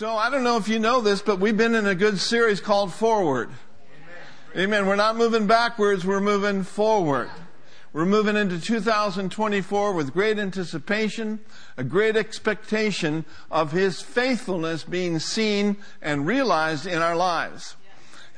So 0.00 0.16
I 0.16 0.30
don't 0.30 0.44
know 0.44 0.56
if 0.56 0.66
you 0.66 0.78
know 0.78 1.02
this, 1.02 1.20
but 1.20 1.40
we've 1.40 1.58
been 1.58 1.74
in 1.74 1.86
a 1.86 1.94
good 1.94 2.18
series 2.18 2.58
called 2.58 2.90
Forward. 2.90 3.50
Amen. 4.54 4.64
Amen. 4.64 4.86
We're 4.86 4.96
not 4.96 5.18
moving 5.18 5.46
backwards, 5.46 6.06
we're 6.06 6.22
moving 6.22 6.62
forward. 6.62 7.28
We're 7.92 8.06
moving 8.06 8.34
into 8.34 8.58
2024 8.58 9.92
with 9.92 10.14
great 10.14 10.38
anticipation, 10.38 11.40
a 11.76 11.84
great 11.84 12.16
expectation 12.16 13.26
of 13.50 13.72
His 13.72 14.00
faithfulness 14.00 14.84
being 14.84 15.18
seen 15.18 15.76
and 16.00 16.26
realized 16.26 16.86
in 16.86 17.02
our 17.02 17.14
lives. 17.14 17.76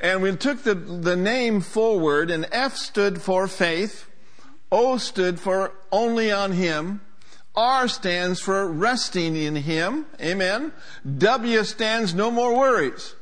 And 0.01 0.21
we 0.21 0.35
took 0.35 0.65
the, 0.65 0.75
the 0.75 1.15
name 1.15 1.61
forward, 1.61 2.29
and 2.29 2.45
F 2.51 2.75
stood 2.75 3.23
for 3.23 3.47
faith, 3.47 4.09
O 4.73 4.97
stood 4.97 5.39
for 5.39 5.75
only 5.93 6.33
on 6.33 6.51
Him, 6.51 7.03
R 7.55 7.87
stands 7.87 8.41
for 8.41 8.67
resting 8.67 9.37
in 9.37 9.57
Him. 9.57 10.07
Amen. 10.21 10.73
W 11.19 11.65
stands 11.65 12.15
no 12.15 12.31
more 12.31 12.57
worries. 12.57 13.15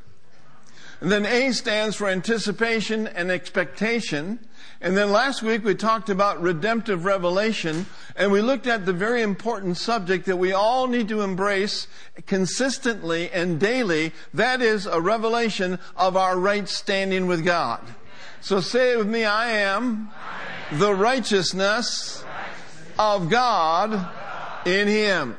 And 1.00 1.10
then 1.10 1.24
A 1.26 1.52
stands 1.52 1.96
for 1.96 2.08
anticipation 2.08 3.06
and 3.06 3.30
expectation. 3.30 4.38
And 4.82 4.96
then 4.96 5.10
last 5.10 5.42
week 5.42 5.64
we 5.64 5.74
talked 5.74 6.10
about 6.10 6.40
redemptive 6.40 7.04
revelation 7.04 7.86
and 8.16 8.30
we 8.30 8.40
looked 8.40 8.66
at 8.66 8.86
the 8.86 8.92
very 8.92 9.22
important 9.22 9.78
subject 9.78 10.26
that 10.26 10.36
we 10.36 10.52
all 10.52 10.86
need 10.86 11.08
to 11.08 11.22
embrace 11.22 11.86
consistently 12.26 13.30
and 13.30 13.58
daily. 13.58 14.12
That 14.32 14.60
is 14.62 14.86
a 14.86 15.00
revelation 15.00 15.78
of 15.96 16.16
our 16.16 16.38
right 16.38 16.68
standing 16.68 17.26
with 17.26 17.44
God. 17.44 17.80
So 18.42 18.60
say 18.60 18.92
it 18.92 18.98
with 18.98 19.08
me, 19.08 19.24
I 19.24 19.50
am 19.50 20.10
the 20.72 20.94
righteousness 20.94 22.24
of 23.00 23.30
God 23.30 24.08
in 24.66 24.86
Him. 24.86 25.38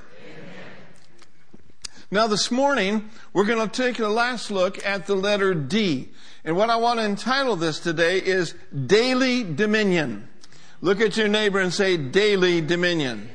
Now 2.10 2.26
this 2.26 2.50
morning, 2.50 3.12
we're 3.34 3.46
going 3.46 3.70
to 3.70 3.72
take 3.72 4.00
a 4.00 4.08
last 4.08 4.50
look 4.50 4.84
at 4.84 5.06
the 5.06 5.14
letter 5.14 5.54
D. 5.54 6.10
And 6.44 6.58
what 6.58 6.72
I 6.72 6.78
want 6.78 7.00
to 7.00 7.06
entitle 7.06 7.56
this 7.56 7.80
today 7.80 8.18
is 8.18 8.56
Daily 8.88 9.44
Dominion. 9.44 10.28
Look 10.82 11.02
at 11.02 11.16
your 11.16 11.28
neighbor 11.28 11.60
and 11.60 11.72
say 11.72 11.98
Daily 11.98 12.62
Dominion. 12.62 13.30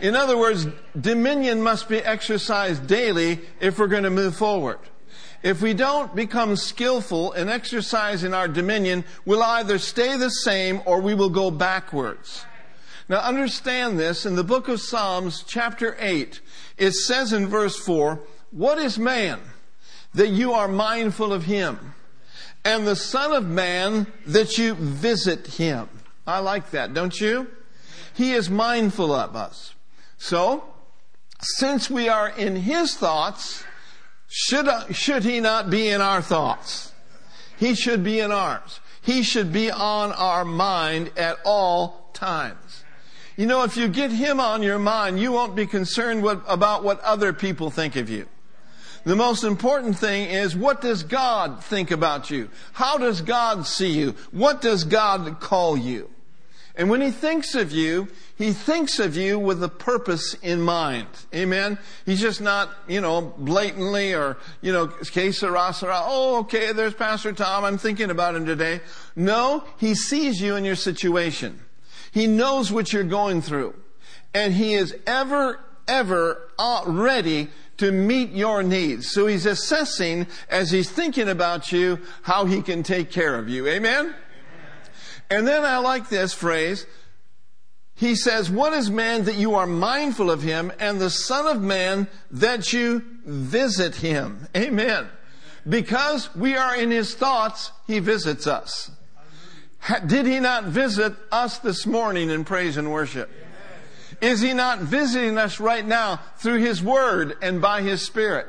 In 0.00 0.16
other 0.16 0.38
words, 0.38 0.66
dominion 0.98 1.62
must 1.62 1.90
be 1.90 1.98
exercised 1.98 2.86
daily 2.86 3.40
if 3.60 3.78
we're 3.78 3.88
going 3.88 4.04
to 4.04 4.10
move 4.10 4.36
forward. 4.36 4.78
If 5.42 5.60
we 5.60 5.74
don't 5.74 6.14
become 6.14 6.56
skillful 6.56 7.32
in 7.32 7.50
exercising 7.50 8.32
our 8.32 8.48
dominion, 8.48 9.04
we'll 9.26 9.42
either 9.42 9.78
stay 9.78 10.16
the 10.16 10.30
same 10.30 10.80
or 10.86 11.02
we 11.02 11.14
will 11.14 11.30
go 11.30 11.50
backwards. 11.50 12.46
Now 13.08 13.18
understand 13.18 13.98
this 13.98 14.26
in 14.26 14.34
the 14.34 14.44
book 14.44 14.68
of 14.68 14.80
Psalms, 14.80 15.44
chapter 15.46 15.96
8. 16.00 16.40
It 16.76 16.92
says 16.92 17.32
in 17.32 17.46
verse 17.46 17.76
4, 17.76 18.20
What 18.50 18.78
is 18.78 18.98
man 18.98 19.40
that 20.14 20.28
you 20.28 20.52
are 20.52 20.66
mindful 20.66 21.32
of 21.32 21.44
him? 21.44 21.94
And 22.64 22.84
the 22.84 22.96
Son 22.96 23.32
of 23.32 23.46
Man 23.46 24.08
that 24.26 24.58
you 24.58 24.74
visit 24.74 25.46
him. 25.46 25.88
I 26.26 26.40
like 26.40 26.72
that, 26.72 26.94
don't 26.94 27.18
you? 27.20 27.46
He 28.12 28.32
is 28.32 28.50
mindful 28.50 29.14
of 29.14 29.36
us. 29.36 29.74
So, 30.18 30.64
since 31.40 31.88
we 31.88 32.08
are 32.08 32.30
in 32.30 32.56
his 32.56 32.96
thoughts, 32.96 33.62
should, 34.26 34.68
should 34.96 35.22
he 35.22 35.38
not 35.38 35.70
be 35.70 35.88
in 35.88 36.00
our 36.00 36.22
thoughts? 36.22 36.92
He 37.56 37.74
should 37.74 38.02
be 38.02 38.18
in 38.18 38.32
ours. 38.32 38.80
He 39.00 39.22
should 39.22 39.52
be 39.52 39.70
on 39.70 40.10
our 40.12 40.44
mind 40.44 41.12
at 41.16 41.38
all 41.44 42.10
times. 42.12 42.65
You 43.36 43.44
know, 43.46 43.64
if 43.64 43.76
you 43.76 43.88
get 43.88 44.10
Him 44.10 44.40
on 44.40 44.62
your 44.62 44.78
mind, 44.78 45.20
you 45.20 45.32
won't 45.32 45.54
be 45.54 45.66
concerned 45.66 46.22
what, 46.22 46.42
about 46.48 46.82
what 46.82 47.00
other 47.02 47.32
people 47.34 47.70
think 47.70 47.96
of 47.96 48.08
you. 48.08 48.26
The 49.04 49.14
most 49.14 49.44
important 49.44 49.98
thing 49.98 50.30
is 50.30 50.56
what 50.56 50.80
does 50.80 51.02
God 51.02 51.62
think 51.62 51.90
about 51.90 52.30
you? 52.30 52.50
How 52.72 52.98
does 52.98 53.20
God 53.20 53.66
see 53.66 53.90
you? 53.90 54.16
What 54.32 54.60
does 54.60 54.84
God 54.84 55.38
call 55.38 55.76
you? 55.76 56.10
And 56.74 56.90
when 56.90 57.00
He 57.00 57.10
thinks 57.10 57.54
of 57.54 57.72
you, 57.72 58.08
He 58.36 58.52
thinks 58.52 58.98
of 58.98 59.16
you 59.16 59.38
with 59.38 59.62
a 59.62 59.68
purpose 59.68 60.34
in 60.42 60.62
mind. 60.62 61.06
Amen? 61.34 61.78
He's 62.06 62.20
just 62.20 62.40
not, 62.40 62.70
you 62.88 63.02
know, 63.02 63.34
blatantly 63.38 64.14
or, 64.14 64.38
you 64.62 64.72
know, 64.72 64.86
que 64.86 65.30
sera, 65.30 65.72
sera. 65.74 66.00
Oh, 66.02 66.40
okay, 66.40 66.72
there's 66.72 66.94
Pastor 66.94 67.32
Tom. 67.32 67.64
I'm 67.64 67.78
thinking 67.78 68.10
about 68.10 68.34
him 68.34 68.46
today. 68.46 68.80
No, 69.14 69.62
He 69.76 69.94
sees 69.94 70.40
you 70.40 70.56
in 70.56 70.64
your 70.64 70.74
situation. 70.74 71.60
He 72.16 72.26
knows 72.26 72.72
what 72.72 72.94
you're 72.94 73.04
going 73.04 73.42
through. 73.42 73.74
And 74.32 74.54
He 74.54 74.72
is 74.72 74.96
ever, 75.06 75.60
ever 75.86 76.48
uh, 76.58 76.84
ready 76.86 77.48
to 77.76 77.92
meet 77.92 78.30
your 78.30 78.62
needs. 78.62 79.10
So 79.10 79.26
He's 79.26 79.44
assessing 79.44 80.26
as 80.48 80.70
He's 80.70 80.90
thinking 80.90 81.28
about 81.28 81.72
you 81.72 82.00
how 82.22 82.46
He 82.46 82.62
can 82.62 82.82
take 82.82 83.10
care 83.10 83.38
of 83.38 83.50
you. 83.50 83.66
Amen? 83.66 84.06
Amen. 84.06 84.14
And 85.28 85.46
then 85.46 85.66
I 85.66 85.76
like 85.76 86.08
this 86.08 86.32
phrase. 86.32 86.86
He 87.94 88.14
says, 88.14 88.48
What 88.48 88.72
is 88.72 88.90
man 88.90 89.24
that 89.24 89.34
you 89.34 89.54
are 89.54 89.66
mindful 89.66 90.30
of 90.30 90.40
him, 90.40 90.72
and 90.80 90.98
the 90.98 91.10
Son 91.10 91.46
of 91.46 91.60
Man 91.60 92.08
that 92.30 92.72
you 92.72 93.04
visit 93.26 93.96
him? 93.96 94.48
Amen. 94.56 95.06
Because 95.68 96.34
we 96.34 96.56
are 96.56 96.74
in 96.74 96.90
his 96.90 97.14
thoughts, 97.14 97.72
he 97.86 97.98
visits 97.98 98.46
us. 98.46 98.90
Did 100.06 100.26
he 100.26 100.40
not 100.40 100.64
visit 100.64 101.14
us 101.30 101.58
this 101.58 101.86
morning 101.86 102.30
in 102.30 102.44
praise 102.44 102.76
and 102.76 102.90
worship? 102.90 103.30
Is 104.20 104.40
he 104.40 104.52
not 104.52 104.80
visiting 104.80 105.38
us 105.38 105.60
right 105.60 105.86
now 105.86 106.20
through 106.38 106.58
his 106.58 106.82
word 106.82 107.36
and 107.42 107.60
by 107.60 107.82
his 107.82 108.02
spirit? 108.02 108.46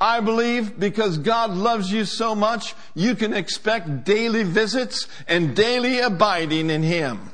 I 0.00 0.20
believe 0.20 0.78
because 0.78 1.18
God 1.18 1.52
loves 1.52 1.90
you 1.90 2.04
so 2.04 2.34
much, 2.34 2.74
you 2.94 3.14
can 3.14 3.32
expect 3.32 4.04
daily 4.04 4.42
visits 4.42 5.06
and 5.26 5.56
daily 5.56 6.00
abiding 6.00 6.70
in 6.70 6.82
him. 6.82 7.30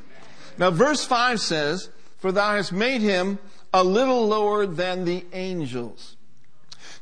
Now 0.58 0.70
verse 0.70 1.04
5 1.04 1.40
says, 1.40 1.88
For 2.18 2.30
thou 2.30 2.54
hast 2.54 2.72
made 2.72 3.00
him 3.00 3.38
a 3.72 3.82
little 3.82 4.26
lower 4.28 4.66
than 4.66 5.04
the 5.04 5.24
angels. 5.32 6.16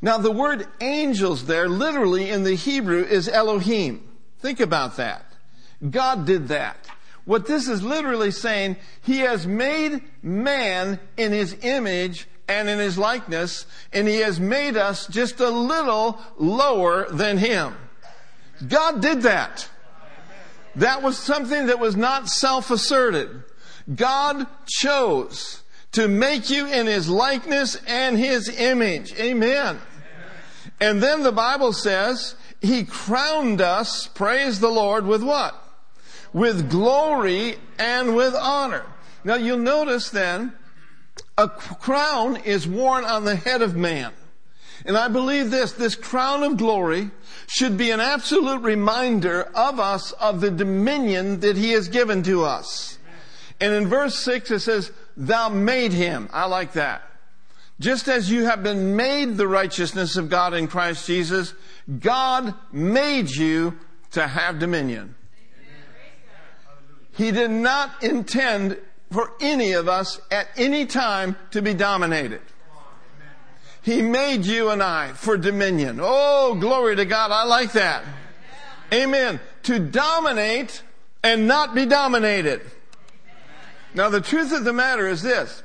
Now 0.01 0.19
the 0.19 0.31
word 0.31 0.67
angels 0.81 1.47
there 1.47 1.69
literally 1.69 2.31
in 2.31 2.45
the 2.45 2.55
Hebrew 2.55 3.05
is 3.05 3.29
Elohim. 3.29 4.09
Think 4.39 4.61
about 4.61 4.97
that. 4.97 5.30
God 5.89 6.27
did 6.27 6.49
that. 6.49 6.89
What 7.25 7.47
this 7.47 7.69
is 7.69 7.83
literally 7.83 8.31
saying, 8.31 8.77
He 9.03 9.19
has 9.21 9.47
made 9.47 10.03
man 10.23 10.99
in 11.17 11.33
His 11.33 11.57
image 11.63 12.27
and 12.49 12.69
in 12.69 12.79
His 12.79 12.99
likeness, 12.99 13.67
and 13.93 14.09
He 14.09 14.19
has 14.19 14.41
made 14.41 14.77
us 14.77 15.07
just 15.07 15.39
a 15.41 15.51
little 15.51 16.19
lower 16.39 17.09
than 17.11 17.39
Him. 17.39 17.75
God 18.67 19.01
did 19.01 19.23
that. 19.23 19.69
That 20.77 21.03
was 21.03 21.19
something 21.19 21.67
that 21.67 21.79
was 21.79 21.97
not 21.97 22.29
self-asserted. 22.29 23.45
God 23.95 24.47
chose 24.67 25.63
to 25.93 26.09
make 26.09 26.51
you 26.51 26.67
in 26.67 26.87
His 26.87 27.09
likeness 27.09 27.77
and 27.87 28.19
His 28.19 28.49
image. 28.49 29.15
Amen. 29.19 29.79
And 30.81 31.03
then 31.03 31.23
the 31.23 31.33
Bible 31.33 31.73
says, 31.73 32.35
He 32.61 32.85
crowned 32.85 33.61
us, 33.61 34.07
praise 34.09 34.61
the 34.61 34.69
Lord, 34.69 35.07
with 35.07 35.23
what? 35.23 35.55
With 36.33 36.71
glory 36.71 37.57
and 37.79 38.17
with 38.17 38.35
honor. 38.35 38.85
Now 39.25 39.37
you'll 39.37 39.59
notice 39.59 40.11
then, 40.11 40.53
a 41.37 41.49
crown 41.49 42.37
is 42.37 42.67
worn 42.67 43.05
on 43.05 43.25
the 43.25 43.37
head 43.37 43.63
of 43.63 43.77
man. 43.77 44.13
And 44.85 44.97
I 44.97 45.09
believe 45.09 45.51
this, 45.51 45.73
this 45.73 45.95
crown 45.95 46.43
of 46.43 46.57
glory 46.57 47.11
should 47.47 47.77
be 47.77 47.91
an 47.91 48.01
absolute 48.01 48.63
reminder 48.63 49.43
of 49.55 49.79
us 49.79 50.13
of 50.13 50.41
the 50.41 50.51
dominion 50.51 51.41
that 51.41 51.57
he 51.57 51.73
has 51.73 51.89
given 51.89 52.23
to 52.23 52.45
us. 52.45 52.99
And 53.61 53.75
in 53.75 53.89
verse 53.89 54.19
6 54.21 54.51
it 54.51 54.61
says, 54.61 54.93
Thou 55.17 55.51
made 55.51 55.93
him. 55.93 56.31
I 56.33 56.47
like 56.47 56.73
that. 56.73 57.03
Just 57.79 58.09
as 58.09 58.31
you 58.31 58.45
have 58.45 58.63
been 58.63 58.97
made 58.97 59.37
the 59.37 59.49
righteousness 59.49 60.17
of 60.17 60.29
God 60.29 60.55
in 60.55 60.69
Christ 60.69 61.07
Jesus, 61.07 61.55
God 61.99 62.55
made 62.73 63.31
you 63.31 63.79
to 64.13 64.27
have 64.27 64.59
dominion. 64.59 65.15
He 67.13 67.31
did 67.33 67.51
not 67.51 68.03
intend 68.03 68.79
for 69.11 69.33
any 69.41 69.73
of 69.73 69.89
us 69.89 70.21
at 70.31 70.49
any 70.57 70.87
time 70.87 71.37
to 71.51 71.61
be 71.61 71.75
dominated. 71.75 72.41
He 73.83 74.03
made 74.03 74.45
you 74.45 74.71
and 74.71 74.83
I 74.83 75.13
for 75.13 75.37
dominion. 75.37 75.99
Oh, 76.01 76.55
glory 76.55 76.97
to 76.97 77.05
God. 77.05 77.31
I 77.31 77.45
like 77.45 77.73
that. 77.73 78.05
Amen. 78.93 79.41
To 79.65 79.79
dominate 79.79 80.83
and 81.23 81.49
not 81.49 81.75
be 81.75 81.87
dominated. 81.87 82.63
Now, 83.95 84.09
the 84.09 84.21
truth 84.21 84.53
of 84.53 84.65
the 84.65 84.73
matter 84.73 85.09
is 85.09 85.23
this. 85.23 85.63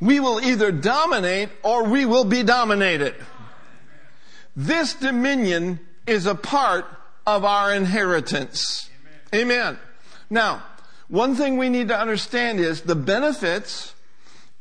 We 0.00 0.20
will 0.20 0.40
either 0.40 0.72
dominate 0.72 1.50
or 1.62 1.84
we 1.84 2.04
will 2.04 2.24
be 2.24 2.42
dominated. 2.42 3.14
This 4.54 4.94
dominion 4.94 5.80
is 6.06 6.26
a 6.26 6.34
part 6.34 6.86
of 7.26 7.44
our 7.44 7.72
inheritance. 7.72 8.88
Amen. 9.34 9.78
Now, 10.28 10.62
one 11.08 11.34
thing 11.34 11.56
we 11.56 11.68
need 11.68 11.88
to 11.88 11.98
understand 11.98 12.60
is 12.60 12.82
the 12.82 12.96
benefits 12.96 13.94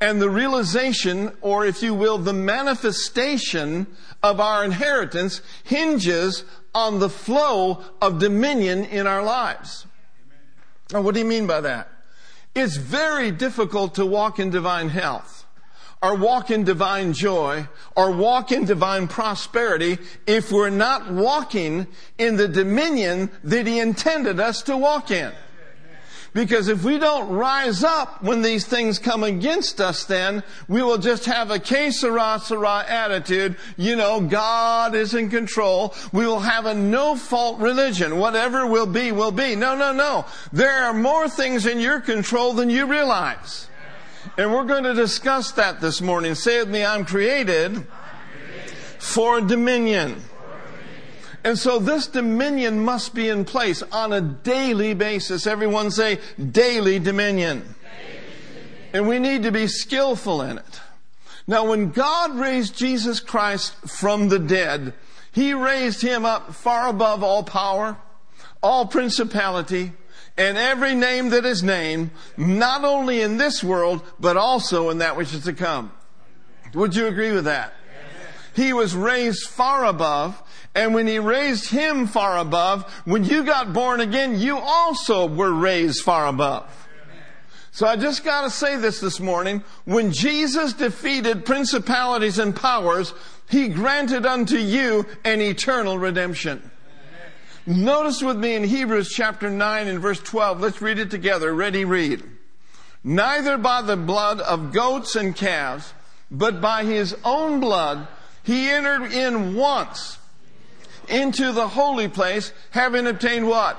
And 0.01 0.21
the 0.21 0.29
realization, 0.29 1.31
or 1.41 1.65
if 1.65 1.81
you 1.81 1.93
will, 1.93 2.17
the 2.17 2.33
manifestation 2.33 3.87
of 4.21 4.39
our 4.39 4.65
inheritance 4.65 5.41
hinges 5.63 6.43
on 6.73 6.99
the 6.99 7.09
flow 7.09 7.81
of 8.01 8.19
dominion 8.19 8.83
in 8.85 9.07
our 9.07 9.23
lives. 9.23 9.85
Now, 10.91 11.01
what 11.01 11.13
do 11.13 11.21
you 11.21 11.25
mean 11.25 11.47
by 11.47 11.61
that? 11.61 11.89
It's 12.53 12.75
very 12.75 13.31
difficult 13.31 13.95
to 13.95 14.05
walk 14.05 14.37
in 14.37 14.49
divine 14.49 14.89
health 14.89 15.45
or 16.01 16.15
walk 16.15 16.51
in 16.51 16.65
divine 16.65 17.13
joy 17.13 17.67
or 17.95 18.11
walk 18.11 18.51
in 18.51 18.65
divine 18.65 19.07
prosperity 19.07 19.97
if 20.27 20.51
we're 20.51 20.69
not 20.69 21.11
walking 21.11 21.87
in 22.17 22.35
the 22.35 22.49
dominion 22.49 23.31
that 23.45 23.65
He 23.65 23.79
intended 23.79 24.41
us 24.41 24.61
to 24.63 24.75
walk 24.75 25.09
in. 25.09 25.31
Because 26.35 26.67
if 26.67 26.83
we 26.83 26.99
don't 26.99 27.29
rise 27.29 27.81
up 27.81 28.21
when 28.21 28.41
these 28.41 28.65
things 28.65 28.99
come 28.99 29.23
against 29.23 29.79
us, 29.79 30.03
then 30.03 30.43
we 30.67 30.83
will 30.83 30.97
just 30.97 31.23
have 31.23 31.49
a 31.49 31.59
que 31.59 31.93
sera, 31.93 32.85
attitude. 32.89 33.55
You 33.77 33.95
know, 33.95 34.19
God 34.19 34.95
is 34.95 35.13
in 35.13 35.29
control. 35.29 35.95
We 36.11 36.27
will 36.27 36.41
have 36.41 36.65
a 36.65 36.73
no 36.73 37.15
fault 37.15 37.59
religion. 37.59 38.17
Whatever 38.17 38.67
will 38.67 38.85
be, 38.85 39.13
will 39.13 39.31
be. 39.31 39.55
No, 39.55 39.77
no, 39.77 39.93
no. 39.93 40.25
There 40.51 40.83
are 40.83 40.93
more 40.93 41.29
things 41.29 41.65
in 41.65 41.79
your 41.79 42.01
control 42.01 42.51
than 42.51 42.69
you 42.69 42.85
realize. 42.85 43.69
And 44.37 44.51
we're 44.51 44.65
going 44.65 44.83
to 44.83 44.93
discuss 44.93 45.53
that 45.53 45.79
this 45.79 46.01
morning. 46.01 46.35
Say 46.35 46.59
with 46.59 46.69
me, 46.69 46.83
I'm 46.83 47.05
created, 47.05 47.87
for 48.99 49.39
dominion. 49.39 50.21
And 51.45 51.59
so 51.59 51.77
this 51.77 52.07
dominion 52.07 52.79
must 52.79 53.13
be 53.13 53.29
in 53.29 53.45
place 53.45 53.83
on 53.83 54.11
a 54.11 54.19
daily 54.19 54.95
basis. 54.95 55.45
Everyone 55.45 55.91
say 55.91 56.17
daily 56.51 56.97
dominion. 56.97 57.59
daily 57.59 58.19
dominion. 58.49 58.89
And 58.93 59.07
we 59.07 59.19
need 59.19 59.43
to 59.43 59.51
be 59.51 59.67
skillful 59.67 60.41
in 60.41 60.57
it. 60.57 60.81
Now 61.45 61.69
when 61.69 61.91
God 61.91 62.35
raised 62.35 62.75
Jesus 62.75 63.19
Christ 63.19 63.75
from 63.87 64.29
the 64.29 64.39
dead, 64.39 64.95
He 65.31 65.53
raised 65.53 66.01
Him 66.01 66.25
up 66.25 66.55
far 66.55 66.89
above 66.89 67.23
all 67.23 67.43
power, 67.43 67.97
all 68.63 68.87
principality, 68.87 69.93
and 70.39 70.57
every 70.57 70.95
name 70.95 71.29
that 71.29 71.45
is 71.45 71.61
named, 71.61 72.09
not 72.37 72.83
only 72.83 73.21
in 73.21 73.37
this 73.37 73.63
world, 73.63 74.01
but 74.19 74.35
also 74.35 74.89
in 74.89 74.97
that 74.97 75.15
which 75.15 75.31
is 75.31 75.43
to 75.43 75.53
come. 75.53 75.91
Would 76.73 76.95
you 76.95 77.05
agree 77.05 77.33
with 77.33 77.45
that? 77.45 77.71
He 78.55 78.73
was 78.73 78.95
raised 78.95 79.47
far 79.47 79.85
above, 79.85 80.41
and 80.75 80.93
when 80.93 81.07
he 81.07 81.19
raised 81.19 81.69
him 81.69 82.05
far 82.05 82.37
above, 82.37 82.83
when 83.05 83.23
you 83.23 83.45
got 83.45 83.71
born 83.71 84.01
again, 84.01 84.37
you 84.37 84.57
also 84.57 85.25
were 85.25 85.53
raised 85.53 86.03
far 86.03 86.27
above. 86.27 86.69
So 87.71 87.87
I 87.87 87.95
just 87.95 88.23
gotta 88.23 88.49
say 88.49 88.75
this 88.75 88.99
this 88.99 89.19
morning. 89.19 89.63
When 89.85 90.11
Jesus 90.11 90.73
defeated 90.73 91.45
principalities 91.45 92.39
and 92.39 92.55
powers, 92.55 93.13
he 93.49 93.69
granted 93.69 94.25
unto 94.25 94.57
you 94.57 95.05
an 95.23 95.41
eternal 95.41 95.97
redemption. 95.97 96.71
Notice 97.65 98.21
with 98.21 98.37
me 98.37 98.55
in 98.55 98.63
Hebrews 98.63 99.09
chapter 99.09 99.49
9 99.49 99.87
and 99.87 99.99
verse 99.99 100.19
12. 100.19 100.61
Let's 100.61 100.81
read 100.81 100.99
it 100.99 101.09
together. 101.09 101.53
Ready, 101.53 101.83
read. 101.83 102.23
Neither 103.03 103.57
by 103.57 103.81
the 103.81 103.97
blood 103.97 104.39
of 104.39 104.71
goats 104.71 105.15
and 105.15 105.35
calves, 105.35 105.93
but 106.29 106.61
by 106.61 106.83
his 106.83 107.15
own 107.23 107.59
blood, 107.59 108.07
he 108.43 108.69
entered 108.69 109.11
in 109.11 109.55
once 109.55 110.17
into 111.09 111.51
the 111.51 111.67
holy 111.67 112.07
place, 112.07 112.51
having 112.71 113.07
obtained 113.07 113.47
what? 113.47 113.77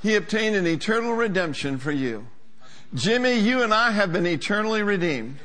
He 0.00 0.14
obtained 0.14 0.56
an 0.56 0.66
eternal 0.66 1.14
redemption 1.14 1.78
for 1.78 1.90
you. 1.90 2.26
Jimmy, 2.94 3.34
you 3.34 3.62
and 3.62 3.74
I 3.74 3.90
have 3.90 4.12
been 4.12 4.26
eternally 4.26 4.82
redeemed. 4.82 5.38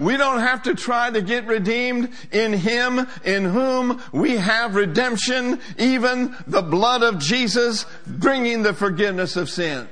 We 0.00 0.16
don't 0.16 0.40
have 0.40 0.62
to 0.64 0.74
try 0.74 1.10
to 1.10 1.20
get 1.20 1.46
redeemed 1.46 2.10
in 2.30 2.52
Him 2.52 3.08
in 3.24 3.44
whom 3.44 4.00
we 4.12 4.36
have 4.36 4.76
redemption, 4.76 5.60
even 5.76 6.36
the 6.46 6.62
blood 6.62 7.02
of 7.02 7.18
Jesus 7.18 7.84
bringing 8.06 8.62
the 8.62 8.74
forgiveness 8.74 9.36
of 9.36 9.50
sins. 9.50 9.88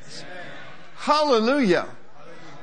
Hallelujah. 0.96 1.88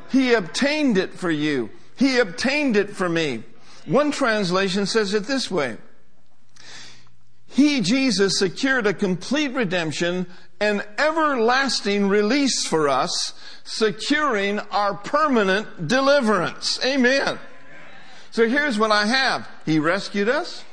He 0.10 0.34
obtained 0.34 0.98
it 0.98 1.14
for 1.14 1.32
you. 1.32 1.70
He 1.98 2.20
obtained 2.20 2.78
it 2.78 2.92
for 2.92 3.10
me. 3.10 3.44
One 3.86 4.12
translation 4.12 4.86
says 4.86 5.14
it 5.14 5.26
this 5.26 5.52
way. 5.52 5.78
He, 7.48 7.82
Jesus, 7.82 8.40
secured 8.40 8.88
a 8.88 8.94
complete 8.94 9.54
redemption 9.54 10.28
an 10.64 10.82
everlasting 10.98 12.08
release 12.08 12.66
for 12.66 12.88
us, 12.88 13.34
securing 13.66 14.60
our 14.60 14.94
permanent 14.94 15.88
deliverance. 15.88 16.80
Amen. 16.86 17.38
So 18.32 18.48
here's 18.48 18.80
what 18.80 18.92
I 18.92 19.06
have. 19.06 19.48
He 19.66 19.80
rescued 19.80 20.30
us. 20.30 20.64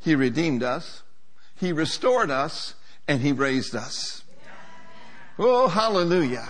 He 0.00 0.14
redeemed 0.14 0.62
us. 0.62 1.02
He 1.56 1.72
restored 1.72 2.30
us 2.30 2.74
and 3.08 3.20
he 3.20 3.32
raised 3.32 3.74
us. 3.74 4.22
Oh, 5.38 5.68
hallelujah. 5.68 6.48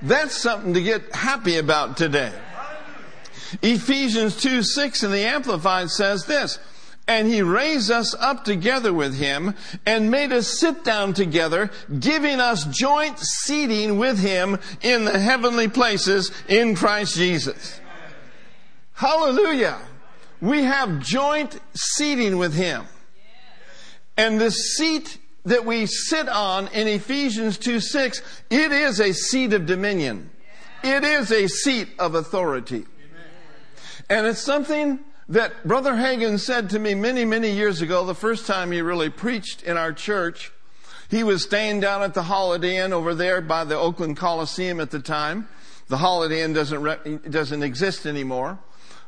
That's 0.00 0.34
something 0.34 0.72
to 0.74 0.82
get 0.82 1.14
happy 1.14 1.58
about 1.58 1.96
today. 1.96 2.32
Ephesians 3.62 4.36
2 4.36 4.62
6 4.62 5.02
in 5.02 5.12
the 5.12 5.24
Amplified 5.24 5.90
says 5.90 6.24
this, 6.26 6.58
and 7.06 7.26
he 7.26 7.42
raised 7.42 7.90
us 7.90 8.14
up 8.14 8.44
together 8.44 8.92
with 8.92 9.16
him 9.16 9.54
and 9.84 10.10
made 10.10 10.32
us 10.32 10.60
sit 10.60 10.84
down 10.84 11.12
together, 11.12 11.70
giving 11.98 12.38
us 12.38 12.64
joint 12.66 13.18
seating 13.18 13.98
with 13.98 14.20
him 14.20 14.58
in 14.80 15.04
the 15.04 15.18
heavenly 15.18 15.66
places 15.66 16.30
in 16.48 16.76
Christ 16.76 17.16
Jesus. 17.16 17.80
Hallelujah. 18.92 19.78
We 20.40 20.62
have 20.62 21.00
joint 21.00 21.58
seating 21.74 22.38
with 22.38 22.54
him. 22.54 22.84
And 24.16 24.40
the 24.40 24.50
seat 24.50 25.18
that 25.44 25.64
we 25.64 25.86
sit 25.86 26.28
on 26.28 26.68
in 26.68 26.86
Ephesians 26.86 27.58
2 27.58 27.80
6, 27.80 28.22
it 28.50 28.70
is 28.72 29.00
a 29.00 29.12
seat 29.12 29.52
of 29.52 29.66
dominion. 29.66 30.30
It 30.84 31.02
is 31.02 31.32
a 31.32 31.48
seat 31.48 31.88
of 31.98 32.14
authority. 32.14 32.86
And 34.10 34.26
it's 34.26 34.40
something 34.40 34.98
that 35.28 35.66
Brother 35.66 35.92
Hagin 35.92 36.40
said 36.40 36.70
to 36.70 36.80
me 36.80 36.94
many, 36.96 37.24
many 37.24 37.52
years 37.52 37.80
ago, 37.80 38.04
the 38.04 38.14
first 38.14 38.44
time 38.44 38.72
he 38.72 38.82
really 38.82 39.08
preached 39.08 39.62
in 39.62 39.76
our 39.76 39.92
church. 39.92 40.50
He 41.08 41.22
was 41.22 41.44
staying 41.44 41.78
down 41.78 42.02
at 42.02 42.14
the 42.14 42.24
Holiday 42.24 42.84
Inn 42.84 42.92
over 42.92 43.14
there 43.14 43.40
by 43.40 43.62
the 43.62 43.76
Oakland 43.76 44.16
Coliseum 44.16 44.80
at 44.80 44.90
the 44.90 44.98
time. 44.98 45.48
The 45.86 45.98
Holiday 45.98 46.42
Inn 46.42 46.52
doesn't, 46.52 46.82
re- 46.82 47.18
doesn't 47.30 47.62
exist 47.62 48.04
anymore. 48.04 48.58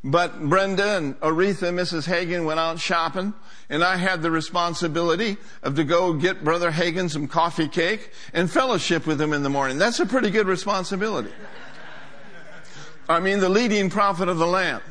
But 0.05 0.41
Brenda 0.41 0.97
and 0.97 1.19
Oretha, 1.21 1.73
Mrs. 1.73 2.07
Hagin, 2.07 2.45
went 2.45 2.61
out 2.61 2.79
shopping, 2.79 3.35
and 3.69 3.83
I 3.83 3.97
had 3.97 4.23
the 4.23 4.31
responsibility 4.31 5.37
of 5.65 5.75
to 5.77 5.85
go 5.85 6.13
get 6.13 6.45
Brother 6.45 6.71
Hagin 6.71 7.11
some 7.11 7.27
coffee 7.27 7.69
cake 7.69 8.13
and 8.33 8.49
fellowship 8.49 9.07
with 9.07 9.21
him 9.21 9.33
in 9.33 9.43
the 9.43 9.51
morning. 9.51 9.79
That's 9.79 9.99
a 9.99 10.07
pretty 10.07 10.31
good 10.31 10.47
responsibility. 10.47 11.33
I 13.09 13.21
mean, 13.21 13.41
the 13.41 13.49
leading 13.49 13.91
prophet 13.91 14.29
of 14.29 14.39
the 14.39 14.47
land. 14.47 14.83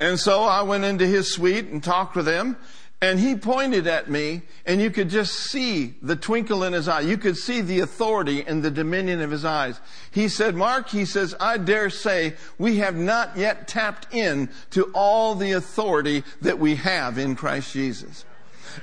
And 0.00 0.18
so 0.18 0.42
I 0.42 0.62
went 0.62 0.84
into 0.84 1.06
his 1.06 1.32
suite 1.32 1.66
and 1.66 1.84
talked 1.84 2.16
with 2.16 2.26
him. 2.26 2.56
And 3.02 3.18
he 3.18 3.34
pointed 3.34 3.86
at 3.86 4.10
me, 4.10 4.42
and 4.66 4.78
you 4.78 4.90
could 4.90 5.08
just 5.08 5.32
see 5.32 5.94
the 6.02 6.16
twinkle 6.16 6.64
in 6.64 6.74
his 6.74 6.86
eye. 6.86 7.00
You 7.00 7.16
could 7.16 7.38
see 7.38 7.62
the 7.62 7.80
authority 7.80 8.44
and 8.46 8.62
the 8.62 8.70
dominion 8.70 9.22
of 9.22 9.30
his 9.30 9.42
eyes. 9.42 9.80
He 10.10 10.28
said, 10.28 10.54
Mark, 10.54 10.90
he 10.90 11.06
says, 11.06 11.34
I 11.40 11.56
dare 11.56 11.88
say 11.88 12.34
we 12.58 12.76
have 12.76 12.96
not 12.96 13.38
yet 13.38 13.66
tapped 13.66 14.14
in 14.14 14.50
to 14.72 14.90
all 14.92 15.34
the 15.34 15.52
authority 15.52 16.24
that 16.42 16.58
we 16.58 16.74
have 16.74 17.16
in 17.16 17.36
Christ 17.36 17.72
Jesus. 17.72 18.26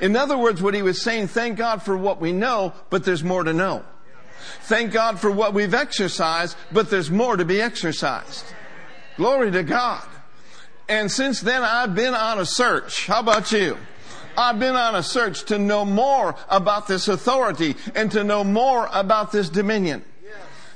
In 0.02 0.16
other 0.16 0.38
words, 0.38 0.64
what 0.64 0.74
he 0.74 0.82
was 0.82 1.00
saying, 1.00 1.28
thank 1.28 1.60
God 1.60 1.84
for 1.84 1.96
what 1.96 2.20
we 2.20 2.32
know, 2.32 2.74
but 2.90 3.06
there's 3.06 3.24
more 3.24 3.44
to 3.44 3.54
know. 3.54 3.86
Thank 4.62 4.94
God 4.94 5.20
for 5.20 5.30
what 5.30 5.54
we've 5.54 5.76
exercised, 5.76 6.58
but 6.72 6.90
there's 6.90 7.12
more 7.12 7.38
to 7.38 7.46
be 7.46 7.62
exercised. 7.62 8.46
Glory 9.16 9.52
to 9.52 9.62
God. 9.62 10.08
And 10.90 11.12
since 11.12 11.42
then, 11.42 11.64
I've 11.64 11.96
been 11.96 12.14
on 12.14 12.40
a 12.40 12.46
search. 12.46 13.08
How 13.08 13.20
about 13.20 13.52
you? 13.52 13.78
I've 14.38 14.60
been 14.60 14.76
on 14.76 14.96
a 14.96 15.04
search 15.04 15.46
to 15.46 15.58
know 15.58 15.84
more 15.84 16.36
about 16.48 16.88
this 16.88 17.08
authority 17.08 17.76
and 17.96 18.12
to 18.12 18.24
know 18.24 18.44
more 18.44 18.88
about 18.94 19.32
this 19.32 19.50
dominion. 19.50 20.04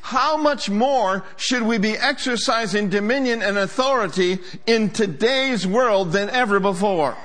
How 0.02 0.36
much 0.36 0.70
more 0.70 1.24
should 1.38 1.62
we 1.62 1.78
be 1.78 1.92
exercising 1.92 2.90
dominion 2.90 3.44
and 3.44 3.58
authority 3.58 4.40
in 4.66 4.90
today's 4.90 5.68
world 5.68 6.12
than 6.12 6.30
ever 6.32 6.60
before? 6.60 7.16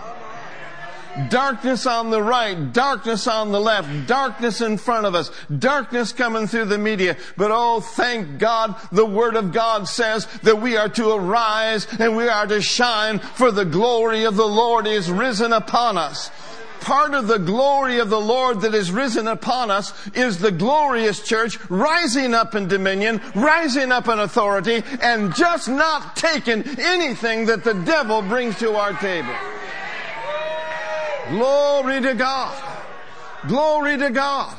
Darkness 1.31 1.87
on 1.87 2.11
the 2.11 2.23
right, 2.23 2.73
darkness 2.73 3.27
on 3.27 3.51
the 3.51 3.61
left, 3.61 4.07
darkness 4.07 4.61
in 4.61 4.77
front 4.77 5.07
of 5.07 5.15
us, 5.15 5.31
darkness 5.59 6.13
coming 6.13 6.47
through 6.47 6.67
the 6.67 6.79
media. 6.79 7.17
But 7.37 7.51
oh, 7.51 7.81
thank 7.81 8.39
God, 8.39 8.77
the 8.93 9.07
Word 9.07 9.35
of 9.35 9.53
God 9.53 9.89
says 9.89 10.27
that 10.43 10.61
we 10.61 10.77
are 10.77 10.91
to 10.91 11.13
arise 11.13 11.87
and 11.99 12.17
we 12.17 12.29
are 12.29 12.47
to 12.47 12.61
shine 12.61 13.19
for 13.19 13.51
the 13.51 13.65
glory 13.65 14.25
of 14.25 14.37
the 14.37 14.47
Lord 14.47 14.87
is 14.87 15.11
risen 15.11 15.53
upon 15.53 15.97
us. 15.97 16.31
part 16.87 17.15
of 17.15 17.27
the 17.27 17.39
glory 17.39 17.99
of 17.99 18.11
the 18.11 18.21
Lord 18.21 18.61
that 18.61 18.73
is 18.73 18.93
risen 18.93 19.27
upon 19.27 19.73
us 19.73 19.93
is 20.15 20.39
the 20.39 20.53
glorious 20.53 21.21
church 21.21 21.59
rising 21.69 22.33
up 22.33 22.55
in 22.55 22.69
dominion, 22.69 23.21
rising 23.35 23.91
up 23.91 24.07
in 24.07 24.21
authority, 24.21 24.85
and 25.01 25.35
just 25.35 25.69
not 25.69 26.15
taking 26.15 26.63
anything 26.79 27.47
that 27.47 27.65
the 27.65 27.75
devil 27.75 28.23
brings 28.23 28.57
to 28.61 28.77
our 28.77 28.93
table. 29.01 29.35
Glory 31.31 32.01
to 32.03 32.15
God. 32.15 32.63
Glory 33.49 33.99
to 33.99 34.11
God. 34.11 34.57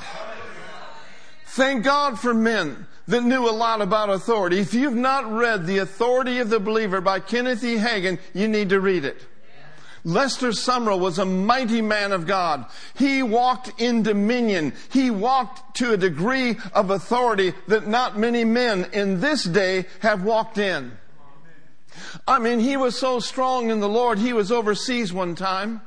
Thank 1.45 1.85
God 1.85 2.19
for 2.19 2.33
men 2.33 2.87
that 3.07 3.23
knew 3.23 3.49
a 3.49 3.51
lot 3.51 3.81
about 3.81 4.09
authority. 4.09 4.59
If 4.59 4.73
you've 4.73 4.93
not 4.93 5.31
read 5.31 5.65
The 5.65 5.77
Authority 5.77 6.39
of 6.39 6.49
the 6.49 6.59
Believer 6.59 6.99
by 6.99 7.21
Kenneth 7.21 7.63
E. 7.63 7.77
Hagin, 7.77 8.19
you 8.33 8.49
need 8.49 8.69
to 8.69 8.81
read 8.81 9.05
it. 9.05 9.25
Lester 10.03 10.49
Sumrall 10.49 10.99
was 10.99 11.19
a 11.19 11.25
mighty 11.25 11.81
man 11.81 12.11
of 12.11 12.27
God. 12.27 12.65
He 12.95 13.23
walked 13.23 13.81
in 13.81 14.03
dominion. 14.03 14.73
He 14.91 15.09
walked 15.09 15.77
to 15.77 15.93
a 15.93 15.97
degree 15.97 16.57
of 16.73 16.91
authority 16.91 17.53
that 17.67 17.87
not 17.87 18.17
many 18.17 18.43
men 18.43 18.89
in 18.91 19.21
this 19.21 19.43
day 19.43 19.85
have 20.01 20.23
walked 20.23 20.57
in. 20.57 20.91
I 22.27 22.39
mean, 22.39 22.59
he 22.59 22.75
was 22.75 22.99
so 22.99 23.19
strong 23.19 23.69
in 23.69 23.79
the 23.79 23.89
Lord, 23.89 24.19
he 24.19 24.33
was 24.33 24.51
overseas 24.51 25.13
one 25.13 25.33
time 25.33 25.81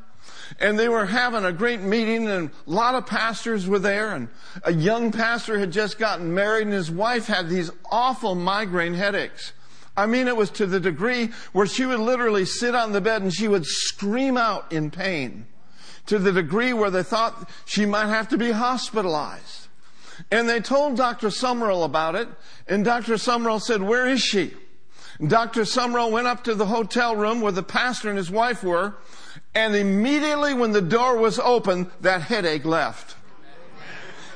and 0.59 0.79
they 0.79 0.89
were 0.89 1.07
having 1.07 1.45
a 1.45 1.53
great 1.53 1.81
meeting 1.81 2.29
and 2.29 2.51
a 2.67 2.71
lot 2.71 2.95
of 2.95 3.07
pastors 3.07 3.67
were 3.67 3.79
there 3.79 4.15
and 4.15 4.29
a 4.65 4.73
young 4.73 5.13
pastor 5.13 5.59
had 5.59 5.71
just 5.71 5.99
gotten 5.99 6.35
married 6.35 6.65
and 6.65 6.73
his 6.73 6.91
wife 6.91 7.27
had 7.27 7.49
these 7.49 7.71
awful 7.91 8.35
migraine 8.35 8.95
headaches. 8.95 9.53
I 9.97 10.07
mean, 10.07 10.29
it 10.29 10.37
was 10.37 10.51
to 10.51 10.67
the 10.67 10.81
degree 10.81 11.31
where 11.53 11.67
she 11.67 11.85
would 11.85 12.01
literally 12.01 12.45
sit 12.45 12.75
on 12.75 12.93
the 12.93 13.01
bed 13.01 13.23
and 13.23 13.33
she 13.33 13.49
would 13.49 13.67
scream 13.67 14.37
out 14.37 14.73
in 14.73 14.91
pain 14.91 15.47
to 16.07 16.19
the 16.19 16.33
degree 16.33 16.73
where 16.73 16.91
they 16.91 17.03
thought 17.03 17.49
she 17.67 17.87
might 17.87 18.07
have 18.07 18.29
to 18.29 18.39
be 18.39 18.51
hospitalized. 18.51 19.69
And 20.31 20.49
they 20.49 20.61
told 20.61 20.97
Dr. 20.97 21.29
Sumrall 21.29 21.85
about 21.85 22.15
it 22.15 22.29
and 22.67 22.85
Dr. 22.85 23.15
Sumrall 23.15 23.61
said, 23.61 23.83
where 23.83 24.07
is 24.07 24.21
she? 24.21 24.55
Dr. 25.27 25.63
Sumrall 25.63 26.11
went 26.11 26.27
up 26.27 26.45
to 26.45 26.55
the 26.55 26.67
hotel 26.67 27.15
room 27.15 27.41
where 27.41 27.53
the 27.53 27.63
pastor 27.63 28.09
and 28.09 28.17
his 28.17 28.31
wife 28.31 28.63
were 28.63 28.95
and 29.55 29.75
immediately 29.75 30.55
when 30.55 30.73
the 30.73 30.81
door 30.81 31.19
was 31.19 31.39
open, 31.39 31.91
that 32.01 32.23
headache 32.23 32.65
left. 32.65 33.17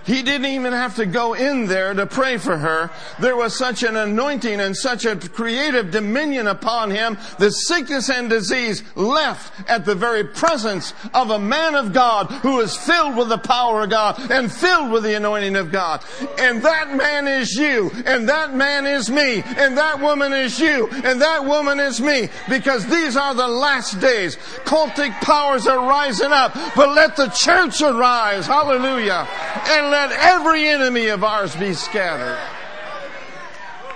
He 0.06 0.22
didn't 0.22 0.46
even 0.46 0.72
have 0.72 0.96
to 0.96 1.06
go 1.06 1.34
in 1.34 1.66
there 1.66 1.94
to 1.94 2.06
pray 2.06 2.36
for 2.36 2.56
her. 2.56 2.90
There 3.20 3.36
was 3.36 3.56
such 3.56 3.82
an 3.82 3.96
anointing 3.96 4.60
and 4.60 4.76
such 4.76 5.04
a 5.04 5.16
creative 5.16 5.90
dominion 5.90 6.46
upon 6.46 6.90
him 6.90 7.16
that 7.38 7.52
sickness 7.52 8.10
and 8.10 8.28
disease 8.28 8.82
left 8.94 9.52
at 9.68 9.84
the 9.84 9.94
very 9.94 10.24
presence 10.24 10.92
of 11.14 11.30
a 11.30 11.38
man 11.38 11.74
of 11.74 11.92
God 11.92 12.26
who 12.26 12.60
is 12.60 12.76
filled 12.76 13.16
with 13.16 13.28
the 13.28 13.38
power 13.38 13.82
of 13.82 13.90
God 13.90 14.30
and 14.30 14.52
filled 14.52 14.90
with 14.90 15.04
the 15.04 15.14
anointing 15.14 15.56
of 15.56 15.72
God. 15.72 16.04
And 16.38 16.62
that 16.62 16.94
man 16.94 17.26
is 17.26 17.54
you, 17.54 17.90
and 18.06 18.28
that 18.28 18.54
man 18.54 18.86
is 18.86 19.10
me, 19.10 19.42
and 19.42 19.76
that 19.78 20.00
woman 20.00 20.32
is 20.32 20.58
you, 20.58 20.88
and 21.04 21.20
that 21.22 21.44
woman 21.44 21.80
is 21.80 22.00
me, 22.00 22.28
because 22.48 22.86
these 22.86 23.16
are 23.16 23.34
the 23.34 23.48
last 23.48 24.00
days. 24.00 24.36
Cultic 24.64 25.12
powers 25.20 25.66
are 25.66 25.88
rising 25.88 26.32
up, 26.32 26.52
but 26.76 26.94
let 26.94 27.16
the 27.16 27.28
church 27.28 27.80
arise. 27.80 28.46
Hallelujah. 28.46 29.26
And 29.66 29.93
let 29.94 30.10
every 30.10 30.66
enemy 30.66 31.06
of 31.06 31.22
ours 31.22 31.54
be 31.54 31.72
scattered. 31.72 32.36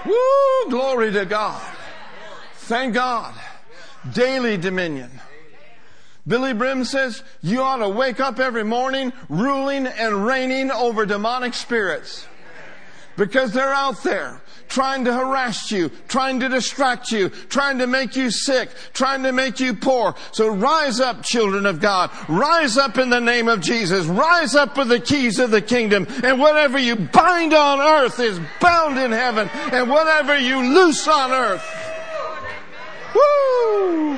Woo! 0.07 0.71
Glory 0.71 1.11
to 1.11 1.27
God. 1.27 1.61
Thank 2.55 2.95
God. 2.95 3.35
Daily 4.13 4.57
dominion. 4.57 5.11
Billye 6.29 6.57
Brim 6.57 6.85
says 6.85 7.25
you 7.43 7.63
ought 7.63 7.79
to 7.79 7.89
wake 7.89 8.21
up 8.21 8.39
every 8.39 8.63
morning 8.63 9.13
ruling 9.29 9.89
and 9.89 10.25
reigning 10.25 10.71
over 10.71 11.05
demonic 11.05 11.55
spirits 11.55 12.29
because 13.17 13.53
they're 13.53 13.75
out 13.75 14.01
there 14.05 14.41
trying 14.69 15.05
to 15.05 15.13
harass 15.13 15.71
you, 15.71 15.91
trying 16.09 16.41
to 16.41 16.49
distract 16.49 17.11
you, 17.11 17.29
trying 17.29 17.79
to 17.79 17.87
make 17.87 18.17
you 18.17 18.31
sick, 18.31 18.71
trying 18.93 19.23
to 19.23 19.33
make 19.33 19.61
you 19.61 19.75
poor. 19.75 20.15
So 20.33 20.49
rise 20.49 21.01
up, 21.01 21.23
children 21.23 21.67
of 21.67 21.81
God. 21.81 22.11
Rise 22.29 22.77
up 22.77 22.99
in 22.99 23.11
the 23.11 23.21
name 23.21 23.49
of 23.49 23.61
Jesus. 23.61 24.07
Rise 24.07 24.55
up 24.55 24.77
with 24.77 24.89
the 24.89 25.01
keys 25.01 25.39
of 25.39 25.51
the 25.51 25.63
kingdom. 25.63 26.07
And 26.23 26.39
whatever 26.39 26.79
you 26.79 26.97
bind 26.97 27.55
on 27.55 27.81
earth 27.81 28.21
is 28.21 28.41
bound 28.61 28.99
in 28.99 29.13
heaven. 29.13 29.49
And 29.73 29.91
whatever 29.91 30.39
you 30.39 30.75
loose 30.75 31.07
on 31.09 31.33
earth, 31.33 31.65
woo! 33.15 34.15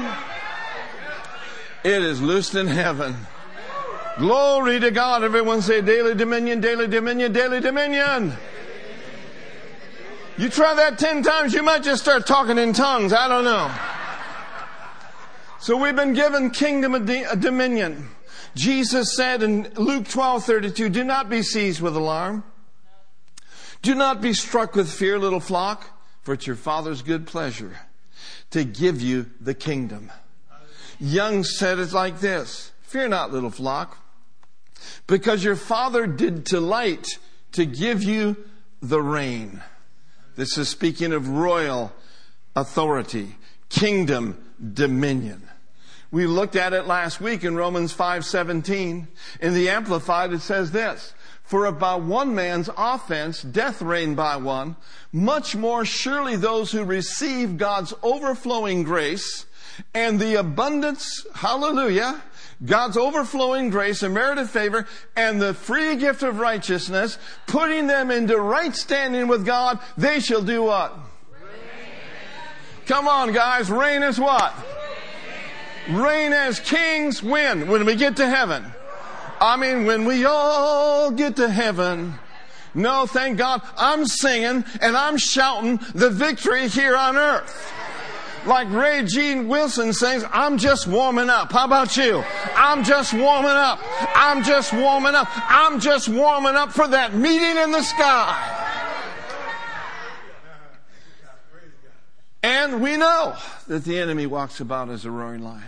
It 1.83 2.03
is 2.03 2.21
loosed 2.21 2.55
in 2.55 2.67
heaven. 2.67 3.17
Glory 4.19 4.79
to 4.81 4.91
God. 4.91 5.25
Everyone 5.25 5.63
say 5.63 5.81
daily 5.81 6.15
dominion, 6.15 6.61
daily 6.61 6.87
dominion, 6.87 7.33
daily 7.33 7.61
dominion. 7.61 8.35
You 10.41 10.49
try 10.49 10.73
that 10.73 10.99
ten 10.99 11.23
times, 11.23 11.53
you 11.53 11.63
might 11.63 11.83
just 11.83 12.01
start 12.01 12.27
talking 12.27 12.57
in 12.57 12.73
tongues. 12.73 13.13
I 13.13 13.29
don't 13.29 13.45
know. 13.45 13.71
So 15.59 15.77
we've 15.77 15.95
been 15.95 16.15
given 16.15 16.49
kingdom 16.49 16.95
of 16.95 17.11
uh, 17.11 17.35
dominion. 17.35 18.09
Jesus 18.55 19.15
said 19.15 19.43
in 19.43 19.71
Luke 19.75 20.09
12, 20.09 20.43
32, 20.43 20.89
do 20.89 21.05
not 21.05 21.29
be 21.29 21.43
seized 21.43 21.83
with 21.83 21.95
alarm. 21.95 22.43
Do 23.83 23.95
not 23.95 24.23
be 24.23 24.33
struck 24.33 24.75
with 24.75 24.91
fear, 24.91 25.19
little 25.19 25.41
flock, 25.41 26.01
for 26.23 26.33
it's 26.33 26.47
your 26.47 26.57
Father's 26.57 27.03
good 27.03 27.27
pleasure 27.27 27.77
to 28.49 28.65
give 28.65 29.03
you 29.03 29.27
the 29.43 29.53
kingdom. 29.53 30.11
Young 30.99 31.45
said 31.45 31.79
it 31.79 31.93
like 31.93 32.21
this, 32.21 32.73
fear 32.81 33.09
not, 33.09 33.31
little 33.31 33.51
flock, 33.51 33.99
because 35.07 35.45
your 35.45 35.57
Father 35.57 36.07
did 36.07 36.45
delight 36.45 37.19
to 37.53 37.67
give 37.67 38.03
you 38.03 38.39
the 38.81 39.03
reign. 39.03 39.63
This 40.37 40.57
is 40.57 40.69
speaking 40.69 41.13
of 41.13 41.29
royal 41.29 41.93
authority, 42.55 43.37
kingdom, 43.69 44.39
dominion. 44.75 45.49
We 46.11 46.27
looked 46.27 46.57
at 46.57 46.73
it 46.73 46.87
last 46.87 47.21
week 47.21 47.45
in 47.45 47.57
Romans 47.57 47.93
5:17. 47.93 49.09
In 49.41 49.55
the 49.55 49.69
amplified 49.69 50.33
it 50.33 50.41
says 50.41 50.73
this: 50.73 51.15
For 51.45 51.67
if 51.67 51.79
by 51.79 51.95
one 51.95 52.35
man's 52.35 52.71
offense 52.77 53.43
death 53.43 53.81
reigned 53.81 54.17
by 54.17 54.37
one, 54.37 54.77
much 55.13 55.55
more 55.55 55.85
surely 55.85 56.37
those 56.37 56.73
who 56.73 56.85
receive 56.85 57.59
God's 57.59 57.95
overflowing 58.03 58.83
grace 58.83 59.47
and 59.95 60.19
the 60.21 60.35
abundance, 60.35 61.27
hallelujah, 61.35 62.23
God's 62.65 62.97
overflowing 62.97 63.71
grace 63.71 64.03
and 64.03 64.13
merited 64.13 64.49
favor 64.51 64.87
and 65.17 65.41
the 65.41 65.55
free 65.55 65.97
gift 65.97 66.23
of 66.23 66.39
righteousness, 66.39 67.19
putting 67.47 67.87
them 67.87 68.11
into 68.11 68.37
right 68.37 68.75
standing 68.77 69.29
with 69.29 69.47
God, 69.47 69.79
they 69.97 70.21
shall 70.21 70.43
do 70.43 70.65
what? 70.65 70.95
Come 72.87 73.09
on, 73.09 73.33
guys. 73.33 73.71
Reign 73.71 74.03
as 74.03 74.21
what? 74.21 74.55
Reign 75.89 76.33
as 76.33 76.61
kings 76.61 77.23
when? 77.23 77.69
When 77.69 77.87
we 77.87 77.95
get 77.95 78.17
to 78.17 78.29
heaven. 78.29 78.65
I 79.41 79.57
mean, 79.57 79.87
when 79.87 80.05
we 80.05 80.27
all 80.27 81.11
get 81.11 81.37
to 81.37 81.49
heaven. 81.49 82.15
No, 82.75 83.07
thank 83.07 83.39
God. 83.39 83.63
I'm 83.77 84.05
singing 84.07 84.65
and 84.83 84.97
I'm 84.97 85.17
shouting 85.17 85.81
the 85.95 86.11
victory 86.11 86.69
here 86.69 86.97
on 86.97 87.17
earth 87.17 87.73
like 88.47 88.71
Ray 88.71 89.05
Gene 89.05 89.49
Wilson 89.49 89.93
sings, 89.93 90.25
I'm 90.33 90.59
just 90.59 90.87
warming 90.87 91.31
up. 91.31 91.53
How 91.53 91.65
about 91.65 91.97
you? 91.97 92.25
I'm 92.57 92.85
just 92.85 93.13
warming 93.13 93.51
up. 93.51 93.81
I'm 94.15 94.43
just 94.43 94.73
warming 94.73 95.15
up. 95.15 95.29
I'm 95.33 95.81
just 95.81 96.09
warming 96.09 96.57
up 96.57 96.73
for 96.73 96.89
that 96.89 97.15
meeting 97.15 97.57
in 97.63 97.71
the 97.71 97.83
sky. 97.83 98.57
And 102.43 102.81
we 102.81 102.97
know 102.97 103.37
that 103.69 103.85
the 103.85 103.99
enemy 103.99 104.27
walks 104.27 104.61
about 104.61 104.89
as 104.89 105.05
a 105.05 105.11
roaring 105.11 105.43
lion, 105.43 105.63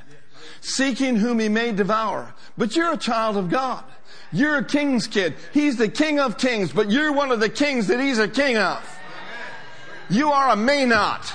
seeking 0.62 1.16
whom 1.16 1.38
he 1.38 1.48
may 1.48 1.72
devour. 1.72 2.34
But 2.56 2.74
you're 2.74 2.92
a 2.92 2.96
child 2.96 3.36
of 3.36 3.50
God. 3.50 3.84
You're 4.32 4.56
a 4.56 4.64
king's 4.64 5.06
kid. 5.06 5.34
He's 5.52 5.76
the 5.76 5.88
king 5.88 6.18
of 6.18 6.38
kings, 6.38 6.72
but 6.72 6.90
you're 6.90 7.12
one 7.12 7.30
of 7.30 7.40
the 7.40 7.50
kings 7.50 7.88
that 7.88 8.00
he's 8.00 8.18
a 8.18 8.28
king 8.28 8.56
of. 8.56 8.98
You 10.08 10.30
are 10.32 10.50
a 10.50 10.56
may 10.56 10.86
not. 10.86 11.32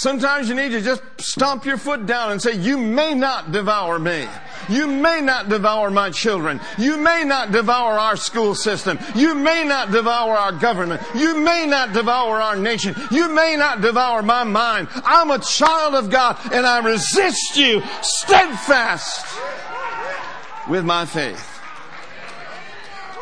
Sometimes 0.00 0.48
you 0.48 0.54
need 0.54 0.70
to 0.70 0.80
just 0.80 1.02
stomp 1.18 1.66
your 1.66 1.76
foot 1.76 2.06
down 2.06 2.32
and 2.32 2.40
say, 2.40 2.54
you 2.54 2.78
may 2.78 3.12
not 3.12 3.52
devour 3.52 3.98
me. 3.98 4.26
You 4.70 4.86
may 4.86 5.20
not 5.20 5.50
devour 5.50 5.90
my 5.90 6.08
children. 6.08 6.58
You 6.78 6.96
may 6.96 7.22
not 7.22 7.52
devour 7.52 7.98
our 7.98 8.16
school 8.16 8.54
system. 8.54 8.98
You 9.14 9.34
may 9.34 9.62
not 9.62 9.92
devour 9.92 10.34
our 10.34 10.52
government. 10.52 11.02
You 11.14 11.36
may 11.40 11.66
not 11.66 11.92
devour 11.92 12.40
our 12.40 12.56
nation. 12.56 12.94
You 13.10 13.28
may 13.28 13.56
not 13.58 13.82
devour 13.82 14.22
my 14.22 14.42
mind. 14.42 14.88
I'm 15.04 15.30
a 15.30 15.38
child 15.38 15.94
of 15.94 16.08
God 16.08 16.38
and 16.50 16.66
I 16.66 16.82
resist 16.82 17.58
you 17.58 17.82
steadfast 18.00 19.38
with 20.66 20.86
my 20.86 21.04
faith. 21.04 21.60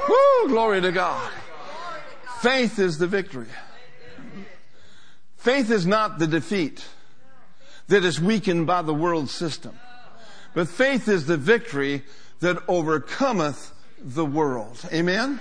Woo, 0.08 0.48
glory 0.48 0.80
to 0.82 0.92
God. 0.92 1.28
Faith 2.40 2.78
is 2.78 2.98
the 2.98 3.08
victory. 3.08 3.48
Faith 5.48 5.70
is 5.70 5.86
not 5.86 6.18
the 6.18 6.26
defeat 6.26 6.84
that 7.86 8.04
is 8.04 8.20
weakened 8.20 8.66
by 8.66 8.82
the 8.82 8.92
world 8.92 9.30
system. 9.30 9.74
But 10.52 10.68
faith 10.68 11.08
is 11.08 11.24
the 11.24 11.38
victory 11.38 12.02
that 12.40 12.58
overcometh 12.68 13.72
the 13.98 14.26
world. 14.26 14.78
Amen? 14.92 15.40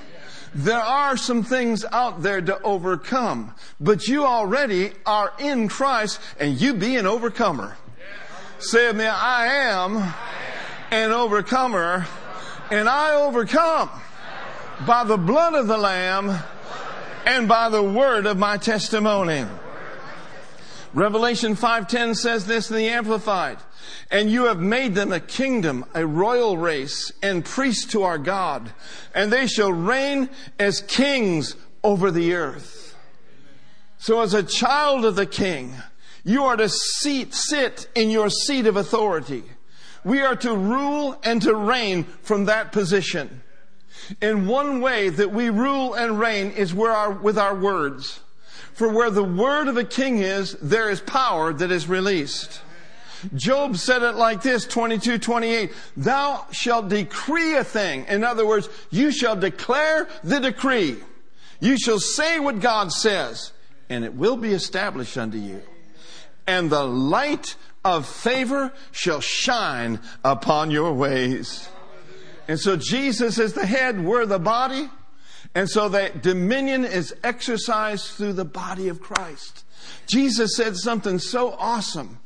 There 0.55 0.79
are 0.79 1.17
some 1.17 1.43
things 1.43 1.83
out 1.91 2.23
there 2.23 2.39
to 2.39 2.57
overcome, 2.61 3.53
but 3.81 4.07
you 4.07 4.25
already 4.25 4.93
are 5.05 5.33
in 5.39 5.67
Christ 5.67 6.21
and 6.39 6.57
you 6.61 6.73
be 6.73 6.95
an 6.95 7.05
overcomer. 7.05 7.75
Say 8.59 8.87
with 8.87 8.95
me, 8.95 9.07
I 9.07 9.47
am 9.47 10.13
an 10.89 11.11
overcomer 11.11 12.07
and 12.71 12.87
I 12.87 13.15
overcome 13.15 13.89
by 14.87 15.03
the 15.03 15.17
blood 15.17 15.53
of 15.53 15.67
the 15.67 15.77
Lamb 15.77 16.33
and 17.25 17.49
by 17.49 17.67
the 17.67 17.83
word 17.83 18.25
of 18.25 18.37
my 18.37 18.55
testimony. 18.55 19.43
Revelation 20.93 21.55
5:10 21.55 22.15
says 22.15 22.45
this 22.45 22.69
in 22.69 22.77
the 22.77 22.87
amplified. 22.87 23.57
And 24.09 24.29
you 24.29 24.45
have 24.45 24.59
made 24.59 24.95
them 24.95 25.11
a 25.11 25.19
kingdom, 25.19 25.85
a 25.93 26.05
royal 26.05 26.57
race, 26.57 27.11
and 27.21 27.43
priests 27.43 27.85
to 27.91 28.03
our 28.03 28.17
God, 28.17 28.71
and 29.13 29.31
they 29.31 29.47
shall 29.47 29.71
reign 29.71 30.29
as 30.59 30.81
kings 30.81 31.55
over 31.83 32.11
the 32.11 32.33
earth. 32.33 32.95
So 33.97 34.21
as 34.21 34.33
a 34.33 34.43
child 34.43 35.05
of 35.05 35.15
the 35.15 35.25
king, 35.25 35.73
you 36.23 36.43
are 36.43 36.57
to 36.57 36.69
seat, 36.69 37.33
sit 37.33 37.87
in 37.95 38.09
your 38.09 38.29
seat 38.29 38.67
of 38.67 38.75
authority. 38.75 39.43
We 40.03 40.21
are 40.21 40.35
to 40.37 40.55
rule 40.55 41.17
and 41.23 41.41
to 41.41 41.55
reign 41.55 42.05
from 42.21 42.45
that 42.45 42.71
position. 42.71 43.41
In 44.21 44.47
one 44.47 44.79
way 44.79 45.09
that 45.09 45.31
we 45.31 45.49
rule 45.49 45.93
and 45.93 46.19
reign 46.19 46.51
is 46.51 46.73
our, 46.73 47.11
with 47.11 47.37
our 47.37 47.55
words. 47.55 48.19
For 48.77 48.87
where 48.87 49.09
the 49.09 49.23
word 49.23 49.67
of 49.69 49.75
a 49.75 49.83
king 49.83 50.19
is, 50.19 50.53
there 50.61 50.91
is 50.91 51.01
power 51.01 51.51
that 51.51 51.71
is 51.71 51.89
released. 51.89 52.61
Job 53.33 53.75
said 53.75 54.03
it 54.03 54.13
like 54.13 54.43
this, 54.43 54.67
22, 54.67 55.17
28. 55.17 55.73
Thou 55.97 56.45
shalt 56.51 56.87
decree 56.87 57.55
a 57.55 57.63
thing. 57.63 58.05
In 58.07 58.23
other 58.23 58.45
words, 58.45 58.69
you 58.91 59.09
shall 59.09 59.35
declare 59.35 60.07
the 60.23 60.37
decree. 60.39 60.97
You 61.59 61.79
shall 61.79 61.99
say 61.99 62.39
what 62.39 62.59
God 62.59 62.91
says, 62.91 63.51
and 63.89 64.05
it 64.05 64.13
will 64.13 64.37
be 64.37 64.53
established 64.53 65.17
unto 65.17 65.39
you. 65.39 65.63
And 66.45 66.69
the 66.69 66.83
light 66.83 67.55
of 67.83 68.05
favor 68.05 68.71
shall 68.91 69.21
shine 69.21 70.01
upon 70.23 70.69
your 70.69 70.93
ways. 70.93 71.67
And 72.47 72.59
so 72.59 72.75
Jesus 72.77 73.39
is 73.39 73.53
the 73.53 73.65
head, 73.65 74.05
we're 74.05 74.27
the 74.27 74.37
body. 74.37 74.91
And 75.57 75.67
so 75.67 75.89
that 75.89 76.21
dominion 76.21 76.85
is 76.85 77.15
exercised 77.23 78.11
through 78.11 78.33
the 78.33 78.45
body 78.45 78.89
of 78.89 79.01
Christ. 79.01 79.65
Jesus 80.05 80.55
said 80.55 80.77
something 80.77 81.17
so 81.17 81.53
awesome 81.53 82.19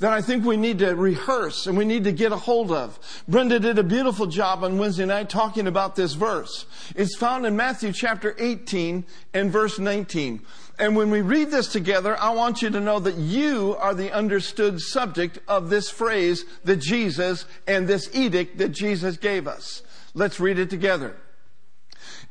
that 0.00 0.12
I 0.12 0.20
think 0.20 0.44
we 0.44 0.58
need 0.58 0.80
to 0.80 0.94
rehearse 0.94 1.66
and 1.66 1.78
we 1.78 1.86
need 1.86 2.04
to 2.04 2.12
get 2.12 2.30
a 2.30 2.36
hold 2.36 2.70
of. 2.70 2.98
Brenda 3.26 3.58
did 3.58 3.78
a 3.78 3.82
beautiful 3.82 4.26
job 4.26 4.64
on 4.64 4.76
Wednesday 4.76 5.06
night 5.06 5.30
talking 5.30 5.66
about 5.66 5.96
this 5.96 6.12
verse. 6.12 6.66
It's 6.94 7.16
found 7.16 7.46
in 7.46 7.56
Matthew 7.56 7.90
chapter 7.90 8.36
18 8.38 9.06
and 9.32 9.50
verse 9.50 9.78
19. 9.78 10.42
And 10.78 10.94
when 10.94 11.10
we 11.10 11.22
read 11.22 11.50
this 11.50 11.68
together, 11.68 12.20
I 12.20 12.34
want 12.34 12.60
you 12.60 12.68
to 12.68 12.80
know 12.80 12.98
that 12.98 13.16
you 13.16 13.78
are 13.80 13.94
the 13.94 14.12
understood 14.12 14.78
subject 14.78 15.38
of 15.48 15.70
this 15.70 15.88
phrase 15.88 16.44
that 16.64 16.80
Jesus 16.80 17.46
and 17.66 17.88
this 17.88 18.10
edict 18.14 18.58
that 18.58 18.72
Jesus 18.72 19.16
gave 19.16 19.48
us. 19.48 19.82
Let's 20.12 20.38
read 20.38 20.58
it 20.58 20.68
together. 20.68 21.16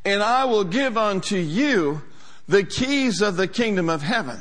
And 0.06 0.22
I 0.22 0.46
will 0.46 0.64
give 0.64 0.98
unto 0.98 1.38
you 1.38 2.02
the 2.48 2.64
keys 2.64 3.22
of 3.22 3.38
the 3.38 3.48
kingdom 3.48 3.90
of 3.90 4.02
heaven. 4.02 4.40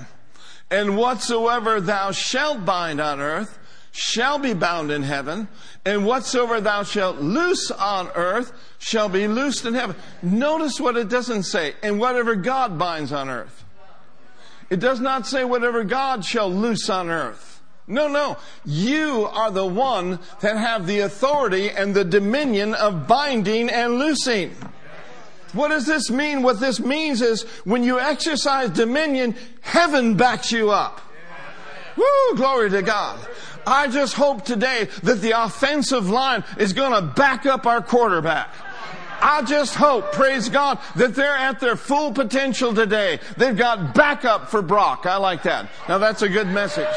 And 0.71 0.97
whatsoever 0.97 1.81
thou 1.81 2.13
shalt 2.13 2.65
bind 2.65 3.01
on 3.01 3.21
earth 3.21 3.59
shall 3.93 4.39
be 4.39 4.55
bound 4.55 4.91
in 4.91 5.03
heaven, 5.03 5.47
and 5.85 6.07
whatsoever 6.07 6.61
thou 6.61 6.83
shalt 6.83 7.19
loose 7.19 7.71
on 7.71 8.09
earth 8.15 8.53
shall 8.79 9.09
be 9.09 9.29
loosed 9.29 9.67
in 9.67 9.75
heaven. 9.75 9.95
Notice 10.23 10.81
what 10.81 10.97
it 10.97 11.11
doesn't 11.11 11.43
say, 11.43 11.75
and 11.83 12.01
whatever 12.01 12.35
God 12.35 12.79
binds 12.79 13.13
on 13.13 13.29
earth. 13.29 13.65
It 14.71 14.81
does 14.81 15.01
not 15.01 15.27
say 15.27 15.45
whatever 15.45 15.85
God 15.85 16.25
shall 16.25 16.51
loose 16.51 16.89
on 16.89 17.11
earth. 17.11 17.61
No, 17.87 18.09
no. 18.09 18.39
You 18.65 19.29
are 19.31 19.51
the 19.51 19.67
one 19.67 20.19
that 20.41 20.57
have 20.57 20.87
the 20.87 21.01
authority 21.01 21.69
and 21.69 21.95
the 21.95 22.05
dominion 22.05 22.73
of 22.73 23.07
binding 23.07 23.69
and 23.69 23.99
loosing. 23.99 24.57
What 25.53 25.69
does 25.69 25.87
this 25.87 26.11
mean? 26.11 26.43
What 26.43 26.61
this 26.61 26.81
means 26.81 27.21
is 27.21 27.43
when 27.65 27.85
you 27.85 28.01
exercise 28.01 28.71
dominion, 28.71 29.37
heaven 29.61 30.17
backs 30.17 30.51
you 30.51 30.71
up. 30.71 31.01
Woo, 31.97 32.37
glory 32.37 32.71
to 32.71 32.83
God. 32.83 33.19
I 33.67 33.89
just 33.89 34.15
hope 34.15 34.45
today 34.45 34.89
that 35.03 35.21
the 35.21 35.33
offensive 35.45 36.09
line 36.09 36.43
is 36.59 36.73
going 36.73 36.93
to 36.93 37.03
back 37.03 37.47
up 37.47 37.67
our 37.67 37.83
quarterback. 37.83 38.53
I 39.21 39.43
just 39.43 39.77
hope, 39.77 40.11
praise 40.13 40.49
God, 40.49 40.81
that 40.97 41.15
they're 41.15 41.37
at 41.37 41.61
their 41.61 41.77
full 41.77 42.13
potential 42.13 42.75
today. 42.75 43.21
They've 43.37 43.57
got 43.57 43.95
backup 43.95 44.49
for 44.49 44.63
Brock. 44.63 45.07
I 45.07 45.17
like 45.17 45.45
that. 45.45 45.69
Now 45.89 45.99
that's 45.99 46.23
a 46.23 46.29
good 46.29 46.49
message. 46.49 46.93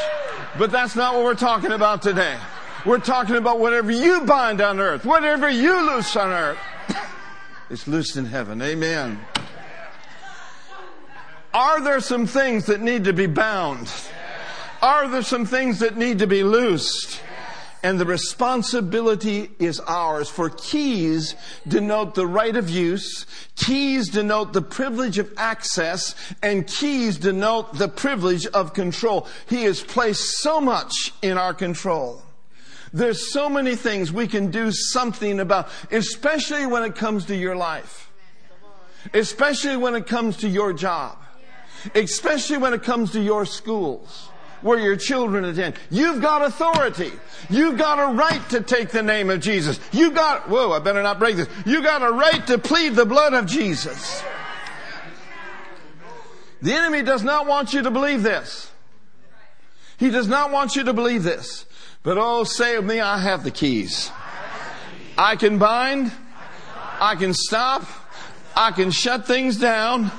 But 0.58 0.72
that's 0.72 0.96
not 0.96 1.14
what 1.14 1.22
we're 1.22 1.34
talking 1.34 1.70
about 1.70 2.02
today. 2.02 2.36
We're 2.84 2.98
talking 2.98 3.36
about 3.36 3.60
whatever 3.60 3.92
you 3.92 4.22
bind 4.22 4.60
on 4.60 4.80
earth, 4.80 5.04
whatever 5.04 5.48
you 5.48 5.88
loose 5.92 6.16
on 6.16 6.30
earth 6.30 6.58
is 7.70 7.88
loosed 7.88 8.16
in 8.16 8.26
heaven. 8.26 8.62
Amen. 8.62 9.20
Are 11.52 11.80
there 11.80 12.00
some 12.00 12.26
things 12.26 12.66
that 12.66 12.80
need 12.80 13.04
to 13.04 13.12
be 13.12 13.26
bound? 13.26 13.90
Are 14.82 15.08
there 15.08 15.22
some 15.22 15.46
things 15.46 15.78
that 15.78 15.96
need 15.96 16.18
to 16.18 16.26
be 16.26 16.42
loosed? 16.42 17.20
And 17.82 18.00
the 18.00 18.04
responsibility 18.04 19.50
is 19.58 19.80
ours. 19.80 20.28
For 20.28 20.50
keys 20.50 21.34
denote 21.66 22.14
the 22.14 22.26
right 22.26 22.56
of 22.56 22.68
use, 22.68 23.26
keys 23.54 24.08
denote 24.10 24.52
the 24.52 24.62
privilege 24.62 25.18
of 25.18 25.32
access, 25.36 26.14
and 26.42 26.66
keys 26.66 27.16
denote 27.16 27.78
the 27.78 27.88
privilege 27.88 28.46
of 28.48 28.74
control. 28.74 29.28
He 29.48 29.64
has 29.64 29.82
placed 29.82 30.38
so 30.38 30.60
much 30.60 31.12
in 31.22 31.38
our 31.38 31.54
control. 31.54 32.25
There's 32.96 33.30
so 33.30 33.50
many 33.50 33.76
things 33.76 34.10
we 34.10 34.26
can 34.26 34.50
do 34.50 34.72
something 34.72 35.38
about, 35.38 35.68
especially 35.90 36.64
when 36.64 36.82
it 36.82 36.94
comes 36.94 37.26
to 37.26 37.36
your 37.36 37.54
life. 37.54 38.10
Especially 39.12 39.76
when 39.76 39.94
it 39.94 40.06
comes 40.06 40.38
to 40.38 40.48
your 40.48 40.72
job. 40.72 41.18
Especially 41.94 42.56
when 42.56 42.72
it 42.72 42.82
comes 42.82 43.12
to 43.12 43.20
your 43.20 43.44
schools 43.44 44.30
where 44.62 44.78
your 44.78 44.96
children 44.96 45.44
attend. 45.44 45.74
You've 45.90 46.22
got 46.22 46.40
authority. 46.40 47.12
You've 47.50 47.76
got 47.76 47.98
a 47.98 48.14
right 48.14 48.48
to 48.48 48.62
take 48.62 48.88
the 48.88 49.02
name 49.02 49.28
of 49.28 49.40
Jesus. 49.40 49.78
You 49.92 50.12
got, 50.12 50.48
whoa, 50.48 50.72
I 50.72 50.78
better 50.78 51.02
not 51.02 51.18
break 51.18 51.36
this. 51.36 51.48
You 51.66 51.82
got 51.82 52.02
a 52.02 52.10
right 52.10 52.46
to 52.46 52.56
plead 52.56 52.94
the 52.94 53.04
blood 53.04 53.34
of 53.34 53.44
Jesus. 53.44 54.24
The 56.62 56.72
enemy 56.72 57.02
does 57.02 57.22
not 57.22 57.46
want 57.46 57.74
you 57.74 57.82
to 57.82 57.90
believe 57.90 58.22
this. 58.22 58.72
He 59.98 60.08
does 60.08 60.28
not 60.28 60.50
want 60.50 60.76
you 60.76 60.84
to 60.84 60.94
believe 60.94 61.24
this. 61.24 61.66
But 62.06 62.18
oh, 62.18 62.44
say 62.44 62.76
of 62.76 62.84
me, 62.84 63.00
I 63.00 63.18
have 63.18 63.42
the 63.42 63.50
keys. 63.50 64.12
I 65.18 65.34
can 65.34 65.58
bind, 65.58 66.12
I 67.00 67.16
can 67.16 67.34
stop, 67.34 67.82
I 68.54 68.70
can 68.70 68.92
shut 68.92 69.26
things 69.26 69.56
down, 69.56 70.12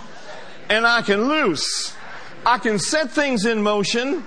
and 0.67 0.86
I 0.86 1.02
can 1.02 1.30
loose. 1.30 1.95
I 2.45 2.58
can 2.58 2.78
set 2.78 3.12
things 3.12 3.45
in 3.45 3.63
motion 3.63 4.26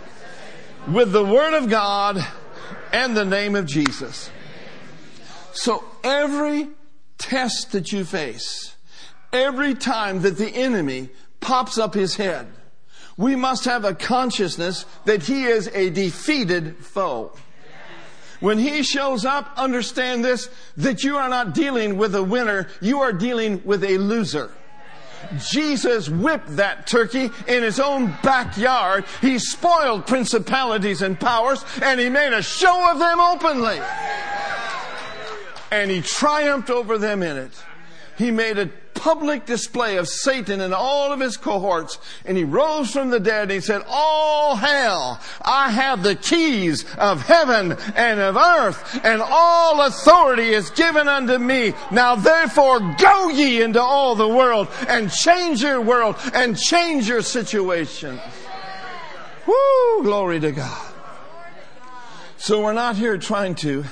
with 0.90 1.12
the 1.12 1.22
Word 1.22 1.52
of 1.52 1.68
God 1.68 2.26
and 2.94 3.14
the 3.14 3.26
name 3.26 3.54
of 3.54 3.66
Jesus. 3.66 4.30
So 5.52 5.84
every 6.02 6.66
test 7.18 7.72
that 7.72 7.92
you 7.92 8.06
face, 8.06 8.74
every 9.34 9.74
time 9.74 10.22
that 10.22 10.38
the 10.38 10.48
enemy 10.48 11.10
pops 11.40 11.76
up 11.76 11.92
his 11.92 12.16
head, 12.16 12.46
we 13.18 13.36
must 13.36 13.66
have 13.66 13.84
a 13.84 13.94
consciousness 13.94 14.86
that 15.04 15.24
he 15.24 15.44
is 15.44 15.68
a 15.74 15.90
defeated 15.90 16.78
foe. 16.78 17.32
When 18.40 18.58
he 18.58 18.82
shows 18.82 19.24
up, 19.24 19.52
understand 19.56 20.24
this, 20.24 20.48
that 20.78 21.04
you 21.04 21.16
are 21.16 21.28
not 21.28 21.54
dealing 21.54 21.96
with 21.98 22.14
a 22.14 22.22
winner, 22.22 22.68
you 22.80 23.00
are 23.00 23.12
dealing 23.12 23.62
with 23.64 23.84
a 23.84 23.98
loser. 23.98 24.50
Jesus 25.50 26.08
whipped 26.08 26.56
that 26.56 26.86
turkey 26.86 27.30
in 27.46 27.62
his 27.62 27.78
own 27.78 28.06
backyard. 28.22 29.04
He 29.20 29.38
spoiled 29.38 30.06
principalities 30.06 31.02
and 31.02 31.20
powers 31.20 31.64
and 31.82 32.00
he 32.00 32.08
made 32.08 32.32
a 32.32 32.42
show 32.42 32.90
of 32.90 32.98
them 32.98 33.20
openly. 33.20 33.80
And 35.70 35.90
he 35.90 36.00
triumphed 36.00 36.70
over 36.70 36.98
them 36.98 37.22
in 37.22 37.36
it. 37.36 37.62
He 38.20 38.30
made 38.30 38.58
a 38.58 38.66
public 38.92 39.46
display 39.46 39.96
of 39.96 40.06
Satan 40.06 40.60
and 40.60 40.74
all 40.74 41.10
of 41.10 41.20
his 41.20 41.38
cohorts. 41.38 41.98
And 42.26 42.36
he 42.36 42.44
rose 42.44 42.92
from 42.92 43.08
the 43.08 43.18
dead 43.18 43.44
and 43.44 43.52
he 43.52 43.60
said, 43.60 43.82
All 43.88 44.56
hell, 44.56 45.18
I 45.40 45.70
have 45.70 46.02
the 46.02 46.16
keys 46.16 46.84
of 46.98 47.22
heaven 47.22 47.72
and 47.96 48.20
of 48.20 48.36
earth, 48.36 49.00
and 49.02 49.22
all 49.24 49.80
authority 49.80 50.50
is 50.50 50.68
given 50.68 51.08
unto 51.08 51.38
me. 51.38 51.72
Now 51.90 52.14
therefore 52.14 52.94
go 52.98 53.30
ye 53.30 53.62
into 53.62 53.80
all 53.80 54.14
the 54.16 54.28
world 54.28 54.68
and 54.86 55.10
change 55.10 55.62
your 55.62 55.80
world 55.80 56.16
and 56.34 56.58
change 56.58 57.08
your 57.08 57.22
situation. 57.22 58.20
Woo! 59.46 60.02
Glory 60.02 60.40
to 60.40 60.52
God. 60.52 60.92
So 62.36 62.62
we're 62.62 62.74
not 62.74 62.96
here 62.96 63.16
trying 63.16 63.54
to 63.56 63.84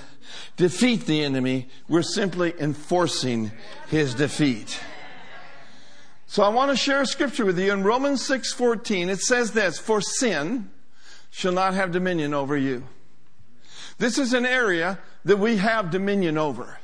defeat 0.59 1.07
the 1.07 1.25
enemy. 1.25 1.69
We're 1.89 2.03
simply 2.03 2.53
enforcing 2.61 3.51
his 3.89 4.15
defeat. 4.15 4.79
So 6.27 6.43
I 6.43 6.51
want 6.51 6.71
to 6.71 6.77
share 6.77 7.01
a 7.01 7.07
scripture 7.07 7.47
with 7.47 7.59
you 7.59 7.73
in 7.73 7.83
Romans 7.83 8.23
6:14. 8.23 9.09
It 9.09 9.21
says 9.21 9.53
this, 9.53 9.79
"For 9.79 10.03
sin 10.03 10.69
shall 11.31 11.53
not 11.53 11.73
have 11.73 11.91
dominion 11.91 12.35
over 12.35 12.55
you." 12.55 12.85
This 13.97 14.19
is 14.19 14.35
an 14.35 14.45
area 14.45 14.99
that 15.25 15.39
we 15.39 15.57
have 15.57 15.91
dominion 15.91 16.37
over. 16.37 16.79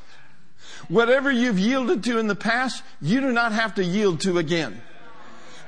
Whatever 0.88 1.30
you've 1.30 1.58
yielded 1.58 2.02
to 2.04 2.18
in 2.18 2.26
the 2.26 2.34
past, 2.34 2.82
you 3.00 3.20
do 3.20 3.32
not 3.32 3.52
have 3.52 3.74
to 3.74 3.84
yield 3.84 4.20
to 4.20 4.38
again. 4.38 4.80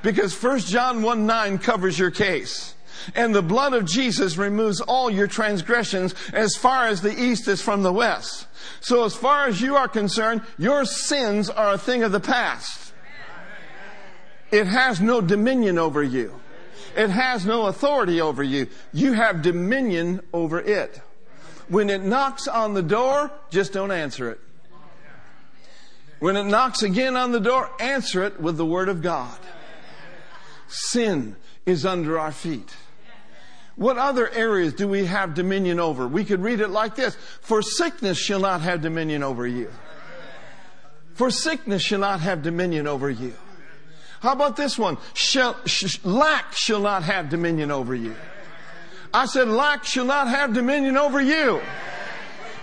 Because 0.01 0.33
1 0.33 0.67
John 0.67 1.01
1 1.01 1.25
9 1.25 1.57
covers 1.57 1.97
your 1.97 2.11
case. 2.11 2.73
And 3.15 3.33
the 3.33 3.41
blood 3.41 3.73
of 3.73 3.85
Jesus 3.85 4.37
removes 4.37 4.81
all 4.81 5.09
your 5.09 5.27
transgressions 5.27 6.15
as 6.33 6.55
far 6.55 6.87
as 6.87 7.01
the 7.01 7.17
east 7.17 7.47
is 7.47 7.61
from 7.61 7.83
the 7.83 7.93
west. 7.93 8.47
So 8.79 9.05
as 9.05 9.15
far 9.15 9.47
as 9.47 9.61
you 9.61 9.75
are 9.75 9.87
concerned, 9.87 10.41
your 10.57 10.85
sins 10.85 11.49
are 11.49 11.73
a 11.73 11.77
thing 11.77 12.03
of 12.03 12.11
the 12.11 12.19
past. 12.19 12.93
It 14.51 14.65
has 14.65 15.01
no 15.01 15.21
dominion 15.21 15.77
over 15.77 16.01
you. 16.03 16.33
It 16.95 17.09
has 17.09 17.45
no 17.45 17.67
authority 17.67 18.21
over 18.21 18.41
you. 18.41 18.67
You 18.93 19.13
have 19.13 19.41
dominion 19.41 20.21
over 20.33 20.59
it. 20.59 21.01
When 21.67 21.89
it 21.89 22.03
knocks 22.03 22.47
on 22.47 22.73
the 22.73 22.81
door, 22.81 23.31
just 23.49 23.73
don't 23.73 23.91
answer 23.91 24.31
it. 24.31 24.39
When 26.19 26.35
it 26.35 26.45
knocks 26.45 26.81
again 26.81 27.15
on 27.15 27.31
the 27.31 27.39
door, 27.39 27.69
answer 27.79 28.23
it 28.23 28.39
with 28.39 28.57
the 28.57 28.65
Word 28.65 28.89
of 28.89 29.01
God. 29.01 29.37
Sin 30.67 31.35
is 31.65 31.85
under 31.85 32.17
our 32.17 32.31
feet. 32.31 32.75
What 33.77 33.99
other 33.99 34.27
areas 34.29 34.73
do 34.73 34.87
we 34.87 35.05
have 35.05 35.35
dominion 35.35 35.79
over? 35.79 36.07
We 36.07 36.25
could 36.25 36.41
read 36.41 36.59
it 36.59 36.69
like 36.69 36.95
this 36.95 37.15
For 37.41 37.61
sickness 37.61 38.17
shall 38.17 38.39
not 38.39 38.61
have 38.61 38.81
dominion 38.81 39.23
over 39.23 39.47
you. 39.47 39.71
For 41.13 41.31
sickness 41.31 41.83
shall 41.83 41.99
not 41.99 42.19
have 42.19 42.41
dominion 42.41 42.87
over 42.87 43.09
you. 43.09 43.33
How 44.19 44.33
about 44.33 44.55
this 44.55 44.79
one? 44.79 44.97
Shall, 45.13 45.55
sh- 45.65 46.03
lack 46.03 46.53
shall 46.53 46.79
not 46.79 47.03
have 47.03 47.29
dominion 47.29 47.69
over 47.69 47.93
you. 47.93 48.15
I 49.13 49.25
said, 49.27 49.47
lack 49.47 49.85
shall 49.85 50.05
not 50.05 50.27
have 50.27 50.53
dominion 50.53 50.97
over 50.97 51.21
you. 51.21 51.61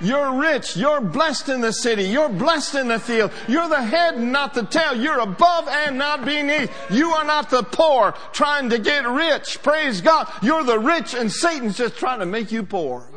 You're 0.05 0.35
rich. 0.35 0.77
You're 0.77 1.01
blessed 1.01 1.49
in 1.49 1.63
the 1.63 1.73
city. 1.73 2.05
You're 2.05 2.29
blessed 2.29 2.75
in 2.75 2.89
the 2.89 2.99
field. 2.99 3.33
You're 3.49 3.69
the 3.69 3.83
head 3.83 4.21
not 4.21 4.53
the 4.53 4.65
tail. 4.65 4.95
You're 4.95 5.21
above 5.21 5.67
and 5.67 5.97
not 5.97 6.25
beneath. 6.25 6.71
You 6.91 7.11
are 7.13 7.25
not 7.25 7.49
the 7.49 7.63
poor 7.63 8.15
trying 8.33 8.69
to 8.71 8.79
get 8.79 9.09
rich. 9.09 9.63
Praise 9.63 10.03
God. 10.03 10.31
You're 10.43 10.65
the 10.65 10.79
rich 10.79 11.15
and 11.15 11.33
Satan's 11.33 11.79
just 11.79 11.97
trying 11.97 12.19
to 12.19 12.27
make 12.27 12.53
you 12.53 12.65
poor. 12.65 13.09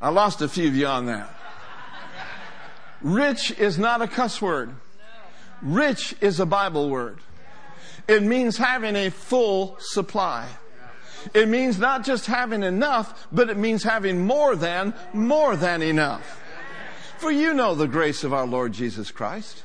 I 0.00 0.10
lost 0.10 0.40
a 0.40 0.48
few 0.48 0.68
of 0.68 0.76
you 0.76 0.86
on 0.86 1.06
that. 1.06 1.34
Rich 3.00 3.52
is 3.58 3.78
not 3.78 4.02
a 4.02 4.06
cuss 4.06 4.40
word. 4.40 4.70
Rich 5.62 6.14
is 6.20 6.38
a 6.38 6.46
Bible 6.46 6.88
word. 6.88 7.18
It 8.06 8.22
means 8.22 8.56
having 8.56 8.94
a 8.94 9.10
full 9.10 9.76
supply. 9.80 10.48
It 11.34 11.48
means 11.48 11.78
not 11.78 12.04
just 12.04 12.26
having 12.26 12.62
enough, 12.62 13.26
but 13.32 13.50
it 13.50 13.56
means 13.56 13.82
having 13.82 14.24
more 14.26 14.56
than, 14.56 14.94
more 15.12 15.56
than 15.56 15.82
enough. 15.82 16.40
For 17.18 17.30
you 17.30 17.54
know 17.54 17.74
the 17.74 17.88
grace 17.88 18.24
of 18.24 18.32
our 18.32 18.46
Lord 18.46 18.72
Jesus 18.72 19.10
Christ. 19.10 19.64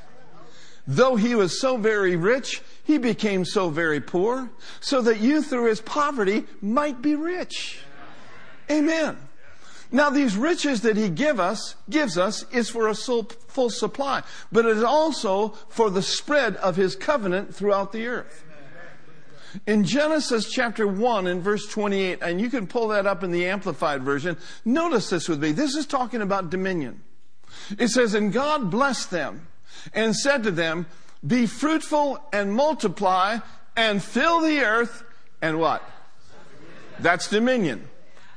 Though 0.86 1.16
he 1.16 1.34
was 1.34 1.60
so 1.60 1.76
very 1.76 2.16
rich, 2.16 2.62
he 2.82 2.98
became 2.98 3.44
so 3.44 3.70
very 3.70 4.00
poor, 4.00 4.50
so 4.80 5.00
that 5.02 5.20
you 5.20 5.42
through 5.42 5.68
his 5.68 5.80
poverty 5.80 6.44
might 6.60 7.00
be 7.00 7.14
rich. 7.14 7.78
Amen. 8.70 9.16
Now 9.90 10.10
these 10.10 10.36
riches 10.36 10.82
that 10.82 10.96
he 10.96 11.08
give 11.08 11.38
us, 11.38 11.76
gives 11.88 12.18
us 12.18 12.44
is 12.50 12.68
for 12.68 12.88
a 12.88 12.94
full 12.94 13.70
supply, 13.70 14.22
but 14.50 14.66
it 14.66 14.76
is 14.76 14.82
also 14.82 15.50
for 15.68 15.88
the 15.88 16.02
spread 16.02 16.56
of 16.56 16.76
his 16.76 16.96
covenant 16.96 17.54
throughout 17.54 17.92
the 17.92 18.06
earth. 18.06 18.43
In 19.66 19.84
Genesis 19.84 20.50
chapter 20.50 20.86
1 20.86 21.26
and 21.26 21.42
verse 21.42 21.66
28, 21.66 22.18
and 22.22 22.40
you 22.40 22.50
can 22.50 22.66
pull 22.66 22.88
that 22.88 23.06
up 23.06 23.22
in 23.22 23.30
the 23.30 23.46
Amplified 23.46 24.02
Version, 24.02 24.36
notice 24.64 25.10
this 25.10 25.28
with 25.28 25.40
me. 25.40 25.52
This 25.52 25.74
is 25.74 25.86
talking 25.86 26.22
about 26.22 26.50
dominion. 26.50 27.02
It 27.78 27.88
says, 27.88 28.14
And 28.14 28.32
God 28.32 28.70
blessed 28.70 29.10
them 29.10 29.46
and 29.92 30.14
said 30.14 30.42
to 30.44 30.50
them, 30.50 30.86
Be 31.26 31.46
fruitful 31.46 32.20
and 32.32 32.52
multiply 32.52 33.38
and 33.76 34.02
fill 34.02 34.40
the 34.40 34.60
earth 34.60 35.04
and 35.40 35.58
what? 35.58 35.82
That's 37.00 37.28
dominion. 37.28 37.88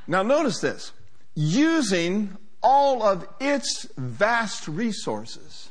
Now 0.07 0.23
notice 0.23 0.59
this. 0.59 0.91
Using 1.35 2.37
all 2.61 3.03
of 3.03 3.27
its 3.39 3.87
vast 3.97 4.67
resources. 4.67 5.69